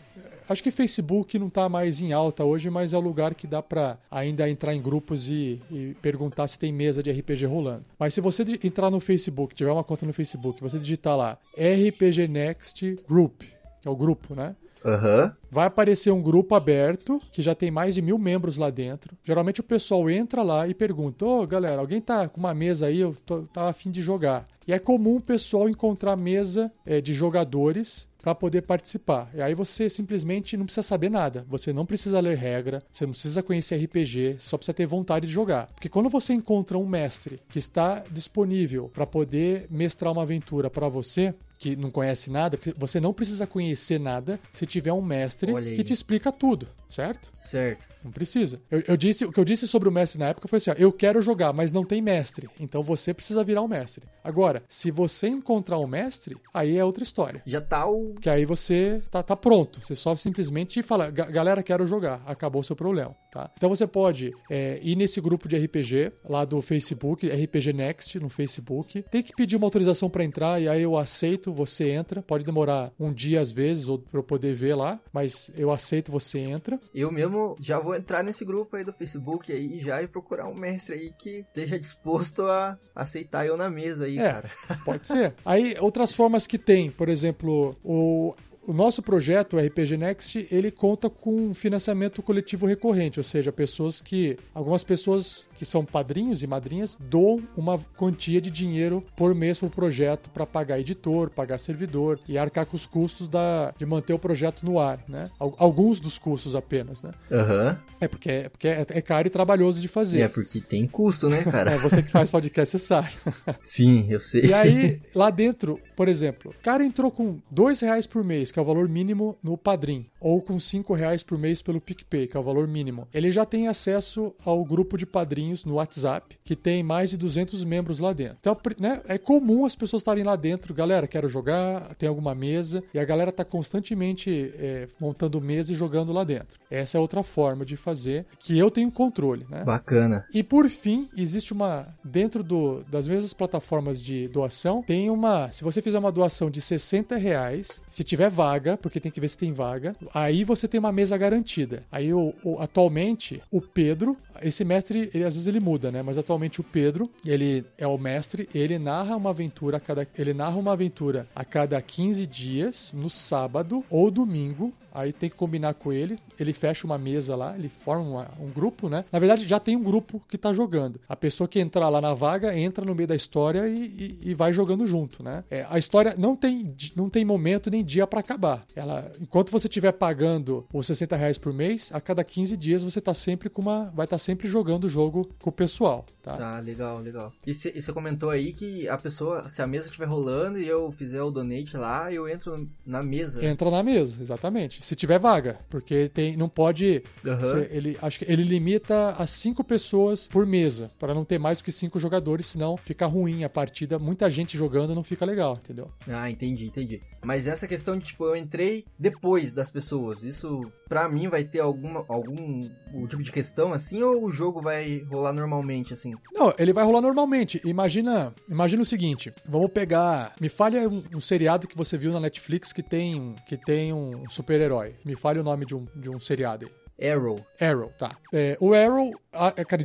Acho 0.49 0.63
que 0.63 0.71
Facebook 0.71 1.39
não 1.39 1.49
está 1.49 1.69
mais 1.69 2.01
em 2.01 2.13
alta 2.13 2.45
hoje, 2.45 2.71
mas 2.71 2.93
é 2.93 2.97
o 2.97 3.01
lugar 3.01 3.35
que 3.35 3.47
dá 3.47 3.63
para 3.63 3.99
ainda 4.11 4.49
entrar 4.49 4.75
em 4.75 4.81
grupos 4.81 5.29
e, 5.29 5.61
e, 5.71 5.97
perguntar 6.01 6.49
se 6.49 6.59
tem 6.59 6.73
mesa 6.73 7.03
de 7.03 7.11
RPG 7.11 7.47
rolando. 7.47 7.85
Mas 7.99 8.15
se 8.15 8.21
você 8.21 8.43
entrar 8.63 8.91
no 8.91 9.01
Facebook, 9.01 9.55
tiver 9.55 9.73
uma 9.73 9.85
conta 9.85 10.07
no 10.07 10.13
Facebook, 10.13 10.63
você 10.63 10.79
digitar 10.79 11.17
lá 11.17 11.39
RPG 11.57 12.29
Next 12.29 12.97
Group, 13.07 13.43
que 13.83 13.89
é 13.89 13.91
o 13.91 13.97
grupo, 13.97 14.35
né? 14.35 14.55
Uhum. 14.85 15.31
Vai 15.51 15.66
aparecer 15.66 16.12
um 16.12 16.20
grupo 16.20 16.55
aberto 16.55 17.20
que 17.33 17.42
já 17.42 17.55
tem 17.55 17.70
mais 17.70 17.94
de 17.94 18.03
mil 18.03 18.18
membros 18.18 18.57
lá 18.57 18.70
dentro. 18.70 19.16
Geralmente 19.23 19.61
o 19.61 19.64
pessoal 19.64 20.11
entra 20.11 20.42
lá 20.42 20.68
e 20.68 20.75
pergunta: 20.75 21.25
Ô 21.25 21.42
oh, 21.42 21.47
galera, 21.47 21.81
alguém 21.81 22.01
tá 22.01 22.29
com 22.29 22.40
uma 22.40 22.53
mesa 22.53 22.87
aí? 22.87 23.01
Eu 23.01 23.14
tava 23.53 23.70
afim 23.70 23.90
de 23.90 24.03
jogar. 24.03 24.47
E 24.66 24.73
é 24.73 24.79
comum 24.79 25.16
o 25.16 25.20
pessoal 25.20 25.68
encontrar 25.68 26.16
mesa 26.16 26.70
é, 26.87 27.01
de 27.01 27.14
jogadores 27.14 28.07
para 28.25 28.35
poder 28.35 28.62
participar. 28.62 29.31
E 29.35 29.42
aí 29.42 29.53
você 29.53 29.90
simplesmente 29.90 30.57
não 30.57 30.64
precisa 30.64 30.83
saber 30.83 31.11
nada. 31.11 31.44
Você 31.47 31.75
não 31.75 31.85
precisa 31.85 32.20
ler 32.20 32.38
regra, 32.38 32.83
você 32.90 33.05
não 33.05 33.12
precisa 33.12 33.42
conhecer 33.42 33.77
RPG, 33.77 34.37
só 34.38 34.57
precisa 34.57 34.73
ter 34.73 34.87
vontade 34.87 35.27
de 35.27 35.33
jogar. 35.33 35.66
Porque 35.66 35.90
quando 35.90 36.09
você 36.09 36.33
encontra 36.33 36.79
um 36.79 36.87
mestre 36.87 37.38
que 37.51 37.59
está 37.59 38.03
disponível 38.11 38.90
para 38.94 39.07
poder 39.07 39.66
mestrar 39.70 40.11
uma 40.11 40.23
aventura 40.23 40.70
para 40.70 40.88
você, 40.88 41.35
que 41.64 41.74
não 41.74 41.90
conhece 41.90 42.31
nada, 42.31 42.59
porque 42.59 42.74
você 42.77 43.00
não 43.00 43.14
precisa 43.14 43.46
conhecer 43.46 43.98
nada 43.98 44.38
se 44.53 44.66
tiver 44.66 44.92
um 44.92 45.00
mestre 45.00 45.50
que 45.74 45.83
te 45.83 45.94
explica 45.94 46.31
tudo, 46.31 46.68
certo? 46.90 47.31
Certo. 47.33 47.88
Não 48.05 48.11
precisa. 48.12 48.61
Eu, 48.70 48.83
eu, 48.87 48.96
disse, 48.98 49.24
o 49.24 49.33
que 49.33 49.40
eu 49.40 49.44
disse 49.46 49.66
sobre 49.66 49.88
o 49.88 49.92
mestre 49.92 50.18
na 50.18 50.27
época 50.27 50.46
foi 50.46 50.59
assim: 50.59 50.70
ó, 50.70 50.74
eu 50.77 50.92
quero 50.92 51.22
jogar, 51.22 51.55
mas 51.55 51.72
não 51.72 51.83
tem 51.83 52.03
mestre. 52.03 52.50
Então 52.61 52.83
você 52.83 53.14
precisa 53.14 53.42
virar 53.42 53.62
um 53.62 53.68
mestre. 53.68 54.05
Agora, 54.22 54.62
se 54.68 54.90
você 54.90 55.27
encontrar 55.29 55.79
um 55.79 55.87
mestre, 55.87 56.37
aí 56.53 56.77
é 56.77 56.85
outra 56.85 57.03
história. 57.03 57.42
Já 57.46 57.62
tá 57.62 57.87
o. 57.87 58.14
Que 58.20 58.29
aí 58.29 58.44
você 58.44 59.03
tá, 59.11 59.22
tá 59.22 59.35
pronto. 59.35 59.81
Você 59.81 59.94
só 59.94 60.14
simplesmente 60.16 60.83
fala, 60.83 61.11
galera, 61.11 61.62
quero 61.62 61.87
jogar. 61.87 62.22
Acabou 62.27 62.61
o 62.61 62.64
seu 62.64 62.77
problema. 62.77 63.16
Tá? 63.31 63.50
Então 63.57 63.68
você 63.68 63.87
pode 63.87 64.33
é, 64.50 64.79
ir 64.83 64.94
nesse 64.96 65.20
grupo 65.20 65.48
de 65.48 65.57
RPG 65.57 66.12
lá 66.29 66.44
do 66.44 66.61
Facebook, 66.61 67.27
RPG 67.27 67.72
Next 67.72 68.20
no 68.20 68.29
Facebook. 68.29 69.03
Tem 69.11 69.22
que 69.22 69.35
pedir 69.35 69.57
uma 69.57 69.66
autorização 69.66 70.11
para 70.11 70.22
entrar 70.22 70.61
e 70.61 70.68
aí 70.68 70.83
eu 70.83 70.96
aceito, 70.96 71.53
você 71.55 71.90
entra. 71.90 72.23
Pode 72.23 72.45
demorar 72.45 72.93
um 72.99 73.12
dia 73.12 73.40
às 73.40 73.51
vezes 73.51 73.88
ou 73.88 73.99
para 73.99 74.19
eu 74.19 74.25
poder 74.25 74.55
ver 74.55 74.75
lá, 74.75 75.01
mas 75.12 75.51
eu 75.57 75.71
aceito, 75.71 76.11
você 76.11 76.38
entra. 76.38 76.79
Eu 76.95 77.11
mesmo 77.11 77.57
já 77.59 77.79
vou 77.79 77.95
entrar 77.95 78.23
nesse 78.23 78.45
grupo 78.45 78.77
aí 78.77 78.85
do 78.85 78.93
Facebook 78.93 79.53
aí 79.53 79.81
já 79.81 80.03
e 80.03 80.09
procurar 80.09 80.49
um 80.49 80.55
mestre 80.55 80.95
aí 80.95 81.12
que 81.19 81.40
esteja 81.40 81.79
disposto 81.79 82.43
a 82.43 82.79
aceitar 82.95 83.47
eu 83.47 83.57
na 83.57 83.71
mesa 83.71 84.05
aí, 84.05 84.19
é, 84.19 84.33
cara. 84.33 84.51
Pode 84.85 85.07
ser. 85.07 85.35
Aí 85.45 85.77
outras 85.81 86.12
formas 86.12 86.47
que 86.47 86.59
tem, 86.59 86.90
por 86.90 87.09
exemplo, 87.09 87.77
o 87.85 88.35
o 88.67 88.73
nosso 88.73 89.03
projeto, 89.03 89.57
o 89.57 89.61
RPG 89.61 89.97
Next, 89.97 90.49
ele 90.51 90.71
conta 90.71 91.11
com 91.11 91.55
financiamento 91.55 92.23
coletivo 92.23 92.67
recorrente, 92.67 93.21
ou 93.21 93.25
seja, 93.25 93.53
pessoas 93.53 94.01
que. 94.01 94.37
Algumas 94.55 94.83
pessoas 94.83 95.47
que 95.57 95.64
são 95.64 95.85
padrinhos 95.85 96.43
e 96.43 96.47
madrinhas 96.47 96.99
doam 97.01 97.40
uma 97.57 97.79
quantia 97.97 98.40
de 98.40 98.51
dinheiro 98.51 99.05
por 99.17 99.35
mês 99.35 99.59
para 99.59 99.67
o 99.67 99.71
projeto 99.71 100.31
para 100.31 100.47
pagar 100.47 100.81
editor, 100.81 101.31
pagar 101.31 101.59
servidor 101.59 102.19
e 102.29 102.37
arcar 102.38 102.67
com 102.67 102.77
os 102.77 102.87
custos 102.87 103.29
da, 103.29 103.73
de 103.79 103.87
manter 103.87 104.12
o 104.12 104.19
projeto 104.19 104.64
no 104.64 104.79
ar, 104.79 105.01
né? 105.09 105.31
Alguns 105.38 106.01
dos 106.01 106.19
custos 106.19 106.55
apenas, 106.55 107.03
né? 107.03 107.12
Uhum. 107.31 107.77
É 108.01 108.09
porque, 108.09 108.31
é, 108.31 108.49
porque 108.49 108.69
é, 108.69 108.87
é 108.88 109.01
caro 109.01 109.27
e 109.27 109.31
trabalhoso 109.31 109.81
de 109.81 109.88
fazer. 109.88 110.21
É 110.21 110.29
porque 110.29 110.61
tem 110.61 110.87
custo, 110.87 111.29
né, 111.29 111.43
cara? 111.43 111.73
é, 111.73 111.79
você 111.79 112.03
que 112.03 112.11
faz 112.11 112.31
podcast, 112.31 112.79
você 112.79 112.85
sabe. 112.85 113.11
Sim, 113.62 114.07
eu 114.09 114.21
sei. 114.21 114.47
E 114.47 114.55
aí, 114.55 115.01
lá 115.14 115.31
dentro, 115.31 115.79
por 115.97 116.09
exemplo, 116.09 116.51
o 116.51 116.62
cara 116.62 116.85
entrou 116.85 117.11
com 117.11 117.38
dois 117.51 117.81
reais 117.81 118.07
por 118.07 118.25
mês, 118.25 118.51
que 118.51 118.59
é 118.59 118.62
o 118.62 118.64
valor 118.64 118.88
mínimo 118.88 119.37
no 119.43 119.57
Padrim, 119.57 120.07
ou 120.21 120.40
com 120.40 120.59
cinco 120.59 120.95
reais 120.95 121.23
por 121.23 121.38
mês 121.38 121.62
pelo 121.62 121.81
PicPay, 121.81 122.27
que 122.27 122.37
é 122.37 122.40
o 122.40 122.43
valor 122.43 122.67
mínimo. 122.67 123.07
Ele 123.12 123.31
já 123.31 123.45
tem 123.45 123.69
acesso 123.69 124.35
ao 124.45 124.64
grupo 124.64 124.97
de 124.97 125.07
padrinhos 125.07 125.44
grupinhos 125.45 125.65
no 125.65 125.75
WhatsApp 125.75 126.37
que 126.45 126.57
tem 126.57 126.83
mais 126.83 127.11
de 127.11 127.19
200 127.19 127.65
membros 127.65 127.99
lá 127.99 128.13
dentro. 128.13 128.37
Então, 128.41 128.57
né, 128.79 129.01
é 129.07 129.19
comum 129.19 129.65
as 129.65 129.77
pessoas 129.77 130.01
estarem 130.01 130.25
lá 130.25 130.37
dentro, 130.37 130.75
galera, 130.75 131.07
quero 131.07 131.29
jogar, 131.29 131.95
tem 131.95 132.09
alguma 132.09 132.35
mesa, 132.35 132.83
e 132.93 132.99
a 132.99 133.05
galera 133.05 133.31
tá 133.31 133.45
constantemente 133.45 134.53
é, 134.59 134.89
montando 134.99 135.41
mesa 135.41 135.73
e 135.73 135.75
jogando 135.75 136.13
lá 136.13 136.25
dentro. 136.25 136.59
Essa 136.71 136.99
é 136.99 137.01
outra 137.01 137.23
forma 137.23 137.65
de 137.65 137.77
fazer 137.77 138.27
que 138.38 138.59
eu 138.59 138.71
tenho 138.71 138.90
controle, 138.90 139.47
né? 139.49 139.65
Bacana. 139.65 140.27
E 140.33 140.42
por 140.42 140.69
fim, 140.69 141.09
existe 141.17 141.53
uma 141.53 141.87
dentro 142.05 142.42
do, 142.42 142.83
das 142.85 143.07
mesmas 143.07 143.33
plataformas 143.33 144.03
de 144.03 144.29
doação, 144.29 144.83
tem 144.83 145.11
uma, 145.11 145.51
se 145.53 145.63
você 145.63 145.81
fizer 145.81 145.99
uma 145.99 146.13
doação 146.13 146.51
de 146.51 146.61
60 146.61 147.17
reais, 147.17 147.83
se 147.90 148.05
tiver 148.05 148.31
vaga, 148.31 148.77
porque 148.77 149.01
tem 149.01 149.13
que 149.13 149.21
ver 149.21 149.29
se 149.29 149.38
tem 149.38 149.53
vaga, 149.53 149.95
aí 150.13 150.45
você 150.45 150.69
tem 150.69 150.79
uma 150.79 150.92
mesa 150.92 151.17
garantida. 151.17 151.83
Aí 151.90 152.13
o, 152.13 152.35
o 152.42 152.61
atualmente 152.61 153.42
o 153.51 153.61
Pedro, 153.61 154.17
esse 154.43 154.65
mestre, 154.65 155.11
ele 155.15 155.25
às 155.25 155.35
vezes 155.35 155.47
ele 155.47 155.61
muda, 155.61 155.91
né? 155.91 156.03
Mas 156.03 156.19
atualmente 156.19 156.61
o 156.61 156.65
Pedro, 156.65 157.11
ele 157.25 157.65
é 157.79 157.87
o 157.87 157.99
mestre, 157.99 158.49
ele 158.55 158.79
narra 158.79 159.17
uma 159.17 159.31
aventura 159.31 159.77
a 159.77 159.81
cada 159.81 160.07
ele 160.19 160.35
narra 160.35 160.57
uma 160.57 160.73
aventura 160.73 161.27
a 161.35 161.45
cada 161.45 161.81
15 161.81 162.27
dias, 162.27 162.93
no 162.95 163.09
sábado 163.09 163.85
ou 163.91 164.11
domingo, 164.11 164.73
aí 164.95 165.13
tem 165.13 165.29
que 165.29 165.35
combinar 165.35 165.75
com 165.75 165.92
ele. 165.92 166.19
Ele 166.38 166.53
fecha 166.53 166.87
uma 166.87 166.97
mesa 166.97 167.35
lá, 167.35 167.59
ele 167.59 167.69
forma 167.69 168.05
uma, 168.05 168.31
um 168.40 168.49
grupo, 168.49 168.88
né? 168.88 169.05
Na 169.11 169.19
verdade, 169.19 169.47
já 169.47 169.59
tem 169.59 169.77
um 169.77 169.83
grupo 169.83 170.23
que 170.29 170.38
tá 170.38 170.53
jogando. 170.53 171.01
A 171.09 171.17
pessoa 171.17 171.49
que 171.49 171.59
entrar 171.59 171.88
lá 171.88 172.01
na 172.01 172.15
vaga 172.15 172.57
entra 172.57 172.85
no 172.85 172.95
meio 172.95 173.09
da 173.09 173.17
história 173.17 173.67
e, 173.67 174.19
e, 174.23 174.31
e 174.31 174.35
vai 174.35 174.53
jogando 174.53 174.87
junto, 174.87 175.23
né? 175.23 175.42
É, 175.51 175.67
a 175.69 175.79
história 175.79 176.15
não 176.17 176.37
tem, 176.37 176.75
não 176.95 177.11
tem 177.11 177.25
momento 177.25 177.71
nem 177.71 177.85
dia 177.85 178.07
para 178.07 178.21
acabar. 178.21 178.65
Ela, 178.77 179.11
enquanto 179.21 179.51
você 179.51 179.67
estiver 179.67 179.92
pagando 179.92 180.65
os 180.73 180.87
60 180.87 181.17
reais 181.17 181.37
por 181.37 181.53
mês, 181.53 181.90
a 181.92 182.01
cada 182.01 182.23
15 182.23 182.57
dias 182.57 182.85
você 182.85 183.01
tá 183.01 183.13
sempre 183.13 183.49
com 183.49 183.63
uma. 183.63 183.90
Vai 183.95 184.05
estar 184.05 184.15
tá 184.15 184.19
sempre 184.19 184.47
jogando 184.47 184.85
o 184.85 184.88
jogo 184.88 185.29
com 185.42 185.51
o 185.51 185.53
pessoal, 185.53 186.05
tá? 186.23 186.57
Ah, 186.57 186.61
legal, 186.61 187.01
legal. 187.01 187.33
E 187.45 187.53
você 187.53 187.92
comentou 187.92 188.31
aí 188.31 188.53
que 188.53 188.88
a 188.88 188.97
pessoa, 188.97 189.49
se 189.49 189.61
a 189.61 189.67
mesa 189.67 189.87
estiver 189.87 190.07
rolando 190.07 190.59
e 190.59 190.69
eu 190.69 190.92
fizer 190.92 191.23
o 191.23 191.31
donate 191.31 191.77
lá, 191.77 192.13
eu 192.13 192.29
entro 192.29 192.69
na 192.87 193.03
mesa. 193.03 193.45
Entra 193.45 193.71
na 193.71 193.83
mesa, 193.83 194.23
exatamente 194.23 194.84
se 194.85 194.95
tiver 194.95 195.19
vaga, 195.19 195.59
porque 195.69 196.11
tem, 196.13 196.37
não 196.37 196.49
pode. 196.49 197.03
Uhum. 197.25 197.67
ele, 197.71 197.99
acho 198.03 198.19
que 198.19 198.31
ele 198.31 198.43
limita 198.43 199.15
a 199.19 199.27
cinco 199.27 199.65
pessoas 199.65 200.27
por 200.27 200.47
mesa, 200.47 200.91
para 200.99 201.15
não 201.15 201.25
ter 201.25 201.39
mais 201.39 201.59
do 201.59 201.65
que 201.65 201.73
cinco 201.73 201.99
jogadores, 201.99 202.47
senão 202.47 202.77
fica 202.77 203.07
ruim 203.07 203.45
a 203.45 203.49
partida. 203.49 203.99
Muita 203.99 204.29
gente 204.29 204.59
jogando 204.59 204.95
não 204.95 205.03
fica 205.03 205.25
legal, 205.25 205.59
entendeu? 205.63 205.91
Ah, 206.07 206.31
entendi, 206.31 206.67
entendi. 206.67 207.01
Mas 207.25 207.46
essa 207.46 207.66
questão 207.66 207.96
de, 207.96 208.06
tipo, 208.06 208.25
eu 208.25 208.37
entrei 208.37 208.85
depois 208.98 209.52
das 209.52 209.70
pessoas, 209.70 210.22
isso 210.22 210.70
pra 210.88 211.08
mim 211.08 211.29
vai 211.29 211.44
ter 211.44 211.60
alguma, 211.60 212.04
algum 212.08 212.60
tipo 213.08 213.22
de 213.22 213.33
questão 213.33 213.72
assim, 213.72 214.02
ou 214.02 214.25
o 214.25 214.31
jogo 214.31 214.60
vai 214.60 215.04
rolar 215.10 215.33
normalmente 215.33 215.92
assim? 215.92 216.14
Não, 216.33 216.52
ele 216.58 216.72
vai 216.72 216.85
rolar 216.85 217.00
normalmente. 217.00 217.60
Imagina, 217.64 218.35
imagina 218.48 218.83
o 218.83 218.87
seguinte, 218.87 219.33
vamos 219.46 219.70
pegar, 219.70 220.35
me 220.40 220.48
fale 220.48 220.87
um, 220.87 221.02
um 221.14 221.20
seriado 221.20 221.66
que 221.66 221.77
você 221.77 221.96
viu 221.96 222.12
na 222.12 222.20
Netflix 222.20 222.72
que 222.72 222.83
tem, 222.83 223.35
que 223.46 223.56
tem 223.56 223.92
um 223.92 224.29
super-herói 224.29 224.64
herói 224.64 224.96
Me 225.04 225.14
fale 225.14 225.38
o 225.38 225.44
nome 225.44 225.66
de 225.66 225.75
um, 225.75 225.87
de 225.94 226.10
um 226.10 226.18
seriado 226.18 226.66
aí. 226.66 227.10
Arrow. 227.10 227.37
Arrow, 227.60 227.92
tá. 227.98 228.16
É, 228.33 228.56
o 228.60 228.72
Arrow, 228.72 229.10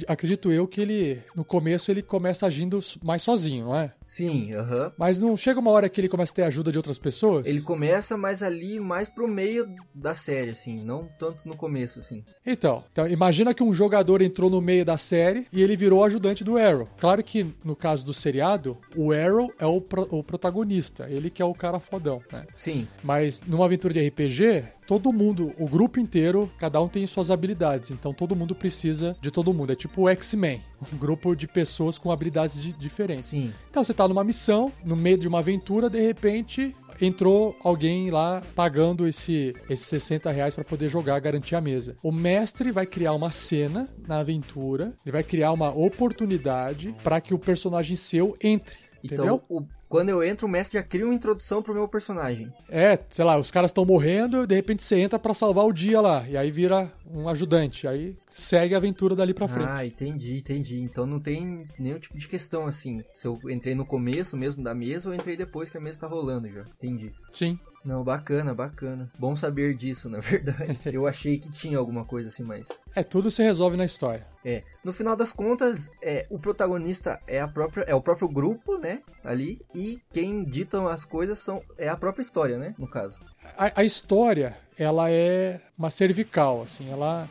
acredito 0.08 0.52
eu 0.52 0.68
que 0.68 0.82
ele, 0.82 1.22
no 1.36 1.44
começo, 1.44 1.92
ele 1.92 2.02
começa 2.02 2.46
agindo 2.46 2.80
mais 3.04 3.22
sozinho, 3.22 3.66
não 3.66 3.76
é? 3.76 3.92
Sim, 4.06 4.54
aham. 4.54 4.92
Mas 4.98 5.22
não 5.22 5.38
chega 5.38 5.60
uma 5.60 5.72
hora 5.72 5.88
que 5.88 6.02
ele 6.02 6.10
começa 6.10 6.32
a 6.32 6.36
ter 6.36 6.44
ajuda 6.44 6.72
de 6.72 6.78
outras 6.78 6.98
pessoas? 6.98 7.46
Ele 7.46 7.62
começa, 7.62 8.18
mas 8.18 8.42
ali 8.42 8.80
mais 8.80 9.08
pro 9.08 9.28
meio 9.28 9.68
da 9.94 10.16
série, 10.16 10.52
assim, 10.52 10.84
não 10.84 11.08
tanto 11.20 11.48
no 11.48 11.56
começo, 11.56 12.00
assim. 12.00 12.24
Então, 12.46 12.84
então 12.92 13.08
imagina 13.08 13.54
que 13.54 13.64
um 13.64 13.74
jogador 13.74 14.22
entrou 14.22 14.50
no 14.50 14.62
meio 14.62 14.84
da 14.84 14.98
série 14.98 15.48
e 15.54 15.62
ele 15.62 15.76
virou 15.78 16.04
ajudante 16.04 16.44
do 16.44 16.58
Arrow. 16.58 16.88
Claro 16.98 17.24
que 17.24 17.46
no 17.64 17.76
caso 17.76 18.06
do 18.06 18.14
seriado, 18.14 18.78
o 18.96 19.12
Arrow 19.12 19.54
é 19.60 19.66
o, 19.66 19.80
pro, 19.80 20.08
o 20.10 20.24
protagonista, 20.24 21.08
ele 21.10 21.30
que 21.30 21.42
é 21.42 21.46
o 21.46 21.54
cara 21.54 21.80
fodão, 21.80 22.22
né? 22.32 22.46
Sim. 22.56 22.88
Mas 23.04 23.42
numa 23.42 23.66
aventura 23.66 23.94
de 23.94 24.08
RPG, 24.08 24.64
todo 24.90 25.14
mundo, 25.14 25.54
o 25.60 25.68
grupo 25.68 26.00
inteiro, 26.00 26.52
cada 26.58 26.82
um 26.82 26.88
tem 26.88 27.06
suas 27.06 27.30
habilidades. 27.30 27.92
Então 27.92 28.12
todo 28.12 28.36
mundo 28.36 28.56
precisa 28.56 29.16
de 29.22 29.30
todo 29.40 29.54
mundo. 29.54 29.72
É 29.72 29.76
tipo 29.76 30.04
o 30.04 30.10
X-Men, 30.10 30.62
um 30.94 30.98
grupo 30.98 31.34
de 31.36 31.48
pessoas 31.48 31.98
com 31.98 32.12
habilidades 32.12 32.62
diferentes. 32.78 33.28
Sim. 33.28 33.54
Então 33.70 33.84
você 33.84 33.94
tá 33.94 34.08
numa 34.08 34.24
missão, 34.24 34.72
no 34.84 34.96
meio 34.96 35.18
de 35.18 35.28
uma 35.28 35.40
aventura, 35.40 35.90
de 35.90 36.02
repente 36.02 36.76
entrou 37.02 37.56
alguém 37.64 38.12
lá 38.12 38.42
pagando 38.54 39.08
esse, 39.08 39.56
esses 39.70 39.88
60 39.88 40.30
reais 40.32 40.54
para 40.54 40.66
poder 40.66 40.90
jogar, 40.90 41.18
garantir 41.22 41.56
a 41.56 41.62
mesa. 41.62 41.96
O 42.04 42.12
mestre 42.12 42.74
vai 42.74 42.86
criar 42.86 43.14
uma 43.14 43.32
cena 43.32 43.88
na 44.06 44.20
aventura, 44.20 44.94
ele 45.06 45.14
vai 45.14 45.24
criar 45.24 45.54
uma 45.54 45.70
oportunidade 45.70 46.94
para 47.02 47.22
que 47.22 47.34
o 47.34 47.40
personagem 47.40 47.96
seu 47.96 48.36
entre. 48.42 48.76
Então, 49.02 49.26
Entendeu? 49.26 49.44
o 49.48 49.64
quando 49.90 50.10
eu 50.10 50.24
entro, 50.24 50.46
o 50.46 50.50
mestre 50.50 50.78
já 50.78 50.84
cria 50.84 51.04
uma 51.04 51.16
introdução 51.16 51.64
pro 51.64 51.74
meu 51.74 51.88
personagem. 51.88 52.54
É, 52.70 52.98
sei 53.10 53.26
lá, 53.26 53.38
os 53.38 53.50
caras 53.50 53.72
estão 53.72 53.84
morrendo, 53.84 54.46
de 54.46 54.56
repente 54.56 54.84
você 54.84 55.00
entra 55.00 55.18
para 55.18 55.34
salvar 55.34 55.66
o 55.66 55.74
dia 55.74 56.00
lá, 56.00 56.26
e 56.30 56.38
aí 56.38 56.52
vira 56.52 56.92
um 57.12 57.28
ajudante, 57.28 57.88
aí 57.88 58.16
segue 58.30 58.76
a 58.76 58.78
aventura 58.78 59.16
dali 59.16 59.34
pra 59.34 59.48
frente. 59.48 59.68
Ah, 59.68 59.86
entendi, 59.86 60.38
entendi. 60.38 60.80
Então 60.80 61.08
não 61.08 61.20
tem 61.20 61.66
nenhum 61.78 61.98
tipo 61.98 62.18
de 62.18 62.28
questão 62.28 62.68
assim, 62.68 63.04
se 63.12 63.28
eu 63.28 63.40
entrei 63.50 63.74
no 63.74 63.86
começo 63.86 64.38
mesmo 64.38 64.64
da 64.64 64.76
mesa 64.76 65.10
ou 65.10 65.16
entrei 65.16 65.36
depois 65.36 65.72
que 65.72 65.78
a 65.78 65.82
mesa 65.82 66.00
tá 66.00 66.08
rolando 66.08 66.48
já. 66.48 66.62
Entendi. 66.78 67.12
Sim. 67.34 67.60
Não, 67.90 68.04
bacana, 68.04 68.54
bacana. 68.54 69.10
Bom 69.18 69.36
saber 69.36 69.74
disso, 69.74 70.08
na 70.08 70.20
verdade. 70.22 70.78
eu 70.94 71.08
achei 71.08 71.40
que 71.40 71.52
tinha 71.52 71.76
alguma 71.80 72.06
coisa 72.06 72.30
assim, 72.30 72.44
mas. 72.44 72.68
É, 72.96 73.02
tudo 73.02 73.32
se 73.32 73.42
resolve 73.42 73.76
na 73.76 73.84
história. 73.84 74.28
É. 74.46 74.62
No 74.84 74.94
final 74.94 75.16
das 75.16 75.32
contas, 75.32 75.90
é, 76.00 76.28
o 76.30 76.38
protagonista 76.38 77.20
é 77.26 77.42
a 77.42 77.48
própria. 77.48 77.84
É 77.86 77.96
o 77.96 78.02
próprio 78.02 78.30
grupo, 78.30 78.78
né? 78.78 79.02
Ali. 79.24 79.60
E 79.74 80.00
quem 80.14 80.44
ditam 80.44 80.88
as 80.88 81.04
coisas 81.04 81.40
são, 81.40 81.64
é 81.80 81.90
a 81.90 81.98
própria 81.98 82.22
história, 82.22 82.60
né? 82.60 82.76
No 82.78 82.88
caso. 82.88 83.20
A, 83.58 83.82
a 83.82 83.84
história, 83.84 84.56
ela 84.78 85.10
é 85.10 85.60
uma 85.76 85.90
cervical, 85.90 86.62
assim, 86.62 86.92
ela 86.92 87.28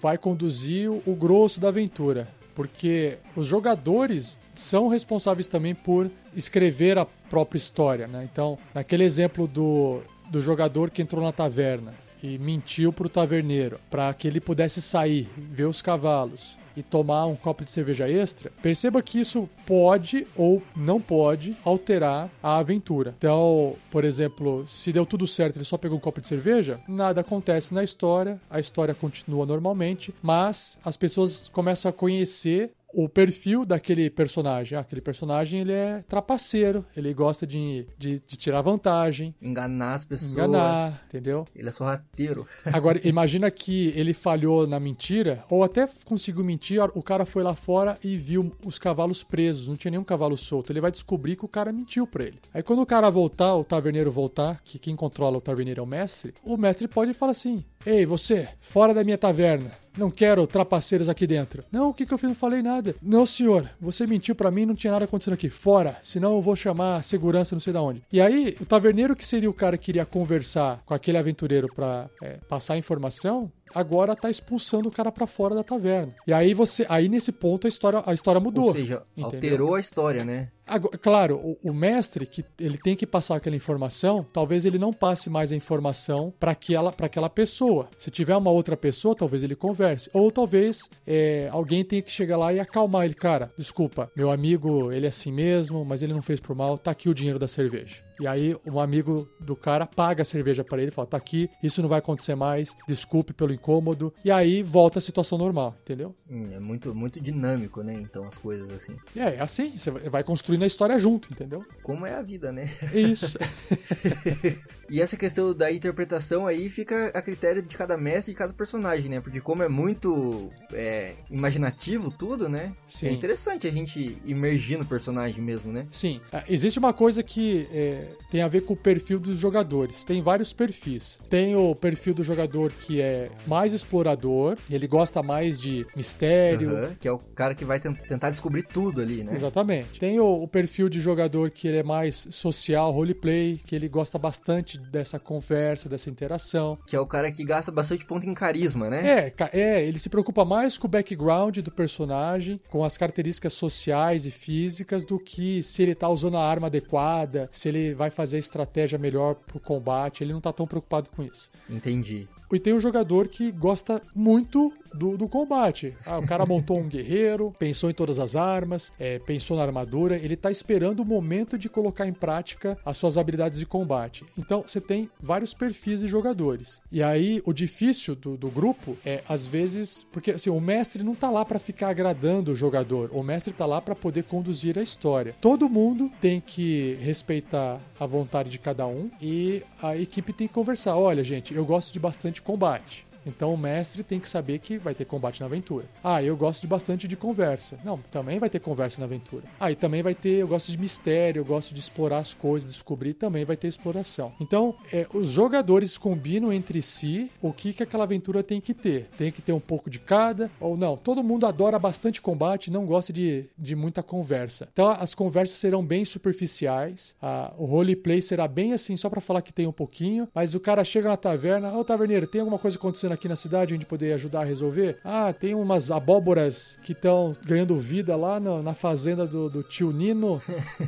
vai 0.00 0.16
conduzir 0.16 0.90
o 0.90 1.14
grosso 1.14 1.60
da 1.60 1.68
aventura. 1.68 2.26
Porque 2.58 3.18
os 3.36 3.46
jogadores 3.46 4.36
são 4.52 4.88
responsáveis 4.88 5.46
também 5.46 5.76
por 5.76 6.10
escrever 6.34 6.98
a 6.98 7.06
própria 7.30 7.56
história, 7.56 8.08
né? 8.08 8.28
Então, 8.28 8.58
naquele 8.74 9.04
exemplo 9.04 9.46
do, 9.46 10.00
do 10.28 10.42
jogador 10.42 10.90
que 10.90 11.00
entrou 11.00 11.22
na 11.22 11.30
taverna 11.30 11.94
e 12.20 12.36
mentiu 12.36 12.92
pro 12.92 13.08
taverneiro 13.08 13.78
para 13.88 14.12
que 14.12 14.26
ele 14.26 14.40
pudesse 14.40 14.82
sair, 14.82 15.28
ver 15.36 15.66
os 15.66 15.80
cavalos 15.80 16.58
e 16.78 16.82
tomar 16.82 17.26
um 17.26 17.34
copo 17.34 17.64
de 17.64 17.72
cerveja 17.72 18.08
extra, 18.08 18.52
perceba 18.62 19.02
que 19.02 19.18
isso 19.20 19.48
pode 19.66 20.26
ou 20.36 20.62
não 20.76 21.00
pode 21.00 21.56
alterar 21.64 22.30
a 22.42 22.58
aventura. 22.58 23.14
Então, 23.18 23.74
por 23.90 24.04
exemplo, 24.04 24.64
se 24.66 24.92
deu 24.92 25.04
tudo 25.04 25.26
certo, 25.26 25.56
ele 25.56 25.64
só 25.64 25.76
pegou 25.76 25.98
um 25.98 26.00
copo 26.00 26.20
de 26.20 26.28
cerveja, 26.28 26.80
nada 26.86 27.20
acontece 27.20 27.74
na 27.74 27.82
história, 27.82 28.40
a 28.48 28.60
história 28.60 28.94
continua 28.94 29.44
normalmente, 29.44 30.14
mas 30.22 30.78
as 30.84 30.96
pessoas 30.96 31.48
começam 31.48 31.88
a 31.88 31.92
conhecer 31.92 32.70
o 32.92 33.08
perfil 33.08 33.64
daquele 33.64 34.08
personagem. 34.10 34.76
Ah, 34.76 34.80
aquele 34.80 35.00
personagem 35.00 35.60
ele 35.60 35.72
é 35.72 36.04
trapaceiro, 36.08 36.84
ele 36.96 37.12
gosta 37.12 37.46
de, 37.46 37.86
de, 37.98 38.22
de, 38.26 38.36
tirar 38.36 38.62
vantagem. 38.62 39.34
Enganar 39.40 39.94
as 39.94 40.04
pessoas. 40.04 40.32
Enganar, 40.32 41.04
entendeu? 41.06 41.44
Ele 41.54 41.68
é 41.68 41.72
sorrateiro. 41.72 42.46
Agora, 42.64 43.00
imagina 43.06 43.50
que 43.50 43.88
ele 43.94 44.14
falhou 44.14 44.66
na 44.66 44.80
mentira, 44.80 45.44
ou 45.50 45.62
até 45.62 45.88
conseguiu 46.04 46.44
mentir, 46.44 46.80
o 46.94 47.02
cara 47.02 47.26
foi 47.26 47.42
lá 47.42 47.54
fora 47.54 47.96
e 48.02 48.16
viu 48.16 48.52
os 48.64 48.78
cavalos 48.78 49.22
presos, 49.22 49.68
não 49.68 49.76
tinha 49.76 49.90
nenhum 49.90 50.04
cavalo 50.04 50.36
solto. 50.36 50.72
Ele 50.72 50.80
vai 50.80 50.90
descobrir 50.90 51.36
que 51.36 51.44
o 51.44 51.48
cara 51.48 51.72
mentiu 51.72 52.06
pra 52.06 52.24
ele. 52.24 52.38
Aí 52.52 52.62
quando 52.62 52.82
o 52.82 52.86
cara 52.86 53.10
voltar, 53.10 53.54
o 53.54 53.64
taverneiro 53.64 54.10
voltar, 54.10 54.60
que 54.64 54.78
quem 54.78 54.96
controla 54.96 55.38
o 55.38 55.40
taverneiro 55.40 55.80
é 55.80 55.84
o 55.84 55.86
mestre, 55.86 56.34
o 56.44 56.56
mestre 56.56 56.88
pode 56.88 57.12
falar 57.14 57.32
assim: 57.32 57.64
Ei, 57.84 58.04
você, 58.04 58.48
fora 58.60 58.92
da 58.92 59.04
minha 59.04 59.18
taverna. 59.18 59.70
Não 59.96 60.10
quero 60.12 60.46
trapaceiros 60.46 61.08
aqui 61.08 61.26
dentro. 61.26 61.64
Não, 61.72 61.88
o 61.88 61.94
que, 61.94 62.06
que 62.06 62.14
eu 62.14 62.18
fiz? 62.18 62.28
Não 62.28 62.36
falei 62.36 62.62
nada. 62.62 62.77
Não, 63.02 63.26
senhor, 63.26 63.68
você 63.80 64.06
mentiu 64.06 64.34
para 64.34 64.50
mim, 64.50 64.66
não 64.66 64.74
tinha 64.74 64.92
nada 64.92 65.04
acontecendo 65.04 65.34
aqui. 65.34 65.48
Fora, 65.48 65.96
senão 66.02 66.34
eu 66.34 66.42
vou 66.42 66.56
chamar 66.56 67.02
segurança 67.02 67.54
não 67.54 67.60
sei 67.60 67.72
da 67.72 67.82
onde. 67.82 68.02
E 68.12 68.20
aí, 68.20 68.56
o 68.60 68.66
taverneiro 68.66 69.16
que 69.16 69.26
seria 69.26 69.50
o 69.50 69.54
cara 69.54 69.78
que 69.78 69.90
iria 69.90 70.04
conversar 70.04 70.82
com 70.84 70.94
aquele 70.94 71.18
aventureiro 71.18 71.68
para 71.74 72.08
é, 72.22 72.38
passar 72.48 72.76
informação, 72.76 73.50
agora 73.74 74.14
tá 74.14 74.30
expulsando 74.30 74.88
o 74.88 74.92
cara 74.92 75.10
para 75.10 75.26
fora 75.26 75.54
da 75.54 75.62
taverna. 75.62 76.14
E 76.26 76.32
aí 76.32 76.54
você, 76.54 76.86
aí 76.88 77.08
nesse 77.08 77.32
ponto 77.32 77.66
a 77.66 77.68
história, 77.68 78.02
a 78.06 78.14
história 78.14 78.40
mudou. 78.40 78.66
Ou 78.66 78.72
seja, 78.72 79.02
entendeu? 79.16 79.36
alterou 79.36 79.74
a 79.74 79.80
história, 79.80 80.24
né? 80.24 80.50
Agora, 80.68 80.98
claro, 80.98 81.36
o, 81.36 81.70
o, 81.70 81.72
mestre 81.72 82.26
que 82.26 82.44
ele 82.60 82.76
tem 82.76 82.94
que 82.94 83.06
passar 83.06 83.36
aquela 83.36 83.56
informação, 83.56 84.26
talvez 84.32 84.66
ele 84.66 84.78
não 84.78 84.92
passe 84.92 85.30
mais 85.30 85.50
a 85.50 85.56
informação 85.56 86.32
para 86.38 86.50
aquela, 86.50 86.92
para 86.92 87.06
aquela 87.06 87.30
pessoa. 87.30 87.88
Se 87.96 88.10
tiver 88.10 88.36
uma 88.36 88.50
outra 88.50 88.76
pessoa, 88.76 89.14
talvez 89.14 89.42
ele 89.42 89.56
converse. 89.56 90.10
Ou 90.12 90.30
talvez 90.30 90.90
é, 91.06 91.48
alguém 91.50 91.82
tenha 91.82 92.02
que 92.02 92.12
chegar 92.12 92.36
lá 92.36 92.52
e 92.52 92.60
acalmar 92.60 93.06
ele. 93.06 93.14
Cara, 93.14 93.50
desculpa, 93.56 94.10
meu 94.14 94.30
amigo, 94.30 94.92
ele 94.92 95.06
é 95.06 95.08
assim 95.08 95.32
mesmo, 95.32 95.84
mas 95.86 96.02
ele 96.02 96.12
não 96.12 96.22
fez 96.22 96.38
por 96.38 96.54
mal, 96.54 96.76
tá 96.76 96.90
aqui 96.90 97.08
o 97.08 97.14
dinheiro 97.14 97.38
da 97.38 97.48
cerveja. 97.48 98.07
E 98.20 98.26
aí 98.26 98.56
um 98.66 98.80
amigo 98.80 99.28
do 99.40 99.54
cara 99.56 99.86
paga 99.86 100.22
a 100.22 100.24
cerveja 100.24 100.64
para 100.64 100.82
ele, 100.82 100.90
fala: 100.90 101.06
"Tá 101.06 101.16
aqui, 101.16 101.48
isso 101.62 101.82
não 101.82 101.88
vai 101.88 101.98
acontecer 101.98 102.34
mais, 102.34 102.74
desculpe 102.86 103.32
pelo 103.32 103.52
incômodo". 103.52 104.12
E 104.24 104.30
aí 104.30 104.62
volta 104.62 104.98
a 104.98 105.02
situação 105.02 105.38
normal, 105.38 105.74
entendeu? 105.82 106.14
Hum, 106.30 106.46
é 106.52 106.58
muito, 106.58 106.94
muito 106.94 107.20
dinâmico, 107.20 107.82
né? 107.82 107.94
Então 107.94 108.24
as 108.24 108.38
coisas 108.38 108.70
assim. 108.70 108.96
É, 109.16 109.36
é 109.36 109.42
assim, 109.42 109.78
você 109.78 109.90
vai 109.90 110.22
construindo 110.22 110.62
a 110.62 110.66
história 110.66 110.98
junto, 110.98 111.32
entendeu? 111.32 111.64
Como 111.82 112.06
é 112.06 112.14
a 112.14 112.22
vida, 112.22 112.52
né? 112.52 112.68
Isso. 112.92 113.38
e 114.90 115.00
essa 115.00 115.16
questão 115.16 115.54
da 115.54 115.70
interpretação 115.72 116.46
aí 116.46 116.68
fica 116.68 117.06
a 117.14 117.22
critério 117.22 117.62
de 117.62 117.76
cada 117.76 117.96
mestre 117.96 118.32
e 118.32 118.34
de 118.34 118.38
cada 118.38 118.52
personagem, 118.52 119.08
né? 119.10 119.20
Porque 119.20 119.40
como 119.40 119.62
é 119.62 119.68
muito 119.68 120.50
é, 120.72 121.14
imaginativo 121.30 122.10
tudo, 122.10 122.48
né? 122.48 122.72
Sim. 122.86 123.08
É 123.08 123.12
interessante 123.12 123.66
a 123.66 123.70
gente 123.70 124.18
imergir 124.24 124.78
no 124.78 124.84
personagem 124.86 125.42
mesmo, 125.42 125.72
né? 125.72 125.86
Sim. 125.90 126.20
Ah, 126.32 126.44
Existe 126.48 126.78
uma 126.78 126.92
coisa 126.92 127.22
que 127.22 127.68
é, 127.72 128.08
tem 128.30 128.42
a 128.42 128.48
ver 128.48 128.62
com 128.62 128.74
o 128.74 128.76
perfil 128.76 129.18
dos 129.18 129.38
jogadores. 129.38 130.04
Tem 130.04 130.20
vários 130.22 130.52
perfis. 130.52 131.18
Tem 131.28 131.54
o 131.56 131.74
perfil 131.74 132.14
do 132.14 132.22
jogador 132.24 132.72
que 132.72 133.00
é 133.00 133.30
mais 133.46 133.72
explorador, 133.72 134.56
ele 134.70 134.86
gosta 134.86 135.22
mais 135.22 135.60
de 135.60 135.86
mistério. 135.96 136.70
Aham, 136.76 136.96
que 136.98 137.08
é 137.08 137.12
o 137.12 137.18
cara 137.18 137.54
que 137.54 137.64
vai 137.64 137.78
ten- 137.80 137.94
tentar 137.94 138.30
descobrir 138.30 138.62
tudo 138.62 139.00
ali, 139.00 139.22
né? 139.24 139.34
Exatamente. 139.34 139.98
Tem 139.98 140.18
o, 140.20 140.42
o 140.42 140.48
perfil 140.48 140.88
de 140.88 141.00
jogador 141.00 141.50
que 141.50 141.68
ele 141.68 141.78
é 141.78 141.82
mais 141.82 142.26
social, 142.30 142.90
roleplay, 142.92 143.60
que 143.64 143.74
ele 143.74 143.88
gosta 143.88 144.18
bastante 144.18 144.77
dessa 144.90 145.18
conversa, 145.18 145.88
dessa 145.88 146.10
interação. 146.10 146.78
Que 146.86 146.96
é 146.96 147.00
o 147.00 147.06
cara 147.06 147.30
que 147.30 147.44
gasta 147.44 147.70
bastante 147.70 148.04
ponto 148.04 148.28
em 148.28 148.34
carisma, 148.34 148.88
né? 148.88 149.06
É, 149.06 149.34
é, 149.52 149.86
ele 149.86 149.98
se 149.98 150.08
preocupa 150.08 150.44
mais 150.44 150.78
com 150.78 150.86
o 150.86 150.90
background 150.90 151.58
do 151.58 151.70
personagem, 151.70 152.60
com 152.68 152.84
as 152.84 152.96
características 152.96 153.52
sociais 153.52 154.26
e 154.26 154.30
físicas, 154.30 155.04
do 155.04 155.18
que 155.18 155.62
se 155.62 155.82
ele 155.82 155.94
tá 155.94 156.08
usando 156.08 156.36
a 156.36 156.44
arma 156.44 156.66
adequada, 156.68 157.48
se 157.52 157.68
ele 157.68 157.94
vai 157.94 158.10
fazer 158.10 158.36
a 158.36 158.40
estratégia 158.40 158.98
melhor 158.98 159.34
pro 159.34 159.60
combate. 159.60 160.22
Ele 160.22 160.32
não 160.32 160.40
tá 160.40 160.52
tão 160.52 160.66
preocupado 160.66 161.10
com 161.10 161.22
isso. 161.22 161.50
Entendi. 161.68 162.28
E 162.52 162.58
tem 162.58 162.72
um 162.72 162.80
jogador 162.80 163.28
que 163.28 163.50
gosta 163.52 164.00
muito 164.14 164.72
do, 164.94 165.16
do 165.16 165.28
combate. 165.28 165.94
Ah, 166.06 166.18
o 166.18 166.26
cara 166.26 166.46
montou 166.46 166.78
um 166.78 166.88
guerreiro, 166.88 167.52
pensou 167.58 167.90
em 167.90 167.94
todas 167.94 168.18
as 168.18 168.36
armas, 168.36 168.92
é, 168.98 169.18
pensou 169.18 169.56
na 169.56 169.62
armadura, 169.62 170.16
ele 170.16 170.36
tá 170.36 170.50
esperando 170.50 171.00
o 171.00 171.04
momento 171.04 171.58
de 171.58 171.68
colocar 171.68 172.06
em 172.06 172.12
prática 172.12 172.78
as 172.84 172.96
suas 172.96 173.16
habilidades 173.16 173.58
de 173.58 173.66
combate. 173.66 174.24
Então 174.36 174.64
você 174.66 174.80
tem 174.80 175.10
vários 175.20 175.54
perfis 175.54 176.00
de 176.00 176.08
jogadores. 176.08 176.80
E 176.90 177.02
aí 177.02 177.42
o 177.44 177.52
difícil 177.52 178.14
do, 178.14 178.36
do 178.36 178.48
grupo 178.48 178.96
é, 179.04 179.22
às 179.28 179.46
vezes, 179.46 180.06
porque 180.10 180.32
assim, 180.32 180.50
o 180.50 180.60
mestre 180.60 181.02
não 181.02 181.14
tá 181.14 181.30
lá 181.30 181.44
para 181.44 181.58
ficar 181.58 181.88
agradando 181.88 182.52
o 182.52 182.56
jogador, 182.56 183.10
o 183.12 183.22
mestre 183.22 183.52
tá 183.52 183.66
lá 183.66 183.80
para 183.80 183.94
poder 183.94 184.24
conduzir 184.24 184.78
a 184.78 184.82
história. 184.82 185.34
Todo 185.40 185.68
mundo 185.68 186.10
tem 186.20 186.40
que 186.40 186.94
respeitar 187.00 187.80
a 187.98 188.06
vontade 188.06 188.50
de 188.50 188.58
cada 188.58 188.86
um 188.86 189.10
e 189.20 189.62
a 189.82 189.96
equipe 189.96 190.32
tem 190.32 190.48
que 190.48 190.54
conversar. 190.54 190.96
Olha, 190.96 191.22
gente, 191.22 191.54
eu 191.54 191.64
gosto 191.64 191.92
de 191.92 192.00
bastante 192.00 192.37
combate. 192.40 193.07
Então 193.28 193.52
o 193.54 193.58
mestre 193.58 194.02
tem 194.02 194.18
que 194.18 194.28
saber 194.28 194.58
que 194.58 194.78
vai 194.78 194.94
ter 194.94 195.04
combate 195.04 195.40
na 195.40 195.46
aventura. 195.46 195.84
Ah, 196.02 196.22
eu 196.22 196.36
gosto 196.36 196.62
de 196.62 196.66
bastante 196.66 197.06
de 197.06 197.16
conversa. 197.16 197.78
Não, 197.84 197.98
também 198.10 198.38
vai 198.38 198.50
ter 198.50 198.60
conversa 198.60 198.98
na 199.00 199.04
aventura. 199.06 199.44
Ah, 199.60 199.70
e 199.70 199.76
também 199.76 200.02
vai 200.02 200.14
ter, 200.14 200.38
eu 200.38 200.48
gosto 200.48 200.70
de 200.70 200.78
mistério, 200.78 201.40
eu 201.40 201.44
gosto 201.44 201.72
de 201.74 201.80
explorar 201.80 202.18
as 202.18 202.34
coisas, 202.34 202.72
descobrir, 202.72 203.14
também 203.14 203.44
vai 203.44 203.56
ter 203.56 203.68
exploração. 203.68 204.32
Então, 204.40 204.74
é, 204.92 205.06
os 205.12 205.28
jogadores 205.28 205.96
combinam 205.98 206.52
entre 206.52 206.80
si 206.82 207.30
o 207.42 207.52
que, 207.52 207.72
que 207.72 207.82
aquela 207.82 208.04
aventura 208.04 208.42
tem 208.42 208.60
que 208.60 208.72
ter. 208.74 209.08
Tem 209.16 209.30
que 209.32 209.42
ter 209.42 209.52
um 209.52 209.60
pouco 209.60 209.90
de 209.90 209.98
cada, 209.98 210.50
ou 210.60 210.76
não. 210.76 210.96
Todo 210.96 211.22
mundo 211.24 211.46
adora 211.46 211.78
bastante 211.78 212.20
combate, 212.22 212.70
não 212.70 212.86
gosta 212.86 213.12
de, 213.12 213.46
de 213.58 213.74
muita 213.74 214.02
conversa. 214.02 214.68
Então, 214.72 214.88
as 214.90 215.14
conversas 215.14 215.56
serão 215.58 215.84
bem 215.84 216.04
superficiais, 216.04 217.14
a- 217.20 217.52
o 217.58 217.64
roleplay 217.64 218.22
será 218.22 218.46
bem 218.46 218.72
assim, 218.72 218.96
só 218.96 219.10
pra 219.10 219.20
falar 219.20 219.42
que 219.42 219.52
tem 219.52 219.66
um 219.66 219.72
pouquinho, 219.72 220.28
mas 220.34 220.54
o 220.54 220.60
cara 220.60 220.84
chega 220.84 221.08
na 221.08 221.16
taverna, 221.16 221.72
ô 221.76 221.82
taverneiro, 221.84 222.26
tem 222.26 222.40
alguma 222.40 222.58
coisa 222.58 222.76
acontecendo 222.76 223.12
aqui 223.12 223.17
na 223.26 223.34
cidade 223.36 223.72
a 223.72 223.76
gente 223.76 223.86
poder 223.86 224.12
ajudar 224.12 224.42
a 224.42 224.44
resolver? 224.44 224.98
Ah, 225.02 225.32
tem 225.32 225.54
umas 225.54 225.90
abóboras 225.90 226.78
que 226.84 226.92
estão 226.92 227.34
ganhando 227.44 227.76
vida 227.78 228.14
lá 228.14 228.38
no- 228.38 228.62
na 228.62 228.74
fazenda 228.74 229.26
do, 229.26 229.48
do 229.48 229.62
tio 229.62 229.90
Nino. 229.90 230.40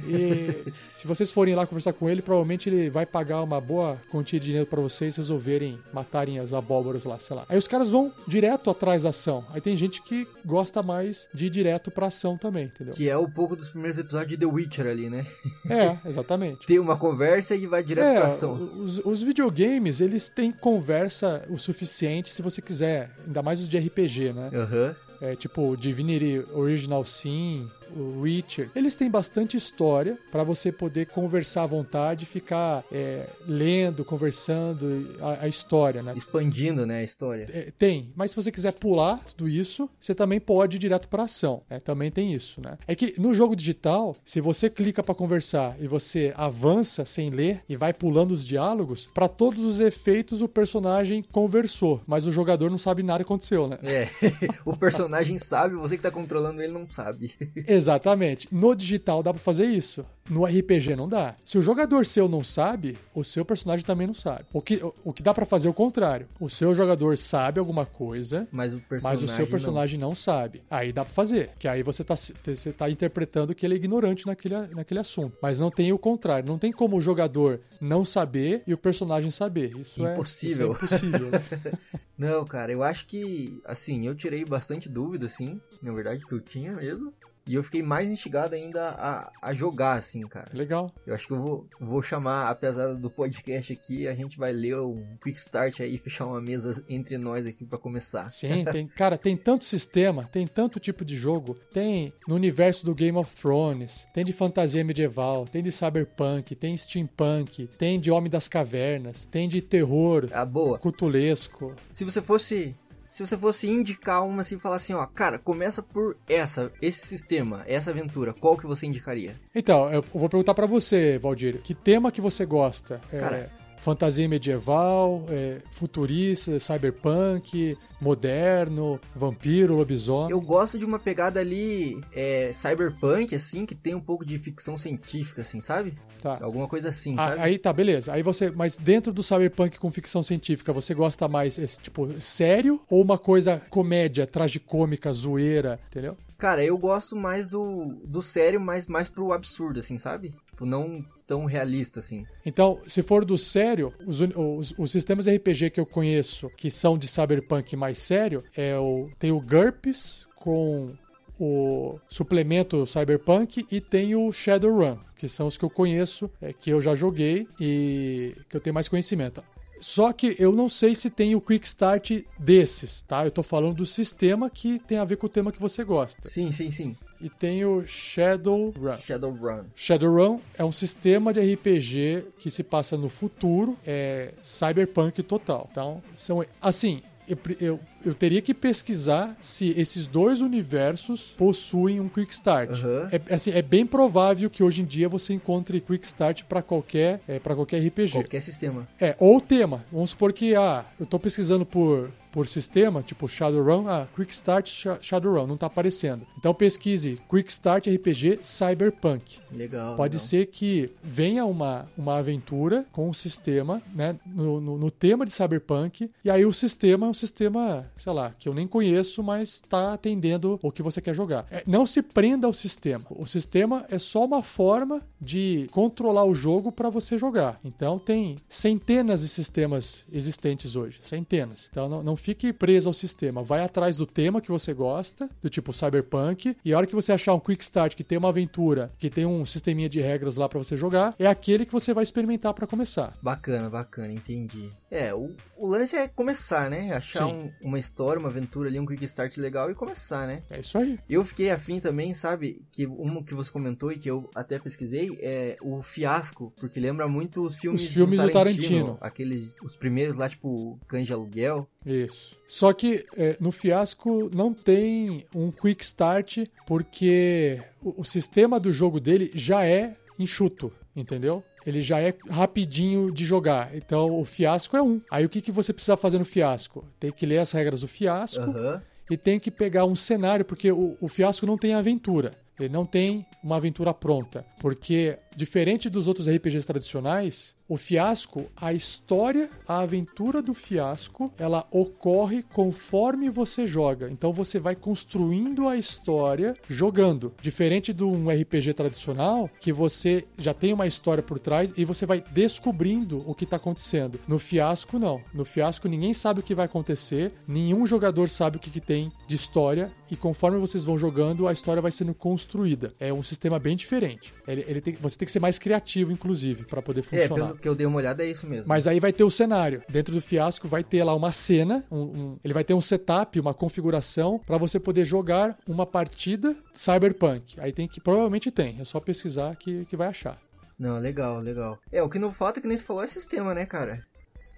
E 0.07 0.71
se 1.01 1.07
vocês 1.07 1.31
forem 1.31 1.55
lá 1.55 1.67
conversar 1.67 1.93
com 1.95 2.09
ele, 2.11 2.21
provavelmente 2.23 2.69
ele 2.69 2.91
vai 2.91 3.07
pagar 3.07 3.43
uma 3.43 3.61
boa 3.61 3.97
quantia 4.11 4.39
de 4.39 4.47
dinheiro 4.47 4.67
pra 4.67 4.81
vocês 4.81 5.17
resolverem 5.17 5.79
matarem 5.93 6.39
as 6.39 6.53
abóboras 6.53 7.05
lá, 7.05 7.19
sei 7.19 7.37
lá. 7.37 7.47
Aí 7.49 7.57
os 7.57 7.67
caras 7.67 7.89
vão 7.89 8.13
direto 8.29 8.69
atrás 8.71 9.03
da 9.03 9.09
ação. 9.09 9.45
Aí 9.51 9.61
tem 9.61 9.77
gente 9.77 10.03
que 10.03 10.27
gosta 10.45 10.83
mais 10.83 11.27
de 11.33 11.47
ir 11.47 11.51
direto 11.51 11.91
pra 11.91 12.07
ação 12.09 12.37
também, 12.37 12.65
entendeu? 12.67 12.93
Que 12.95 13.09
é 13.09 13.17
o 13.17 13.29
pouco 13.29 13.57
dos 13.57 13.71
primeiros 13.71 13.99
episódios 13.99 14.29
de 14.31 14.37
The 14.37 14.47
Witcher 14.47 14.87
ali, 14.87 15.09
né? 15.09 15.25
É, 15.69 15.97
exatamente. 16.09 16.67
Tem 16.69 16.79
uma 16.79 16.97
conversa 16.97 17.55
e 17.55 17.67
vai 17.67 17.83
direto 17.83 18.13
pra 18.13 18.27
ação. 18.27 18.57
É, 18.57 18.81
os, 18.83 18.99
os 19.05 19.23
videogames, 19.23 20.01
eles 20.01 20.29
têm 20.29 20.51
conversa 20.53 21.47
o 21.49 21.57
suficiente 21.57 22.11
se 22.29 22.43
você 22.43 22.61
quiser, 22.61 23.11
ainda 23.27 23.43
mais 23.43 23.61
os 23.61 23.69
de 23.69 23.79
RPG, 23.79 24.33
né? 24.35 24.51
Aham. 24.53 24.95
É, 25.21 25.37
tipo 25.37 25.77
Divinity 25.77 26.45
Original 26.53 27.05
Sin, 27.05 27.71
o 27.97 28.21
Witcher. 28.21 28.71
Eles 28.75 28.95
têm 28.95 29.11
bastante 29.11 29.57
história 29.57 30.19
pra 30.31 30.45
você 30.45 30.71
poder 30.73 31.07
conversar 31.07 31.65
à 31.65 31.67
vontade, 31.67 32.27
ficar 32.27 32.85
é, 32.93 33.27
lendo, 33.47 34.05
conversando 34.05 35.17
a, 35.21 35.45
a 35.45 35.49
história, 35.49 36.03
né? 36.03 36.15
Expandindo, 36.17 36.87
né, 36.87 37.01
a 37.01 37.03
história. 37.05 37.49
É, 37.53 37.73
tem, 37.79 38.13
mas 38.15 38.31
se 38.31 38.37
você 38.37 38.51
quiser 38.51 38.73
pular 38.73 39.23
tudo 39.25 39.49
isso, 39.49 39.89
você 40.01 40.15
também 40.15 40.41
pode 40.41 40.77
ir 40.77 40.81
direto 40.81 41.09
pra 41.09 41.25
ação. 41.25 41.63
né? 41.69 41.81
Também 41.81 42.11
tem 42.11 42.33
isso, 42.33 42.61
né? 42.61 42.77
É 42.87 42.95
que 42.95 43.15
no 43.19 43.35
jogo 43.35 43.55
digital, 43.57 44.17
se 44.25 44.41
você 44.41 44.69
clica 44.71 45.03
pra 45.03 45.15
conversar 45.15 45.77
e 45.81 45.87
você 45.87 46.33
avança 46.37 47.05
sem 47.05 47.31
ler 47.31 47.63
e 47.69 47.77
vai 47.77 47.93
pulando 47.93 48.33
os 48.33 48.45
diálogos, 48.45 49.07
pra 49.13 49.29
todos 49.29 49.65
os 49.65 49.81
efeitos 49.81 50.41
o 50.41 50.49
personagem 50.49 51.23
conversou, 51.33 52.01
mas 52.07 52.27
o 52.27 52.33
jogador 52.33 52.71
não 52.71 52.79
sabe 52.79 53.03
nada 53.03 53.19
que 53.19 53.29
aconteceu, 53.29 53.67
né? 53.69 53.79
É, 53.83 54.09
o 54.65 54.77
personagem 54.77 55.39
sabe, 55.39 55.75
você 55.75 55.97
que 55.97 56.03
tá 56.03 56.11
controlando 56.11 56.63
ele 56.63 56.73
não 56.73 56.87
sabe. 56.87 57.33
Exatamente. 57.81 58.47
No 58.55 58.75
digital 58.75 59.23
dá 59.23 59.33
pra 59.33 59.43
fazer 59.43 59.67
isso. 59.67 60.05
No 60.29 60.45
RPG 60.45 60.95
não 60.95 61.09
dá. 61.09 61.35
Se 61.45 61.59
o 61.59 61.63
jogador 61.63 62.07
seu 62.07 62.29
não 62.29 62.45
sabe, 62.45 62.97
o 63.13 63.25
seu 63.25 63.45
personagem 63.45 63.85
também 63.85 64.07
não 64.07 64.15
sabe. 64.15 64.45
O 64.53 64.63
que, 64.63 64.77
o, 64.77 64.95
o 65.07 65.13
que 65.13 65.25
dá 65.25 65.35
pra 65.35 65.45
fazer 65.45 65.67
é 65.67 65.71
o 65.71 65.75
contrário. 65.75 66.29
O 66.39 66.49
seu 66.49 66.73
jogador 66.73 67.19
sabe 67.19 67.59
alguma 67.59 67.85
coisa, 67.85 68.47
Mas 68.53 68.73
o 68.75 68.81
mas 69.03 69.23
o 69.23 69.27
seu 69.27 69.47
personagem 69.47 69.99
não. 69.99 70.15
sabe. 70.15 70.63
Aí 70.71 70.93
dá 70.93 71.05
pra 71.05 71.13
fazer. 71.13 71.51
Que 71.59 71.67
aí 71.67 71.83
você 71.83 72.05
tá, 72.05 72.15
você 72.17 72.73
tá 72.73 72.89
interpretando 72.89 73.55
que 73.57 73.67
ele 73.67 73.75
é 73.75 73.77
ignorante 73.77 74.25
naquele, 74.25 74.55
naquele 74.69 75.01
assunto. 75.01 75.37
Mas 75.43 75.59
não 75.59 75.69
tem 75.71 75.93
o 75.93 75.99
contrário. 75.99 76.47
Não 76.49 76.59
tem 76.59 76.71
como 76.71 76.97
o 76.97 77.01
jogador 77.01 77.61
não 77.81 78.05
saber 78.05 78.63
e 78.69 78.75
o 78.75 78.79
personagem 78.79 79.31
saber. 79.33 79.77
Isso 79.77 80.07
é- 80.07 80.13
Impossível. 80.13 80.69
é 80.69 80.73
impossível. 80.75 81.31
né? 81.31 81.41
Não, 82.21 82.45
cara, 82.45 82.71
eu 82.71 82.83
acho 82.83 83.07
que, 83.07 83.63
assim, 83.65 84.07
eu 84.07 84.15
tirei 84.15 84.45
bastante 84.45 84.91
dúvida, 84.91 85.25
assim, 85.25 85.59
na 85.83 85.91
verdade, 85.91 86.27
que 86.27 86.33
eu 86.35 86.41
tinha 86.41 86.73
mesmo. 86.77 87.15
E 87.51 87.55
eu 87.57 87.65
fiquei 87.65 87.83
mais 87.83 88.09
instigado 88.09 88.55
ainda 88.55 88.91
a, 88.91 89.33
a 89.43 89.53
jogar, 89.53 89.95
assim, 89.95 90.21
cara. 90.29 90.49
Legal. 90.55 90.95
Eu 91.05 91.13
acho 91.13 91.27
que 91.27 91.33
eu 91.33 91.43
vou, 91.43 91.67
vou 91.81 92.01
chamar, 92.01 92.49
apesar 92.49 92.95
do 92.95 93.11
podcast 93.11 93.73
aqui, 93.73 94.07
a 94.07 94.15
gente 94.15 94.39
vai 94.39 94.53
ler 94.53 94.79
um 94.79 95.17
quick 95.21 95.37
start 95.37 95.81
aí, 95.81 95.99
fechar 95.99 96.27
uma 96.27 96.41
mesa 96.41 96.85
entre 96.89 97.19
nós 97.19 97.45
aqui 97.45 97.65
pra 97.67 97.77
começar. 97.77 98.31
Sim, 98.31 98.65
tem, 98.71 98.87
cara, 98.87 99.19
tem 99.19 99.37
tanto 99.37 99.65
sistema, 99.65 100.29
tem 100.31 100.47
tanto 100.47 100.79
tipo 100.79 101.05
de 101.05 101.17
jogo. 101.17 101.55
Tem 101.73 102.13
no 102.29 102.37
universo 102.37 102.85
do 102.87 102.95
Game 102.95 103.19
of 103.19 103.35
Thrones, 103.35 104.07
tem 104.15 104.25
de 104.25 104.33
fantasia 104.33 104.85
medieval, 104.85 105.45
tem 105.45 105.61
de 105.61 105.73
cyberpunk, 105.73 106.55
tem 106.55 106.77
steampunk, 106.77 107.67
tem 107.77 107.99
de 107.99 108.13
Homem 108.13 108.31
das 108.31 108.47
Cavernas, 108.47 109.25
tem 109.25 109.49
de 109.49 109.61
terror 109.61 110.29
Ah, 110.31 110.45
boa. 110.45 110.79
cutulesco. 110.79 111.75
Se 111.91 112.05
você 112.05 112.23
fosse. 112.23 112.77
Se 113.11 113.27
você 113.27 113.37
fosse 113.37 113.69
indicar 113.69 114.25
uma 114.25 114.43
assim, 114.43 114.57
falar 114.57 114.77
assim, 114.77 114.93
ó, 114.93 115.05
cara, 115.05 115.37
começa 115.37 115.83
por 115.83 116.17
essa, 116.29 116.73
esse 116.81 117.09
sistema, 117.09 117.65
essa 117.67 117.91
aventura, 117.91 118.33
qual 118.33 118.57
que 118.57 118.69
você 118.69 118.87
indicaria? 118.87 119.35
Então, 119.53 119.91
eu 119.93 120.01
vou 120.15 120.29
perguntar 120.29 120.55
pra 120.55 120.65
você, 120.65 121.19
Valdir, 121.19 121.61
que 121.61 121.75
tema 121.75 122.13
que 122.13 122.21
você 122.21 122.47
gosta? 122.47 123.01
É, 123.13 123.19
Cara. 123.19 123.60
Fantasia 123.81 124.29
medieval, 124.29 125.25
é, 125.31 125.59
futurista, 125.73 126.59
cyberpunk, 126.61 127.77
moderno, 128.01 129.01
vampiro, 129.15 129.75
lobisomem. 129.77 130.31
Eu 130.31 130.41
gosto 130.41 130.79
de 130.79 130.85
uma 130.85 130.99
pegada 130.99 131.41
ali, 131.41 132.01
é, 132.13 132.53
cyberpunk, 132.53 133.35
assim, 133.35 133.67
que 133.67 133.75
tem 133.75 133.95
um 133.95 134.01
pouco 134.01 134.25
de 134.25 134.39
ficção 134.39 134.77
científica, 134.77 135.43
assim, 135.43 135.61
sabe? 135.61 135.95
Tá. 136.23 136.39
Alguma 136.43 136.69
coisa 136.69 136.91
assim, 136.91 137.15
Ah, 137.19 137.29
sabe? 137.31 137.41
aí 137.41 137.59
tá, 137.59 137.73
beleza. 137.73 138.13
Aí 138.13 138.23
você, 138.23 138.51
mas 138.51 138.77
dentro 138.77 139.13
do 139.13 139.23
cyberpunk 139.23 139.79
com 139.79 139.91
ficção 139.91 140.23
científica, 140.23 140.73
você 140.73 140.95
gosta 140.95 141.27
mais 141.29 141.59
esse 141.59 141.81
tipo 141.81 142.09
sério 142.21 142.81
ou 142.89 143.03
uma 143.03 143.19
coisa 143.19 143.61
comédia, 143.71 144.27
tragicômica, 144.27 145.13
zoeira, 145.13 145.79
entendeu? 145.91 146.17
Cara, 146.41 146.65
eu 146.65 146.79
gosto 146.79 147.15
mais 147.15 147.49
do, 147.49 148.01
do 148.03 148.23
sério, 148.23 148.59
mas 148.59 148.89
mais 148.89 149.11
pro 149.11 149.31
absurdo, 149.31 149.79
assim, 149.79 149.99
sabe? 149.99 150.31
Tipo, 150.47 150.65
não 150.65 151.05
tão 151.27 151.45
realista, 151.45 152.01
assim. 152.01 152.25
Então, 152.47 152.81
se 152.87 153.03
for 153.03 153.27
do 153.27 153.37
sério, 153.37 153.93
os, 154.07 154.21
os, 154.21 154.75
os 154.79 154.91
sistemas 154.91 155.29
RPG 155.29 155.71
que 155.71 155.79
eu 155.79 155.85
conheço 155.85 156.49
que 156.57 156.71
são 156.71 156.97
de 156.97 157.07
cyberpunk 157.07 157.77
mais 157.77 157.99
sério, 157.99 158.43
é 158.57 158.77
o 158.79 159.11
tem 159.19 159.31
o 159.31 159.41
GURPS 159.41 160.27
com 160.35 160.95
o 161.39 161.99
suplemento 162.09 162.87
Cyberpunk 162.87 163.67
e 163.71 163.81
tem 163.81 164.15
o 164.15 164.31
Shadowrun, 164.31 164.99
que 165.17 165.27
são 165.29 165.47
os 165.47 165.57
que 165.57 165.65
eu 165.65 165.71
conheço, 165.71 166.31
é, 166.41 166.53
que 166.53 166.71
eu 166.71 166.81
já 166.81 166.95
joguei 166.95 167.47
e 167.59 168.35
que 168.49 168.57
eu 168.57 168.61
tenho 168.61 168.75
mais 168.75 168.89
conhecimento. 168.89 169.43
Só 169.81 170.13
que 170.13 170.37
eu 170.39 170.53
não 170.53 170.69
sei 170.69 170.95
se 170.95 171.11
tem 171.11 171.35
o 171.35 171.41
Quick 171.41 171.67
Start 171.67 172.23
desses, 172.39 173.03
tá? 173.03 173.25
Eu 173.25 173.31
tô 173.31 173.43
falando 173.43 173.77
do 173.77 173.87
sistema 173.87 174.51
que 174.51 174.79
tem 174.79 174.99
a 174.99 175.05
ver 175.05 175.17
com 175.17 175.27
o 175.27 175.31
tema 175.31 175.51
que 175.51 175.61
você 175.61 175.83
gosta. 175.83 176.29
Sim, 176.29 176.53
sim, 176.53 176.71
sim. 176.71 176.97
E 177.21 177.29
tem 177.29 177.65
o 177.65 177.87
Shadowrun. 177.87 178.97
Shadowrun. 178.99 179.65
Shadowrun 179.75 180.41
é 180.57 180.65
um 180.65 180.73
sistema 180.73 181.33
de 181.33 181.41
RPG 181.55 182.25
que 182.39 182.51
se 182.51 182.63
passa 182.63 182.97
no 182.97 183.09
futuro, 183.11 183.77
é 183.87 184.33
cyberpunk 184.41 185.23
total. 185.23 185.69
Então, 185.71 186.03
são 186.15 186.45
assim, 186.61 187.03
eu, 187.31 187.39
eu, 187.61 187.81
eu, 188.05 188.15
teria 188.15 188.43
que 188.43 188.53
pesquisar 188.53 189.37
se 189.41 189.71
esses 189.79 190.07
dois 190.07 190.41
universos 190.41 191.35
possuem 191.37 192.01
um 192.01 192.09
Quick 192.09 192.33
Start. 192.35 192.71
Uhum. 192.71 193.09
É, 193.13 193.35
assim, 193.35 193.53
é 193.53 193.63
bem 193.63 193.87
provável 193.87 194.51
que 194.51 194.63
hoje 194.63 194.83
em 194.83 194.85
dia 194.85 195.09
você 195.09 195.33
encontre 195.33 195.81
Quick 195.81 196.07
Start 196.07 196.43
para 196.45 196.61
qualquer, 196.63 197.21
é, 197.29 197.39
pra 197.39 197.55
qualquer 197.55 197.79
RPG. 197.87 198.13
Qualquer 198.13 198.43
sistema. 198.43 198.89
É, 199.01 199.15
ou 199.19 199.41
tema. 199.41 199.85
Vamos 199.93 200.11
supor 200.11 200.33
que 200.33 200.57
ah, 200.57 200.85
eu 200.99 201.05
estou 201.05 201.21
pesquisando 201.21 201.65
por 201.65 202.11
por 202.33 202.47
sistema, 202.47 203.03
tipo 203.03 203.29
Shadowrun, 203.29 203.89
ah, 203.89 204.07
Quick 204.15 204.33
Start 204.33 204.69
Shadowrun, 205.01 205.47
não 205.47 205.55
está 205.55 205.67
aparecendo. 205.67 206.27
Então 206.39 206.55
pesquise 206.55 207.21
Quick 207.29 207.51
Start 207.51 207.87
RPG 207.87 208.41
Cyberpunk. 208.43 209.39
Legal. 209.53 209.97
Pode 209.97 210.17
legal. 210.17 210.29
ser 210.29 210.47
que 210.47 210.91
venha 211.03 211.45
uma, 211.45 211.89
uma 211.97 212.19
aventura 212.19 212.87
com 212.93 213.07
o 213.07 213.11
um 213.11 213.13
sistema, 213.13 213.83
né, 213.95 214.17
no, 214.27 214.61
no, 214.61 214.79
no, 214.79 214.91
tema 214.91 215.25
de 215.25 215.33
Cyberpunk, 215.33 216.11
e 216.25 216.31
aí 216.31 216.45
o 216.45 216.53
sistema 216.53 217.07
é 217.07 217.11
um 217.11 217.15
sistema, 217.15 217.91
sei 217.97 218.13
lá, 218.13 218.35
que 218.39 218.49
eu 218.49 218.55
nem 218.55 218.67
conheço, 218.67 219.23
mas 219.23 219.55
está 219.55 219.95
atendendo 219.95 220.59
o 220.63 220.71
que 220.71 220.83
você 220.83 221.01
quer 221.01 221.15
jogar. 221.15 221.47
É, 221.51 221.63
não 221.67 221.87
se 221.87 222.03
prenda 222.03 222.47
ao 222.47 222.53
sistema. 222.53 223.05
O 223.11 223.27
sistema 223.27 223.85
é 223.91 223.99
só 223.99 224.25
uma 224.25 224.43
forma 224.43 225.03
de 225.21 225.67
controlar 225.73 226.25
o 226.25 226.35
jogo 226.35 226.71
para 226.71 226.91
você 226.91 227.17
jogar. 227.17 227.59
Então 227.65 227.99
tem 227.99 228.37
centenas 228.49 229.23
de 229.23 229.29
sistemas 229.29 230.07
existentes 230.13 230.77
hoje, 230.77 230.99
centenas. 231.01 231.69
Então 231.71 231.89
não, 231.89 232.03
não 232.03 232.17
fique 232.21 232.53
preso 232.53 232.89
ao 232.89 232.95
sistema. 232.95 233.43
Vai 233.43 233.65
atrás 233.65 233.97
do 233.97 234.07
tema 234.07 234.41
que 234.41 234.51
você 234.51 234.73
gosta, 234.73 235.29
do 235.41 235.51
tipo 235.51 235.73
cyberpunk, 235.73 236.57
e 236.65 236.73
a 236.73 236.77
hora 236.77 236.87
que 236.87 236.95
você 236.95 237.13
achar 237.13 237.35
um 237.35 237.41
quick 237.41 237.65
start 237.65 237.95
que 237.95 238.05
tem 238.05 238.19
uma 238.19 238.29
aventura, 238.29 238.91
que 238.99 239.11
tem 239.11 239.27
um 239.27 239.45
sisteminha 239.45 239.89
de 239.89 240.01
regras 240.01 240.37
lá 240.37 240.49
para 240.49 240.59
você 240.59 240.77
jogar, 240.77 241.15
é 241.19 241.27
aquele 241.27 241.67
que 241.67 241.73
você 241.73 241.93
vai 241.93 242.05
experimentar 242.05 242.55
para 242.55 242.67
começar. 242.67 243.13
Bacana, 243.23 243.71
bacana, 243.71 244.13
entendi. 244.13 244.71
É, 244.91 245.15
o, 245.15 245.35
o 245.57 245.67
lance 245.67 245.97
é 245.97 246.09
começar, 246.09 246.69
né? 246.69 246.93
Achar 246.93 247.27
um, 247.27 247.51
uma 247.63 247.79
história, 247.79 248.21
uma 248.21 248.29
aventura 248.29 248.69
ali, 248.69 248.79
um 248.79 248.87
quick 248.87 249.05
start 249.05 249.37
legal 249.37 249.71
e 249.71 249.75
começar, 249.75 250.27
né? 250.27 250.43
É 250.51 250.61
isso 250.61 250.77
aí. 250.77 250.99
Eu 251.09 251.25
fiquei 251.25 251.51
afim 251.51 251.81
também, 251.81 252.13
sabe, 252.13 252.63
que 252.73 252.87
um 252.87 253.23
que 253.23 253.35
você 253.35 253.51
comentou 253.51 253.91
e 253.93 253.99
que 253.99 254.11
eu 254.11 254.29
até 254.35 254.59
pesquisei 254.59 255.17
é 255.21 255.57
o 255.63 255.83
Fiasco, 255.83 256.53
porque 256.59 256.81
lembra 256.81 257.09
muito 257.09 257.43
os 257.43 257.57
filmes, 257.57 257.83
os 257.83 257.95
filmes 257.95 258.21
do 258.21 258.31
Tarantino. 258.31 258.63
Do 258.63 258.69
Tarantino. 258.69 258.99
Aqueles, 259.01 259.57
os 259.63 259.77
primeiros 259.77 260.17
lá, 260.17 260.29
tipo, 260.29 260.79
Cães 260.87 261.11
Aluguel. 261.11 261.69
Isso. 261.85 262.37
Só 262.47 262.73
que 262.73 263.07
é, 263.17 263.37
no 263.41 263.51
fiasco 263.51 264.31
não 264.35 264.53
tem 264.53 265.27
um 265.35 265.51
quick 265.51 265.83
start 265.83 266.39
porque 266.67 267.63
o, 267.83 268.03
o, 268.03 268.05
sistema 268.05 268.61
do 268.61 268.73
jogo 268.73 269.01
dele 269.01 269.31
já 269.35 269.65
é 269.65 269.97
enxuto, 270.19 270.73
entendeu? 270.95 271.43
Ele 271.65 271.81
já 271.81 272.01
é 272.01 272.15
rapidinho 272.29 273.11
de 273.11 273.25
jogar. 273.25 273.75
Então 273.75 274.19
o 274.19 274.25
fiasco 274.25 274.77
é 274.77 274.83
um. 274.83 275.01
Aí 275.11 275.25
o 275.25 275.29
que, 275.29 275.41
que 275.41 275.53
você 275.53 275.73
precisa 275.73 275.97
fazer 275.97 276.19
no 276.19 276.25
fiasco? 276.25 276.85
Tem 276.99 277.11
que 277.11 277.25
ler 277.25 277.39
as 277.39 277.53
regras 277.53 277.81
do 277.81 277.89
fiasco 277.89 278.41
uhum. 278.41 278.81
e 279.11 279.17
tem 279.17 279.41
que 279.41 279.51
pegar 279.51 279.87
um 279.87 279.97
cenário, 279.97 280.45
porque 280.45 280.71
o, 280.71 280.97
o 281.01 281.09
fiasco 281.09 281.47
não 281.47 281.57
tem 281.57 281.75
aventura. 281.75 282.33
Ele 282.59 282.73
não 282.73 282.85
tem 282.85 283.27
uma 283.43 283.57
aventura 283.57 283.95
pronta. 283.95 284.45
Porque, 284.61 285.19
diferente 285.35 285.89
dos 285.89 286.09
outros 286.09 286.29
RPGs 286.29 286.67
tradicionais, 286.67 287.55
o 287.71 287.77
fiasco, 287.77 288.51
a 288.57 288.73
história, 288.73 289.49
a 289.67 289.79
aventura 289.79 290.43
do 290.43 290.53
fiasco, 290.53 291.33
ela 291.39 291.65
ocorre 291.71 292.43
conforme 292.43 293.31
você 293.31 293.65
joga. 293.65 294.11
Então 294.11 294.33
você 294.33 294.59
vai 294.59 294.75
construindo 294.75 295.69
a 295.69 295.77
história 295.77 296.57
jogando. 296.69 297.33
Diferente 297.41 297.93
de 297.93 298.03
um 298.03 298.29
RPG 298.29 298.75
tradicional, 298.75 299.49
que 299.61 299.73
você 299.73 300.25
já 300.37 300.53
tem 300.53 300.73
uma 300.73 300.89
história 300.89 301.23
por 301.23 301.39
trás 301.39 301.73
e 301.77 301.85
você 301.85 302.05
vai 302.05 302.21
descobrindo 302.33 303.23
o 303.25 303.37
que 303.37 303.45
está 303.45 303.55
acontecendo. 303.55 304.19
No 304.27 304.41
fiasco, 304.41 304.99
não. 304.99 305.23
No 305.33 305.45
fiasco, 305.45 305.87
ninguém 305.87 306.13
sabe 306.13 306.41
o 306.41 306.43
que 306.43 306.57
vai 306.57 306.65
acontecer, 306.65 307.33
nenhum 307.47 307.87
jogador 307.87 308.29
sabe 308.29 308.57
o 308.57 308.61
que, 308.61 308.71
que 308.71 308.81
tem 308.81 309.13
de 309.29 309.37
história, 309.37 309.93
e 310.11 310.17
conforme 310.17 310.59
vocês 310.59 310.83
vão 310.83 310.99
jogando, 310.99 311.47
a 311.47 311.53
história 311.53 311.81
vai 311.81 311.93
sendo 311.93 312.15
construída. 312.15 312.93
É 312.99 313.13
um 313.13 313.23
sistema 313.23 313.61
bem 313.61 313.77
diferente. 313.77 314.35
Ele, 314.49 314.65
ele 314.67 314.81
tem, 314.81 314.95
você 314.95 315.17
tem 315.21 315.27
que 315.27 315.33
ser 315.33 315.41
mais 315.41 315.59
criativo, 315.59 316.11
inclusive, 316.11 316.65
para 316.65 316.81
poder 316.81 317.03
funcionar. 317.03 317.51
É, 317.51 317.59
que 317.59 317.69
eu 317.69 317.75
dei 317.75 317.87
uma 317.87 317.99
olhada, 317.99 318.25
é 318.25 318.31
isso 318.31 318.47
mesmo. 318.47 318.67
Mas 318.67 318.87
aí 318.87 318.99
vai 318.99 319.13
ter 319.13 319.23
o 319.23 319.31
cenário. 319.31 319.83
Dentro 319.89 320.15
do 320.15 320.21
fiasco 320.21 320.67
vai 320.67 320.83
ter 320.83 321.05
lá 321.05 321.15
uma 321.15 321.31
cena, 321.31 321.85
um, 321.91 322.01
um, 322.01 322.39
ele 322.43 322.55
vai 322.55 322.65
ter 322.65 322.73
um 322.73 322.81
setup, 322.81 323.39
uma 323.39 323.53
configuração 323.53 324.39
para 324.39 324.57
você 324.57 324.81
poder 324.81 325.05
jogar 325.05 325.59
uma 325.69 325.85
partida 325.85 326.57
Cyberpunk. 326.73 327.57
Aí 327.61 327.71
tem 327.71 327.87
que, 327.87 328.01
provavelmente 328.01 328.51
tem, 328.51 328.81
é 328.81 328.85
só 328.85 328.99
pesquisar 328.99 329.55
que, 329.57 329.85
que 329.85 329.97
vai 329.97 330.09
achar. 330.09 330.39
Não, 330.79 330.97
legal, 330.97 331.39
legal. 331.39 331.79
É, 331.93 332.03
o 332.03 332.09
que 332.09 332.19
não 332.19 332.33
falta, 332.33 332.61
que 332.61 332.67
nem 332.67 332.79
você 332.79 332.85
falou, 332.85 333.03
é 333.03 333.07
sistema, 333.07 333.53
né, 333.55 333.67
cara? 333.67 334.03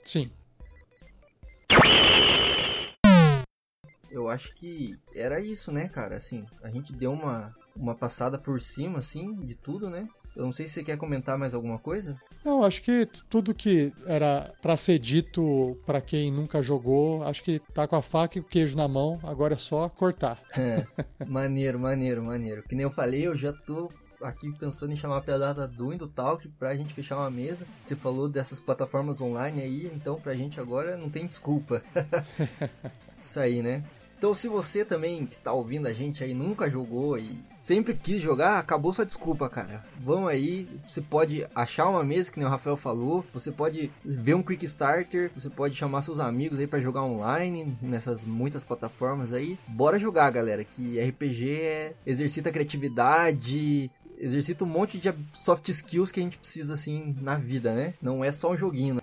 Sim. 0.05 0.31
Eu 4.09 4.29
acho 4.29 4.55
que 4.55 4.97
era 5.13 5.41
isso, 5.41 5.73
né, 5.73 5.89
cara? 5.89 6.15
Assim, 6.15 6.47
a 6.63 6.71
gente 6.71 6.93
deu 6.93 7.11
uma, 7.13 7.53
uma 7.75 7.97
passada 7.97 8.39
por 8.39 8.61
cima, 8.61 9.01
assim, 9.01 9.35
de 9.35 9.57
tudo, 9.57 9.91
né? 9.91 10.07
Eu 10.35 10.45
não 10.45 10.53
sei 10.53 10.67
se 10.67 10.75
você 10.75 10.83
quer 10.83 10.97
comentar 10.97 11.37
mais 11.37 11.55
alguma 11.55 11.79
coisa. 11.79 12.19
Não, 12.45 12.65
acho 12.65 12.83
que 12.83 13.07
tudo 13.29 13.55
que 13.55 13.93
era 14.07 14.53
para 14.61 14.77
ser 14.77 14.99
dito 14.99 15.79
para 15.87 16.01
quem 16.01 16.31
nunca 16.31 16.63
jogou, 16.63 17.23
acho 17.25 17.43
que 17.43 17.61
tá 17.73 17.87
com 17.87 17.97
a 17.97 18.03
faca 18.03 18.39
e 18.39 18.41
o 18.41 18.45
queijo 18.45 18.77
na 18.77 18.89
mão, 18.89 19.21
agora 19.23 19.55
é 19.55 19.59
só 19.59 19.89
cortar. 19.89 20.41
É, 20.63 20.87
maneiro, 21.27 21.79
maneiro, 21.79 22.23
maneiro. 22.23 22.63
Que 22.63 22.75
nem 22.75 22.85
eu 22.85 22.91
falei, 22.91 23.27
eu 23.27 23.37
já 23.37 23.53
tô 23.53 23.91
aqui 24.23 24.51
pensando 24.53 24.93
em 24.93 24.97
chamar 24.97 25.19
a 25.19 25.23
pedada 25.23 25.67
do 25.67 25.93
Indo 25.93 26.07
Talk 26.07 26.49
pra 26.59 26.75
gente 26.75 26.95
fechar 26.95 27.17
uma 27.17 27.31
mesa. 27.31 27.67
Você 27.83 27.97
falou 27.97 28.29
dessas 28.29 28.61
plataformas 28.61 29.21
online 29.21 29.61
aí, 29.61 29.91
então 29.95 30.21
pra 30.21 30.35
gente 30.35 30.61
agora 30.61 30.97
não 30.97 31.11
tem 31.11 31.27
desculpa. 31.27 31.83
Isso 33.21 33.39
aí, 33.41 33.63
né? 33.63 33.85
Então, 34.17 34.33
se 34.33 34.47
você 34.47 34.85
também 34.85 35.27
que 35.27 35.37
tá 35.37 35.53
ouvindo 35.53 35.89
a 35.89 35.93
gente 35.93 36.23
aí 36.23 36.33
nunca 36.33 36.71
jogou 36.71 37.19
e 37.19 37.43
sempre 37.63 37.95
quis 37.95 38.21
jogar, 38.21 38.59
acabou 38.59 38.93
sua 38.93 39.07
desculpa, 39.07 39.49
cara. 39.49 39.85
Vamos 40.01 40.29
aí, 40.29 40.69
você 40.83 41.01
pode 41.01 41.47
achar 41.55 41.89
uma 41.89 42.03
mesa, 42.03 42.31
que 42.31 42.39
nem 42.39 42.47
o 42.47 42.51
Rafael 42.51 42.77
falou, 42.77 43.25
você 43.33 43.53
pode 43.53 43.89
ver 44.05 44.35
um 44.35 44.43
Quick 44.43 44.65
Starter, 44.65 45.31
você 45.33 45.49
pode 45.49 45.77
chamar 45.77 46.03
seus 46.03 46.19
amigos 46.19 46.59
aí 46.59 46.67
para 46.67 46.81
jogar 46.81 47.05
online 47.05 47.79
nessas 47.81 48.25
muitas 48.25 48.65
plataformas 48.65 49.33
aí. 49.33 49.57
Bora 49.69 49.97
jogar, 49.97 50.29
galera, 50.31 50.65
que 50.65 51.01
RPG 51.01 51.61
é 51.61 51.95
exercita 52.05 52.49
a 52.49 52.53
criatividade, 52.53 53.89
exercita 54.19 54.65
um 54.65 54.69
monte 54.69 54.99
de 54.99 55.13
soft 55.33 55.69
skills 55.69 56.11
que 56.11 56.19
a 56.19 56.23
gente 56.25 56.39
precisa 56.39 56.75
assim 56.75 57.17
na 57.21 57.37
vida, 57.37 57.75
né? 57.75 57.95
Não 58.03 58.25
é 58.25 58.33
só 58.33 58.51
um 58.51 58.57
joguinho. 58.57 59.02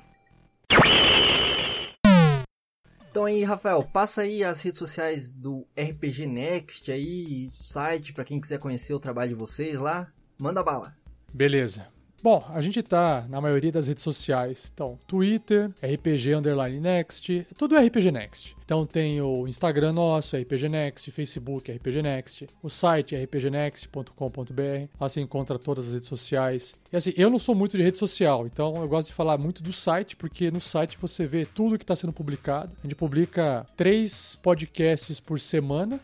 Então 3.20 3.26
aí, 3.26 3.44
Rafael, 3.44 3.84
passa 3.84 4.22
aí 4.22 4.46
as 4.46 4.62
redes 4.62 4.80
sociais 4.80 5.28
do 5.28 5.68
RPG 5.78 6.26
Next 6.26 6.90
aí, 6.90 7.50
site 7.54 8.14
para 8.14 8.24
quem 8.24 8.40
quiser 8.40 8.60
conhecer 8.60 8.94
o 8.94 9.00
trabalho 9.00 9.28
de 9.28 9.36
vocês 9.36 9.78
lá. 9.78 10.10
Manda 10.40 10.64
bala. 10.64 10.96
Beleza. 11.34 11.86
Bom, 12.22 12.44
a 12.50 12.62
gente 12.62 12.82
tá 12.84 13.26
na 13.30 13.40
maioria 13.40 13.72
das 13.72 13.88
redes 13.88 14.04
sociais. 14.04 14.70
Então, 14.74 15.00
Twitter, 15.08 15.72
RPG 15.82 16.36
Underline 16.36 16.80
Next, 16.80 17.48
tudo 17.58 17.78
RPG 17.78 18.12
Next. 18.12 18.60
Então 18.70 18.86
tem 18.86 19.20
o 19.20 19.48
Instagram 19.48 19.94
nosso, 19.94 20.38
RPG 20.38 20.70
Next, 20.70 21.10
Facebook, 21.10 21.72
RPG 21.72 22.04
Next, 22.04 22.46
o 22.62 22.70
site 22.70 23.16
rpgnext.com.br. 23.16 24.88
Lá 25.00 25.10
você 25.10 25.22
encontra 25.22 25.58
todas 25.58 25.88
as 25.88 25.94
redes 25.94 26.08
sociais. 26.08 26.76
E 26.94 26.96
assim, 26.96 27.12
eu 27.18 27.32
não 27.32 27.40
sou 27.40 27.56
muito 27.56 27.76
de 27.76 27.82
rede 27.82 27.98
social, 27.98 28.46
então 28.46 28.76
eu 28.76 28.88
gosto 28.88 29.08
de 29.08 29.14
falar 29.14 29.40
muito 29.40 29.64
do 29.64 29.74
site, 29.74 30.16
porque 30.16 30.52
no 30.52 30.62
site 30.62 31.00
você 31.02 31.26
vê 31.26 31.48
tudo 31.48 31.80
que 31.80 31.84
está 31.84 31.96
sendo 31.96 32.14
publicado. 32.14 32.72
A 32.78 32.82
gente 32.84 32.94
publica 32.94 33.66
três 33.76 34.36
podcasts 34.36 35.20
por 35.20 35.40
semana. 35.40 36.00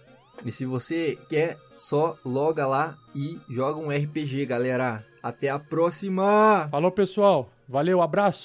E 0.44 0.52
se 0.52 0.64
você 0.64 1.18
quer, 1.28 1.58
só 1.72 2.16
loga 2.24 2.66
lá 2.66 2.96
e 3.14 3.40
joga 3.48 3.78
um 3.80 3.90
RPG, 3.90 4.46
galera. 4.46 5.04
Até 5.22 5.48
a 5.48 5.58
próxima! 5.58 6.68
Falou, 6.70 6.90
pessoal. 6.90 7.50
Valeu, 7.68 8.02
abraço! 8.02 8.42